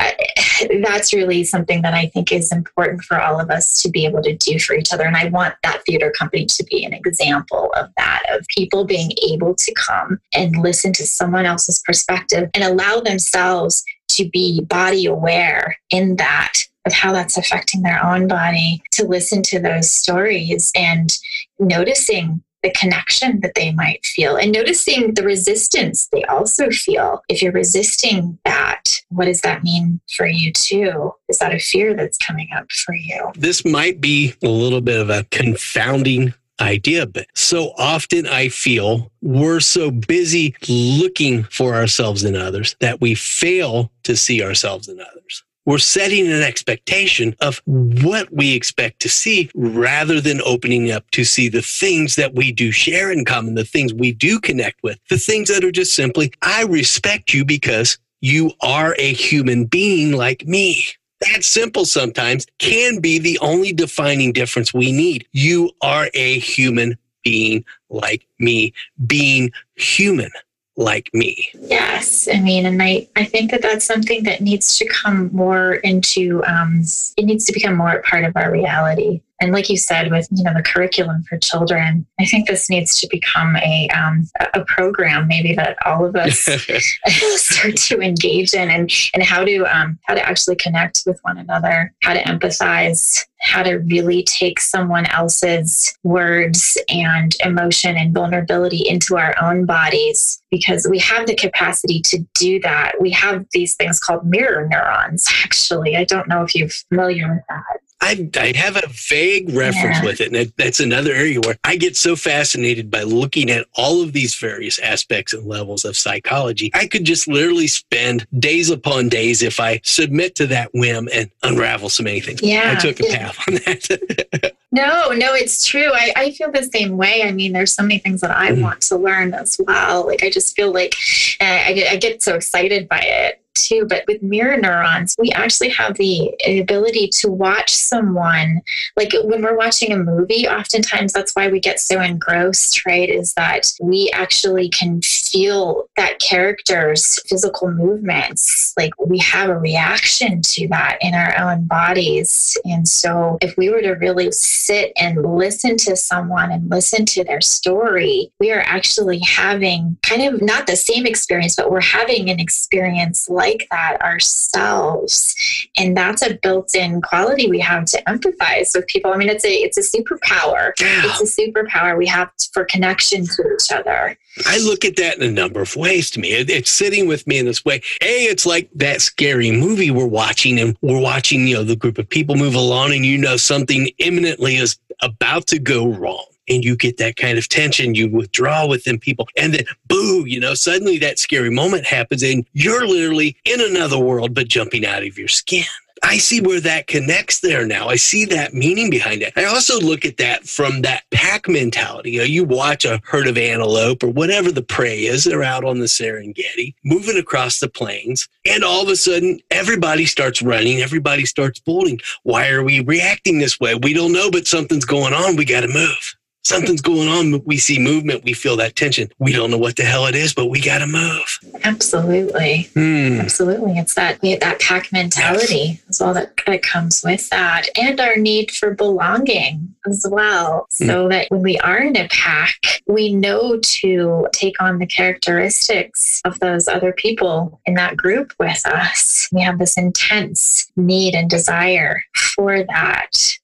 uh, 0.00 0.10
that's 0.82 1.14
really 1.14 1.44
something 1.44 1.82
that 1.82 1.94
I 1.94 2.06
think 2.06 2.32
is 2.32 2.52
important 2.52 3.02
for 3.02 3.20
all 3.20 3.40
of 3.40 3.50
us 3.50 3.80
to 3.82 3.88
be 3.88 4.04
able 4.04 4.22
to 4.22 4.36
do 4.36 4.58
for 4.58 4.74
each 4.74 4.92
other. 4.92 5.04
And 5.04 5.16
I 5.16 5.28
want 5.28 5.54
that 5.62 5.82
theater 5.86 6.12
company 6.16 6.46
to 6.46 6.64
be 6.64 6.84
an 6.84 6.92
example 6.92 7.72
of 7.76 7.88
that, 7.96 8.22
of 8.30 8.46
people 8.48 8.84
being 8.84 9.12
able 9.30 9.54
to 9.54 9.74
come 9.74 10.18
and 10.34 10.56
listen 10.56 10.92
to 10.94 11.06
someone 11.06 11.46
else's 11.46 11.82
perspective 11.86 12.50
and 12.52 12.64
allow 12.64 13.00
themselves 13.00 13.84
to 14.14 14.28
be 14.28 14.62
body 14.62 15.06
aware 15.06 15.76
in 15.90 16.16
that 16.16 16.54
of 16.86 16.92
how 16.92 17.12
that's 17.12 17.38
affecting 17.38 17.82
their 17.82 18.04
own 18.04 18.28
body, 18.28 18.82
to 18.92 19.06
listen 19.06 19.42
to 19.42 19.58
those 19.58 19.90
stories 19.90 20.70
and 20.74 21.18
noticing 21.58 22.42
the 22.62 22.70
connection 22.72 23.40
that 23.40 23.54
they 23.54 23.72
might 23.72 24.04
feel 24.04 24.36
and 24.36 24.50
noticing 24.50 25.14
the 25.14 25.22
resistance 25.22 26.08
they 26.10 26.24
also 26.24 26.70
feel. 26.70 27.22
If 27.28 27.42
you're 27.42 27.52
resisting 27.52 28.38
that, 28.44 28.82
what 29.10 29.26
does 29.26 29.42
that 29.42 29.62
mean 29.62 30.00
for 30.16 30.26
you 30.26 30.52
too? 30.52 31.12
Is 31.28 31.38
that 31.38 31.54
a 31.54 31.58
fear 31.58 31.94
that's 31.94 32.18
coming 32.18 32.48
up 32.56 32.70
for 32.72 32.94
you? 32.94 33.32
This 33.34 33.64
might 33.64 34.00
be 34.00 34.34
a 34.42 34.48
little 34.48 34.80
bit 34.80 34.98
of 34.98 35.10
a 35.10 35.24
confounding 35.30 36.32
idea, 36.60 37.06
but 37.06 37.26
so 37.34 37.72
often 37.76 38.26
I 38.26 38.48
feel 38.48 39.10
we're 39.22 39.60
so 39.60 39.90
busy 39.90 40.54
looking 40.68 41.44
for 41.44 41.74
ourselves 41.74 42.24
in 42.24 42.36
others 42.36 42.76
that 42.80 43.00
we 43.00 43.14
fail 43.14 43.90
to 44.04 44.16
see 44.16 44.42
ourselves 44.42 44.88
in 44.88 45.00
others. 45.00 45.44
We're 45.66 45.78
setting 45.78 46.26
an 46.26 46.42
expectation 46.42 47.34
of 47.40 47.62
what 47.64 48.30
we 48.30 48.54
expect 48.54 49.00
to 49.00 49.08
see 49.08 49.50
rather 49.54 50.20
than 50.20 50.42
opening 50.42 50.90
up 50.90 51.10
to 51.12 51.24
see 51.24 51.48
the 51.48 51.62
things 51.62 52.16
that 52.16 52.34
we 52.34 52.52
do 52.52 52.70
share 52.70 53.10
in 53.10 53.24
common, 53.24 53.54
the 53.54 53.64
things 53.64 53.94
we 53.94 54.12
do 54.12 54.38
connect 54.38 54.82
with, 54.82 54.98
the 55.08 55.16
things 55.16 55.48
that 55.48 55.64
are 55.64 55.72
just 55.72 55.94
simply, 55.94 56.32
I 56.42 56.64
respect 56.64 57.32
you 57.32 57.46
because 57.46 57.98
you 58.20 58.52
are 58.60 58.94
a 58.98 59.14
human 59.14 59.64
being 59.64 60.12
like 60.12 60.46
me 60.46 60.84
that 61.32 61.44
simple 61.44 61.84
sometimes 61.84 62.46
can 62.58 63.00
be 63.00 63.18
the 63.18 63.38
only 63.40 63.72
defining 63.72 64.32
difference 64.32 64.72
we 64.72 64.92
need. 64.92 65.26
You 65.32 65.70
are 65.82 66.08
a 66.14 66.38
human 66.38 66.98
being 67.22 67.64
like 67.88 68.26
me, 68.38 68.72
being 69.06 69.50
human 69.76 70.30
like 70.76 71.08
me. 71.14 71.48
Yes, 71.54 72.28
I 72.32 72.40
mean, 72.40 72.66
and 72.66 72.82
I, 72.82 73.08
I 73.16 73.24
think 73.24 73.50
that 73.52 73.62
that's 73.62 73.84
something 73.84 74.24
that 74.24 74.40
needs 74.40 74.76
to 74.78 74.88
come 74.88 75.30
more 75.32 75.74
into, 75.76 76.42
um, 76.46 76.82
it 77.16 77.24
needs 77.24 77.44
to 77.46 77.52
become 77.52 77.76
more 77.76 78.02
part 78.02 78.24
of 78.24 78.36
our 78.36 78.50
reality 78.50 79.20
And 79.40 79.52
like 79.52 79.68
you 79.68 79.76
said, 79.76 80.10
with 80.10 80.28
you 80.30 80.44
know 80.44 80.54
the 80.54 80.62
curriculum 80.62 81.22
for 81.24 81.38
children, 81.38 82.06
I 82.20 82.24
think 82.24 82.48
this 82.48 82.70
needs 82.70 83.00
to 83.00 83.08
become 83.10 83.56
a 83.56 83.88
um, 83.88 84.28
a 84.54 84.64
program 84.64 85.26
maybe 85.28 85.54
that 85.54 85.76
all 85.84 86.04
of 86.04 86.14
us 86.16 86.38
start 87.36 87.76
to 87.76 88.00
engage 88.00 88.54
in, 88.54 88.70
and 88.70 88.90
and 89.12 89.22
how 89.22 89.44
to 89.44 89.64
um, 89.64 89.98
how 90.04 90.14
to 90.14 90.26
actually 90.26 90.56
connect 90.56 91.02
with 91.06 91.18
one 91.22 91.38
another, 91.38 91.92
how 92.02 92.14
to 92.14 92.22
empathize, 92.22 93.24
how 93.44 93.62
to 93.62 93.74
really 93.76 94.22
take 94.22 94.58
someone 94.58 95.06
else's 95.06 95.96
words 96.02 96.78
and 96.88 97.36
emotion 97.44 97.96
and 97.96 98.14
vulnerability 98.14 98.88
into 98.88 99.16
our 99.16 99.34
own 99.42 99.66
bodies 99.66 100.42
because 100.50 100.86
we 100.88 100.98
have 100.98 101.26
the 101.26 101.34
capacity 101.34 102.00
to 102.00 102.24
do 102.34 102.58
that. 102.60 102.92
We 103.00 103.10
have 103.10 103.44
these 103.52 103.74
things 103.74 104.00
called 104.00 104.26
mirror 104.26 104.66
neurons, 104.66 105.26
actually. 105.44 105.96
I 105.96 106.04
don't 106.04 106.28
know 106.28 106.42
if 106.42 106.54
you're 106.54 106.68
familiar 106.88 107.28
with 107.28 107.42
that. 107.48 107.80
I, 108.00 108.28
I 108.36 108.52
have 108.56 108.76
a 108.76 108.86
vague 108.88 109.50
reference 109.54 109.96
yeah. 109.96 110.04
with 110.04 110.20
it. 110.20 110.26
And 110.26 110.36
that, 110.36 110.56
that's 110.56 110.80
another 110.80 111.12
area 111.12 111.40
where 111.40 111.56
I 111.64 111.76
get 111.76 111.96
so 111.96 112.16
fascinated 112.16 112.90
by 112.90 113.02
looking 113.02 113.50
at 113.50 113.66
all 113.76 114.02
of 114.02 114.12
these 114.12 114.34
various 114.34 114.78
aspects 114.78 115.32
and 115.32 115.46
levels 115.46 115.84
of 115.84 115.96
psychology. 115.96 116.70
I 116.74 116.86
could 116.86 117.04
just 117.04 117.26
literally 117.28 117.66
spend 117.66 118.26
days 118.38 118.70
upon 118.70 119.08
days 119.08 119.42
if 119.42 119.58
I 119.58 119.80
submit 119.84 120.34
to 120.36 120.46
that 120.48 120.70
whim 120.74 121.08
and 121.12 121.30
unravel 121.42 121.88
so 121.88 122.02
many 122.02 122.20
things. 122.20 122.42
Yeah. 122.42 122.74
I 122.76 122.80
took 122.80 123.00
a 123.00 123.04
path 123.04 123.38
on 123.48 123.54
that. 123.54 124.52
No, 124.74 125.10
no, 125.10 125.34
it's 125.34 125.64
true. 125.64 125.92
I, 125.94 126.12
I 126.16 126.30
feel 126.32 126.50
the 126.50 126.64
same 126.64 126.96
way. 126.96 127.22
I 127.22 127.30
mean, 127.30 127.52
there's 127.52 127.72
so 127.72 127.84
many 127.84 128.00
things 128.00 128.20
that 128.22 128.36
I 128.36 128.50
mm. 128.50 128.60
want 128.60 128.80
to 128.80 128.96
learn 128.96 129.32
as 129.32 129.56
well. 129.64 130.04
Like, 130.04 130.24
I 130.24 130.30
just 130.30 130.56
feel 130.56 130.72
like 130.72 130.96
uh, 131.40 131.44
I, 131.44 131.86
I 131.90 131.96
get 131.96 132.24
so 132.24 132.34
excited 132.34 132.88
by 132.88 132.98
it 132.98 133.43
too, 133.54 133.86
but 133.88 134.04
with 134.06 134.22
mirror 134.22 134.56
neurons, 134.56 135.14
we 135.18 135.30
actually 135.30 135.70
have 135.70 135.94
the 135.94 136.34
ability 136.46 137.08
to 137.08 137.30
watch 137.30 137.74
someone. 137.74 138.60
Like 138.96 139.12
when 139.24 139.42
we're 139.42 139.56
watching 139.56 139.92
a 139.92 139.96
movie, 139.96 140.46
oftentimes 140.46 141.12
that's 141.12 141.34
why 141.34 141.48
we 141.48 141.60
get 141.60 141.80
so 141.80 142.00
engrossed, 142.00 142.84
right? 142.86 143.08
Is 143.08 143.34
that 143.34 143.72
we 143.80 144.10
actually 144.12 144.68
can 144.68 145.00
feel 145.02 145.88
that 145.96 146.18
character's 146.20 147.20
physical 147.28 147.70
movements. 147.70 148.72
Like 148.76 148.92
we 148.98 149.18
have 149.18 149.48
a 149.48 149.58
reaction 149.58 150.42
to 150.42 150.68
that 150.68 150.98
in 151.00 151.14
our 151.14 151.36
own 151.38 151.64
bodies. 151.64 152.56
And 152.64 152.88
so 152.88 153.38
if 153.40 153.56
we 153.56 153.70
were 153.70 153.82
to 153.82 153.92
really 153.92 154.30
sit 154.32 154.92
and 154.96 155.22
listen 155.36 155.76
to 155.78 155.96
someone 155.96 156.50
and 156.50 156.70
listen 156.70 157.06
to 157.06 157.24
their 157.24 157.40
story, 157.40 158.30
we 158.40 158.52
are 158.52 158.64
actually 158.64 159.20
having 159.20 159.96
kind 160.02 160.22
of 160.22 160.42
not 160.42 160.66
the 160.66 160.76
same 160.76 161.06
experience, 161.06 161.54
but 161.56 161.70
we're 161.70 161.80
having 161.80 162.30
an 162.30 162.40
experience 162.40 163.28
like 163.28 163.43
like 163.44 163.66
that 163.70 164.00
ourselves. 164.02 165.34
And 165.76 165.96
that's 165.96 166.22
a 166.22 166.34
built-in 166.34 167.02
quality 167.02 167.48
we 167.48 167.60
have 167.60 167.84
to 167.86 168.02
empathize 168.06 168.70
with 168.74 168.86
people. 168.86 169.12
I 169.12 169.16
mean 169.16 169.28
it's 169.28 169.44
a 169.44 169.52
it's 169.52 169.78
a 169.78 169.96
superpower. 169.96 170.72
Yeah. 170.80 171.02
it's 171.04 171.20
a 171.20 171.40
superpower 171.40 171.96
we 171.96 172.06
have 172.06 172.30
for 172.52 172.64
connection 172.64 173.26
to 173.26 173.54
each 173.54 173.72
other. 173.72 174.16
I 174.46 174.58
look 174.58 174.84
at 174.84 174.96
that 174.96 175.16
in 175.16 175.22
a 175.22 175.30
number 175.30 175.60
of 175.60 175.76
ways 175.76 176.10
to 176.12 176.20
me. 176.20 176.32
It, 176.32 176.50
it's 176.50 176.70
sitting 176.70 177.06
with 177.06 177.26
me 177.26 177.38
in 177.38 177.46
this 177.46 177.64
way. 177.64 177.82
A 178.02 178.24
it's 178.24 178.46
like 178.46 178.68
that 178.74 179.00
scary 179.00 179.50
movie 179.50 179.90
we're 179.90 180.06
watching 180.06 180.58
and 180.58 180.76
we're 180.80 181.00
watching 181.00 181.46
you 181.46 181.56
know 181.56 181.64
the 181.64 181.76
group 181.76 181.98
of 181.98 182.08
people 182.08 182.36
move 182.36 182.54
along 182.54 182.92
and 182.92 183.04
you 183.04 183.18
know 183.18 183.36
something 183.36 183.90
imminently 183.98 184.56
is 184.56 184.78
about 185.02 185.46
to 185.48 185.58
go 185.58 185.88
wrong 185.88 186.26
and 186.48 186.64
you 186.64 186.76
get 186.76 186.98
that 186.98 187.16
kind 187.16 187.38
of 187.38 187.48
tension. 187.48 187.94
You 187.94 188.08
withdraw 188.08 188.66
within 188.66 188.98
people, 188.98 189.28
and 189.36 189.54
then 189.54 189.64
boo, 189.86 190.24
you 190.26 190.40
know, 190.40 190.54
suddenly 190.54 190.98
that 190.98 191.18
scary 191.18 191.50
moment 191.50 191.86
happens, 191.86 192.22
and 192.22 192.46
you're 192.52 192.86
literally 192.86 193.36
in 193.44 193.60
another 193.60 193.98
world, 193.98 194.34
but 194.34 194.48
jumping 194.48 194.86
out 194.86 195.02
of 195.02 195.18
your 195.18 195.28
skin. 195.28 195.64
I 196.02 196.18
see 196.18 196.42
where 196.42 196.60
that 196.60 196.86
connects 196.86 197.40
there 197.40 197.66
now. 197.66 197.88
I 197.88 197.96
see 197.96 198.26
that 198.26 198.52
meaning 198.52 198.90
behind 198.90 199.22
it. 199.22 199.32
I 199.36 199.44
also 199.44 199.80
look 199.80 200.04
at 200.04 200.18
that 200.18 200.44
from 200.46 200.82
that 200.82 201.04
pack 201.10 201.48
mentality. 201.48 202.12
You 202.12 202.18
know, 202.18 202.24
you 202.24 202.44
watch 202.44 202.84
a 202.84 203.00
herd 203.04 203.26
of 203.26 203.38
antelope 203.38 204.02
or 204.02 204.08
whatever 204.08 204.52
the 204.52 204.62
prey 204.62 205.04
is, 205.04 205.24
they're 205.24 205.42
out 205.42 205.64
on 205.64 205.78
the 205.78 205.86
Serengeti, 205.86 206.74
moving 206.84 207.16
across 207.16 207.58
the 207.58 207.68
plains, 207.68 208.28
and 208.44 208.62
all 208.62 208.82
of 208.82 208.88
a 208.88 208.96
sudden 208.96 209.40
everybody 209.50 210.04
starts 210.04 210.42
running, 210.42 210.82
everybody 210.82 211.24
starts 211.24 211.58
bolting. 211.58 212.00
Why 212.22 212.50
are 212.50 212.62
we 212.62 212.80
reacting 212.80 213.38
this 213.38 213.58
way? 213.58 213.74
We 213.74 213.94
don't 213.94 214.12
know, 214.12 214.30
but 214.30 214.46
something's 214.46 214.84
going 214.84 215.14
on. 215.14 215.36
We 215.36 215.46
got 215.46 215.62
to 215.62 215.68
move 215.68 216.16
something's 216.44 216.80
going 216.80 217.08
on. 217.08 217.42
We 217.44 217.56
see 217.56 217.78
movement. 217.78 218.24
We 218.24 218.32
feel 218.32 218.56
that 218.56 218.76
tension. 218.76 219.10
We 219.18 219.32
don't 219.32 219.50
know 219.50 219.58
what 219.58 219.76
the 219.76 219.84
hell 219.84 220.06
it 220.06 220.14
is, 220.14 220.34
but 220.34 220.46
we 220.46 220.60
got 220.60 220.78
to 220.78 220.86
move. 220.86 221.38
Absolutely. 221.64 222.70
Hmm. 222.74 223.20
Absolutely. 223.20 223.78
It's 223.78 223.94
that, 223.94 224.20
that 224.20 224.60
pack 224.60 224.92
mentality 224.92 225.54
yes. 225.54 225.82
is 225.88 226.00
all 226.00 226.14
that, 226.14 226.32
that 226.46 226.62
comes 226.62 227.02
with 227.04 227.28
that 227.30 227.66
and 227.78 227.98
our 228.00 228.16
need 228.16 228.50
for 228.50 228.74
belonging 228.74 229.74
as 229.86 230.06
well. 230.08 230.66
Hmm. 230.78 230.86
So 230.86 231.08
that 231.08 231.30
when 231.30 231.42
we 231.42 231.58
are 231.58 231.78
in 231.78 231.96
a 231.96 232.08
pack, 232.08 232.82
we 232.86 233.14
know 233.14 233.58
to 233.60 234.26
take 234.32 234.60
on 234.60 234.78
the 234.78 234.86
characteristics 234.86 236.20
of 236.24 236.38
those 236.40 236.68
other 236.68 236.92
people 236.92 237.60
in 237.66 237.74
that 237.74 237.96
group 237.96 238.32
with 238.38 238.64
us. 238.66 239.28
We 239.32 239.42
have 239.42 239.58
this 239.58 239.76
intense 239.76 240.70
need 240.76 241.14
and 241.14 241.30
desire 241.30 242.02
for 242.14 242.62
that 242.64 243.36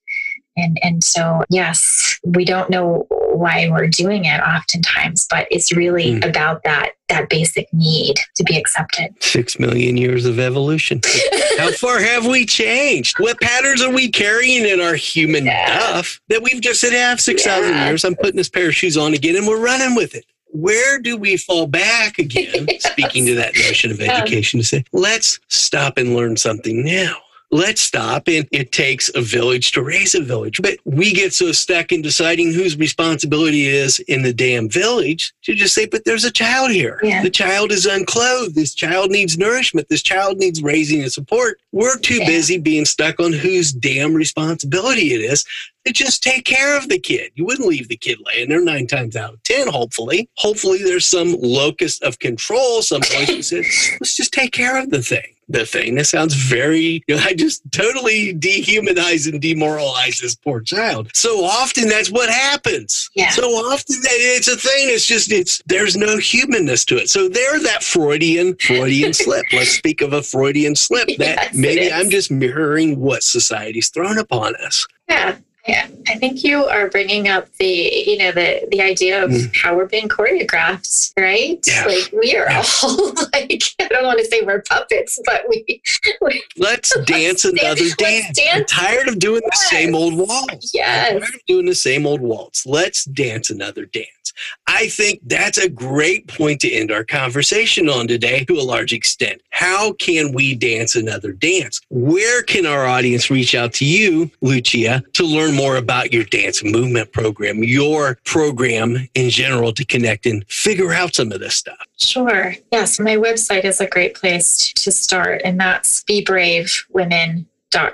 and 0.57 0.79
and 0.83 1.03
so 1.03 1.43
yes 1.51 2.19
we 2.25 2.45
don't 2.45 2.71
know 2.71 3.07
why 3.09 3.69
we're 3.71 3.87
doing 3.87 4.25
it 4.25 4.41
oftentimes 4.41 5.27
but 5.31 5.47
it's 5.51 5.75
really 5.75 6.13
mm. 6.13 6.29
about 6.29 6.63
that 6.65 6.93
that 7.09 7.29
basic 7.29 7.67
need 7.73 8.17
to 8.37 8.45
be 8.45 8.57
accepted 8.57 9.11
six 9.21 9.59
million 9.59 9.97
years 9.97 10.27
of 10.27 10.39
evolution 10.39 11.01
how 11.59 11.71
far 11.73 12.01
have 12.01 12.27
we 12.27 12.45
changed 12.45 13.19
what 13.19 13.41
patterns 13.41 13.83
are 13.83 13.93
we 13.93 14.11
carrying 14.11 14.67
in 14.67 14.81
our 14.81 14.95
human 14.95 15.47
yeah. 15.47 15.67
stuff 15.67 16.21
that 16.29 16.43
we've 16.43 16.61
just 16.61 16.81
said 16.81 16.93
have 16.93 17.21
6000 17.21 17.71
yeah. 17.71 17.87
years 17.87 18.05
i'm 18.05 18.15
putting 18.17 18.37
this 18.37 18.49
pair 18.49 18.69
of 18.69 18.75
shoes 18.75 18.97
on 18.97 19.15
again 19.15 19.37
and 19.37 19.47
we're 19.47 19.63
running 19.63 19.95
with 19.95 20.15
it 20.15 20.25
where 20.53 20.99
do 20.99 21.17
we 21.17 21.37
fall 21.37 21.69
back 21.69 22.19
again? 22.19 22.67
yes. 22.69 22.83
Speaking 22.91 23.25
to 23.27 23.37
that 23.37 23.55
notion 23.55 23.93
of 23.93 24.01
education, 24.01 24.59
to 24.59 24.67
say, 24.67 24.85
let's 24.93 25.39
stop 25.47 25.97
and 25.97 26.17
learn 26.17 26.37
something 26.37 26.85
now 26.85 27.19
let's 27.51 27.81
stop. 27.81 28.29
And 28.29 28.49
it 28.53 28.73
takes 28.73 29.11
a 29.15 29.21
village 29.21 29.73
to 29.73 29.83
raise 29.83 30.15
a 30.15 30.23
village. 30.23 30.61
But 30.63 30.79
we 30.85 31.13
get 31.13 31.33
so 31.33 31.53
stuck 31.53 31.93
in 31.93 32.03
deciding 32.03 32.53
whose 32.53 32.77
responsibility 32.77 33.69
it 33.69 33.75
is 33.75 33.99
in 34.01 34.23
the 34.23 34.33
damn 34.33 34.69
village 34.69 35.33
to 35.43 35.55
just 35.55 35.75
say, 35.75 35.87
but 35.87 36.05
there's 36.05 36.25
a 36.25 36.31
child 36.31 36.71
here. 36.71 37.01
Yeah. 37.03 37.23
The 37.23 37.31
child 37.31 37.73
is 37.73 37.87
unclothed. 37.87 38.55
This 38.55 38.75
child 38.75 39.11
needs 39.11 39.39
nourishment. 39.39 39.89
This 39.89 40.03
child 40.03 40.39
needs 40.39 40.63
raising 40.63 41.03
and 41.03 41.13
support. 41.13 41.61
We're 41.73 41.99
too 41.99 42.19
yeah. 42.19 42.27
busy 42.27 42.59
being 42.59 42.85
stuck 42.85 43.21
on 43.21 43.33
whose 43.33 43.73
damn 43.73 44.15
responsibility 44.15 45.13
it 45.15 45.21
is 45.21 45.45
to 45.87 45.93
just 45.93 46.23
take 46.23 46.45
care 46.45 46.77
of 46.77 46.89
the 46.89 46.99
kid. 46.99 47.33
You 47.35 47.47
wouldn't 47.47 47.69
leave 47.69 47.89
the 47.89 47.97
kid 47.97 48.19
laying 48.27 48.49
there 48.49 48.63
nine 48.63 48.87
times 48.87 49.17
out 49.17 49.35
of 49.35 49.43
10, 49.45 49.69
hopefully. 49.69 50.29
Hopefully, 50.37 50.79
there's 50.83 51.07
some 51.07 51.37
locus 51.41 52.01
of 52.03 52.19
control 52.19 52.83
someplace 52.83 53.29
who 53.29 53.43
said, 53.43 53.65
let's 54.01 54.17
just 54.17 54.33
take 54.33 54.53
care 54.53 54.79
of 54.79 54.91
the 54.91 55.03
thing. 55.03 55.35
The 55.51 55.67
thing. 55.67 55.97
That 55.97 56.07
sounds 56.07 56.35
very, 56.35 57.03
you 57.07 57.17
know, 57.17 57.23
I 57.23 57.35
just 57.35 57.63
totally 57.73 58.35
dehumanize 58.35 59.31
and 59.31 59.41
demoralize 59.41 60.21
this 60.21 60.35
poor 60.35 60.61
child. 60.61 61.11
So 61.15 61.45
often 61.45 61.89
that's 61.89 62.11
what 62.11 62.31
happens. 62.31 63.11
Yeah. 63.15 63.31
So 63.31 63.43
often 63.49 63.97
that 64.03 64.17
it's 64.19 64.49
a 64.49 64.57
thing. 64.57 64.89
It's 64.91 65.07
just, 65.07 65.33
it's, 65.33 65.61
there's 65.67 65.97
no 65.97 66.19
humanness 66.19 66.85
to 66.87 66.97
it. 66.97 67.11
So 67.11 67.29
there, 67.29 67.59
that 67.61 67.83
Freudian, 67.83 68.57
Freudian 68.57 69.13
slip. 69.13 69.45
Let's 69.53 69.71
speak 69.71 70.01
of 70.01 70.13
a 70.13 70.23
Freudian 70.23 70.77
slip 70.77 71.09
that 71.19 71.19
yes, 71.19 71.55
maybe 71.55 71.93
I'm 71.93 72.11
just 72.11 72.31
mirroring 72.31 73.01
what 73.01 73.23
society's 73.23 73.89
thrown 73.89 74.19
upon 74.19 74.55
us. 74.57 74.87
Yeah. 75.09 75.37
Yeah, 75.69 75.89
I 76.09 76.17
think 76.17 76.43
you 76.43 76.65
are 76.65 76.89
bringing 76.89 77.29
up 77.29 77.47
the, 77.59 77.67
you 77.67 78.17
know, 78.17 78.33
the 78.33 78.67
the 78.71 78.81
idea 78.81 79.23
of 79.23 79.31
mm. 79.31 79.55
how 79.55 79.77
we're 79.77 79.87
being 79.87 80.09
choreographed, 80.09 81.13
right? 81.19 81.61
Yeah. 81.67 81.85
Like 81.85 82.11
we 82.13 82.35
are 82.35 82.51
yeah. 82.51 82.65
all 82.83 83.13
like, 83.33 83.63
I 83.79 83.89
don't 83.89 84.05
want 84.05 84.19
to 84.21 84.25
say 84.25 84.43
we're 84.43 84.63
puppets, 84.63 85.19
but 85.25 85.45
we. 85.49 85.83
we 86.23 86.43
let's 86.57 86.97
dance 87.05 87.45
let's 87.45 87.63
another 87.63 87.77
dance. 87.77 87.97
dance. 87.97 88.39
dance. 88.39 88.55
I'm 88.55 88.65
tired 88.65 89.09
of 89.09 89.19
doing 89.19 89.43
yes. 89.45 89.61
the 89.61 89.77
same 89.77 89.95
old 89.95 90.17
waltz. 90.17 90.73
Yes. 90.73 91.13
I'm 91.13 91.21
tired 91.21 91.35
of 91.35 91.47
doing 91.47 91.67
the 91.67 91.75
same 91.75 92.07
old 92.07 92.21
waltz. 92.21 92.65
Let's 92.65 93.05
dance 93.05 93.51
another 93.51 93.85
dance. 93.85 94.20
I 94.67 94.89
think 94.89 95.21
that's 95.27 95.59
a 95.59 95.69
great 95.69 96.27
point 96.29 96.61
to 96.61 96.71
end 96.71 96.91
our 96.91 97.05
conversation 97.05 97.89
on 97.89 98.09
today 98.09 98.45
to 98.45 98.55
a 98.55 98.63
large 98.63 98.93
extent. 98.93 99.43
How 99.51 99.93
can 99.95 100.33
we 100.33 100.55
dance 100.55 100.95
another 100.95 101.33
dance? 101.33 101.81
Where 101.91 102.43
can 102.43 102.67
our 102.67 102.87
audience 102.87 103.31
reach 103.31 103.55
out 103.55 103.73
to 103.75 103.85
you, 103.85 104.31
Lucia, 104.41 105.03
to 105.15 105.25
learn 105.25 105.55
more 105.55 105.77
about 105.77 106.13
your 106.13 106.25
dance 106.25 106.65
movement 106.65 107.13
program, 107.13 107.63
your 107.63 108.19
program 108.25 109.09
in 109.15 109.31
general 109.31 109.73
to 109.73 109.85
connect 109.85 110.27
and 110.27 110.47
figure 110.49 110.93
out 110.93 111.15
some 111.15 111.33
of 111.33 111.41
this 111.41 111.55
stuff? 111.55 111.79
Sure. 111.99 112.55
Yes, 112.73 112.99
my 112.99 113.17
website 113.17 113.65
is 113.65 113.81
a 113.81 113.87
great 113.87 114.15
place 114.15 114.73
to 114.75 114.91
start, 114.91 115.43
and 115.45 115.61
that's 115.61 116.03
Be 116.05 116.25
Brave 116.25 116.87
Women 116.91 117.47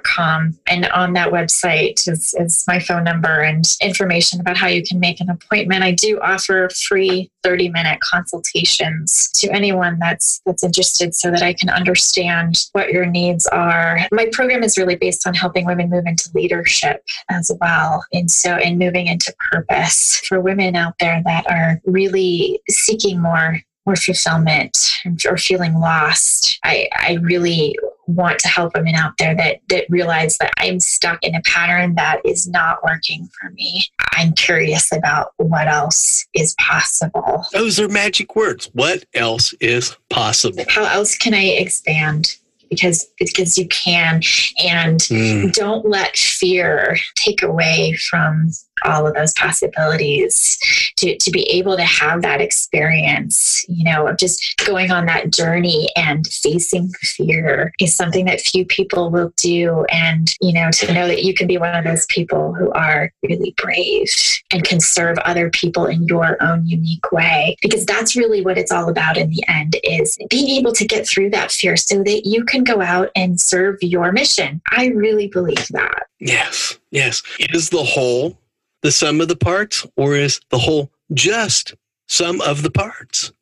com. 0.03 0.59
And 0.67 0.87
on 0.87 1.13
that 1.15 1.33
website 1.33 2.09
is, 2.09 2.35
is 2.39 2.65
my 2.67 2.79
phone 2.79 3.05
number 3.05 3.41
and 3.41 3.65
information 3.81 4.41
about 4.41 4.57
how 4.57 4.69
you 4.69 4.83
can 4.83 5.01
make 5.01 5.21
an 5.21 5.29
appointment. 5.29 5.83
I 5.83 5.93
do 5.93 6.19
offer 6.21 6.69
free 6.71 7.31
30 7.43 7.69
minute 7.69 8.01
consultations 8.01 9.31
to 9.37 9.49
anyone 9.53 9.99
that's 9.99 10.41
that's 10.47 10.65
interested 10.65 11.15
so 11.15 11.31
that 11.31 11.43
I 11.43 11.53
can 11.53 11.69
understand 11.69 12.67
what 12.73 12.91
your 12.91 13.07
needs 13.07 13.47
are. 13.47 14.01
My 14.13 14.29
program 14.33 14.63
is 14.63 14.79
really 14.79 14.97
based 14.97 15.27
on 15.27 15.35
helping 15.35 15.67
women 15.67 15.91
move 15.91 16.07
into 16.07 16.31
leadership 16.35 17.05
as 17.31 17.51
well. 17.61 18.05
And 18.13 18.31
so 18.31 18.59
in 18.59 18.79
moving 18.79 19.07
into 19.07 19.35
purpose 19.51 20.17
for 20.27 20.41
women 20.41 20.77
out 20.77 20.95
there 20.99 21.23
that 21.25 21.49
are 21.51 21.81
really 21.85 22.61
seeking 22.69 23.21
more 23.21 23.61
more 23.87 23.97
fulfillment 23.97 24.97
or 25.29 25.37
feeling 25.37 25.79
lost. 25.79 26.59
I, 26.65 26.89
I 26.93 27.19
really 27.23 27.79
want 28.07 28.39
to 28.41 28.49
help 28.49 28.75
women 28.75 28.95
out 28.95 29.13
there 29.19 29.35
that 29.35 29.61
that 29.69 29.87
realize 29.89 30.39
that 30.39 30.53
I'm 30.59 30.81
stuck 30.81 31.23
in 31.23 31.35
a 31.35 31.43
pattern 31.43 31.95
that 31.97 32.21
is 32.25 32.47
not 32.49 32.83
working 32.85 33.29
for 33.41 33.51
me. 33.51 33.85
I'm 34.13 34.33
curious 34.33 34.93
about 34.93 35.33
what 35.37 35.67
else 35.67 36.27
is 36.35 36.55
possible. 36.59 37.45
Those 37.53 37.81
are 37.81 37.89
magic 37.89 38.37
words. 38.37 38.71
What 38.73 39.05
else 39.15 39.55
is 39.61 39.97
possible? 40.11 40.65
How 40.69 40.85
else 40.85 41.17
can 41.17 41.35
I 41.35 41.45
expand? 41.45 42.37
Because 42.71 43.07
because 43.19 43.57
you 43.57 43.69
can 43.69 44.23
and 44.65 45.01
mm. 45.01 45.53
don't 45.53 45.87
let 45.87 46.17
fear 46.17 46.97
take 47.15 47.43
away 47.43 47.97
from 48.11 48.51
all 48.85 49.07
of 49.07 49.15
those 49.15 49.33
possibilities 49.35 50.59
to, 50.97 51.17
to 51.19 51.31
be 51.31 51.43
able 51.51 51.77
to 51.77 51.85
have 51.85 52.23
that 52.23 52.41
experience, 52.41 53.65
you 53.69 53.85
know, 53.85 54.07
of 54.09 54.19
just 54.19 54.57
going 54.65 54.91
on 54.91 55.07
that 55.07 55.33
journey 55.33 55.89
and 55.97 56.27
facing 56.27 56.91
fear 57.01 57.73
is 57.81 57.95
something 57.95 58.25
that 58.27 58.41
few 58.41 58.65
people 58.65 59.11
will 59.11 59.33
do. 59.37 59.85
And, 59.91 60.33
you 60.41 60.53
know, 60.53 60.71
to 60.71 60.93
know 60.93 61.07
that 61.09 61.25
you 61.25 61.35
can 61.35 61.47
be 61.47 61.59
one 61.59 61.75
of 61.75 61.85
those 61.85 62.07
people 62.07 62.55
who 62.55 62.71
are 62.73 63.11
really 63.23 63.55
brave 63.57 64.13
and 64.51 64.65
can 64.65 64.81
serve 64.81 65.19
other 65.19 65.51
people 65.51 65.87
in 65.87 66.05
your 66.07 66.43
own 66.43 66.67
unique 66.67 67.11
way, 67.13 67.57
because 67.63 67.85
that's 67.85 68.17
really 68.17 68.43
what 68.43 68.59
it's 68.59 68.73
all 68.73 68.89
about 68.89 69.17
in 69.17 69.31
the 69.31 69.43
end 69.49 69.77
is 69.85 70.17
being 70.31 70.49
able 70.59 70.73
to 70.73 70.87
get 70.87 71.07
through 71.07 71.31
that 71.31 71.51
fear 71.51 71.77
so 71.77 72.03
that 72.03 72.23
you 72.25 72.45
can 72.45 72.65
go 72.65 72.81
out 72.81 73.11
and 73.17 73.41
serve 73.41 73.77
your 73.83 74.13
mission. 74.13 74.61
I 74.71 74.87
really 74.89 75.29
believe 75.29 75.67
that. 75.71 76.07
Yes. 76.19 76.79
Yes. 76.91 77.23
Is 77.39 77.71
the 77.71 77.85
whole 77.85 78.39
the 78.87 78.93
sum 78.93 79.21
of 79.21 79.27
the 79.27 79.35
parts 79.35 79.85
or 79.97 80.15
is 80.15 80.41
the 80.51 80.59
whole 80.59 80.93
just 81.13 81.75
sum 82.07 82.41
of 82.43 82.63
the 82.63 82.71
parts? 82.71 83.33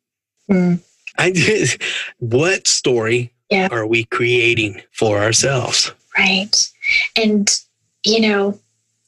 Mm. 0.49 0.81
I 1.19 1.29
did, 1.29 1.79
what 2.17 2.65
story 2.65 3.31
yeah. 3.51 3.67
are 3.69 3.85
we 3.85 4.05
creating 4.05 4.81
for 4.91 5.19
ourselves? 5.19 5.93
Right. 6.17 6.67
And, 7.15 7.47
you 8.03 8.21
know, 8.21 8.59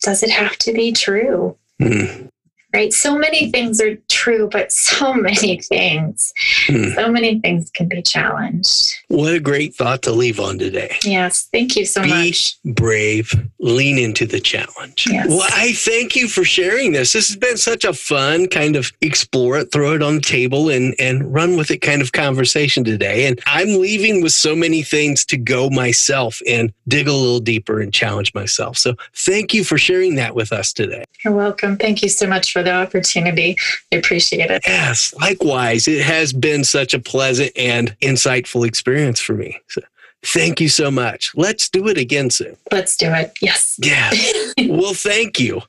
does 0.03 0.21
it 0.21 0.29
have 0.29 0.57
to 0.59 0.73
be 0.73 0.91
true? 0.91 1.57
Mm 1.81 2.29
right? 2.73 2.93
So 2.93 3.17
many 3.17 3.51
things 3.51 3.81
are 3.81 3.95
true, 4.27 4.49
but 4.51 4.71
so 4.71 5.13
many 5.29 5.61
things, 5.61 6.33
hmm. 6.67 6.89
so 6.95 7.09
many 7.09 7.39
things 7.39 7.69
can 7.69 7.87
be 7.87 8.01
challenged. 8.01 8.93
What 9.07 9.33
a 9.33 9.39
great 9.39 9.73
thought 9.73 10.01
to 10.03 10.11
leave 10.11 10.39
on 10.39 10.59
today. 10.59 10.97
Yes. 11.03 11.47
Thank 11.51 11.75
you 11.75 11.85
so 11.85 12.03
be 12.03 12.09
much. 12.09 12.61
Be 12.63 12.71
brave, 12.73 13.33
lean 13.59 13.97
into 13.97 14.25
the 14.25 14.39
challenge. 14.39 15.07
Yes. 15.09 15.27
Well, 15.29 15.47
I 15.53 15.71
thank 15.73 16.15
you 16.15 16.27
for 16.27 16.43
sharing 16.43 16.91
this. 16.91 17.13
This 17.13 17.29
has 17.29 17.37
been 17.37 17.57
such 17.57 17.85
a 17.85 17.93
fun 17.93 18.47
kind 18.47 18.75
of 18.75 18.91
explore 19.01 19.57
it, 19.59 19.71
throw 19.71 19.93
it 19.93 20.03
on 20.03 20.15
the 20.15 20.21
table 20.21 20.69
and, 20.69 20.93
and 20.99 21.33
run 21.33 21.55
with 21.55 21.71
it 21.71 21.77
kind 21.77 22.01
of 22.01 22.11
conversation 22.11 22.83
today. 22.83 23.27
And 23.27 23.39
I'm 23.45 23.79
leaving 23.79 24.21
with 24.21 24.33
so 24.33 24.55
many 24.55 24.83
things 24.83 25.23
to 25.25 25.37
go 25.37 25.69
myself 25.69 26.41
and 26.47 26.73
dig 26.87 27.07
a 27.07 27.13
little 27.13 27.39
deeper 27.39 27.79
and 27.79 27.93
challenge 27.93 28.33
myself. 28.33 28.77
So 28.77 28.95
thank 29.15 29.53
you 29.53 29.63
for 29.63 29.77
sharing 29.77 30.15
that 30.15 30.35
with 30.35 30.51
us 30.51 30.73
today. 30.73 31.05
You're 31.23 31.33
welcome. 31.33 31.77
Thank 31.77 32.01
you 32.01 32.09
so 32.09 32.27
much 32.27 32.51
for 32.51 32.61
the 32.61 32.73
opportunity. 32.73 33.57
I 33.91 33.97
appreciate 33.97 34.16
it. 34.21 34.61
Yes, 34.65 35.13
likewise. 35.19 35.87
It 35.87 36.01
has 36.03 36.33
been 36.33 36.63
such 36.63 36.93
a 36.93 36.99
pleasant 36.99 37.51
and 37.55 37.95
insightful 38.01 38.67
experience 38.67 39.19
for 39.19 39.33
me. 39.33 39.59
So 39.67 39.81
thank 40.23 40.61
you 40.61 40.69
so 40.69 40.91
much. 40.91 41.31
Let's 41.35 41.69
do 41.69 41.87
it 41.87 41.97
again 41.97 42.29
soon. 42.29 42.57
Let's 42.71 42.95
do 42.97 43.11
it. 43.13 43.37
Yes. 43.41 43.79
Yeah. 43.81 44.11
well, 44.67 44.93
thank 44.93 45.39
you. 45.39 45.61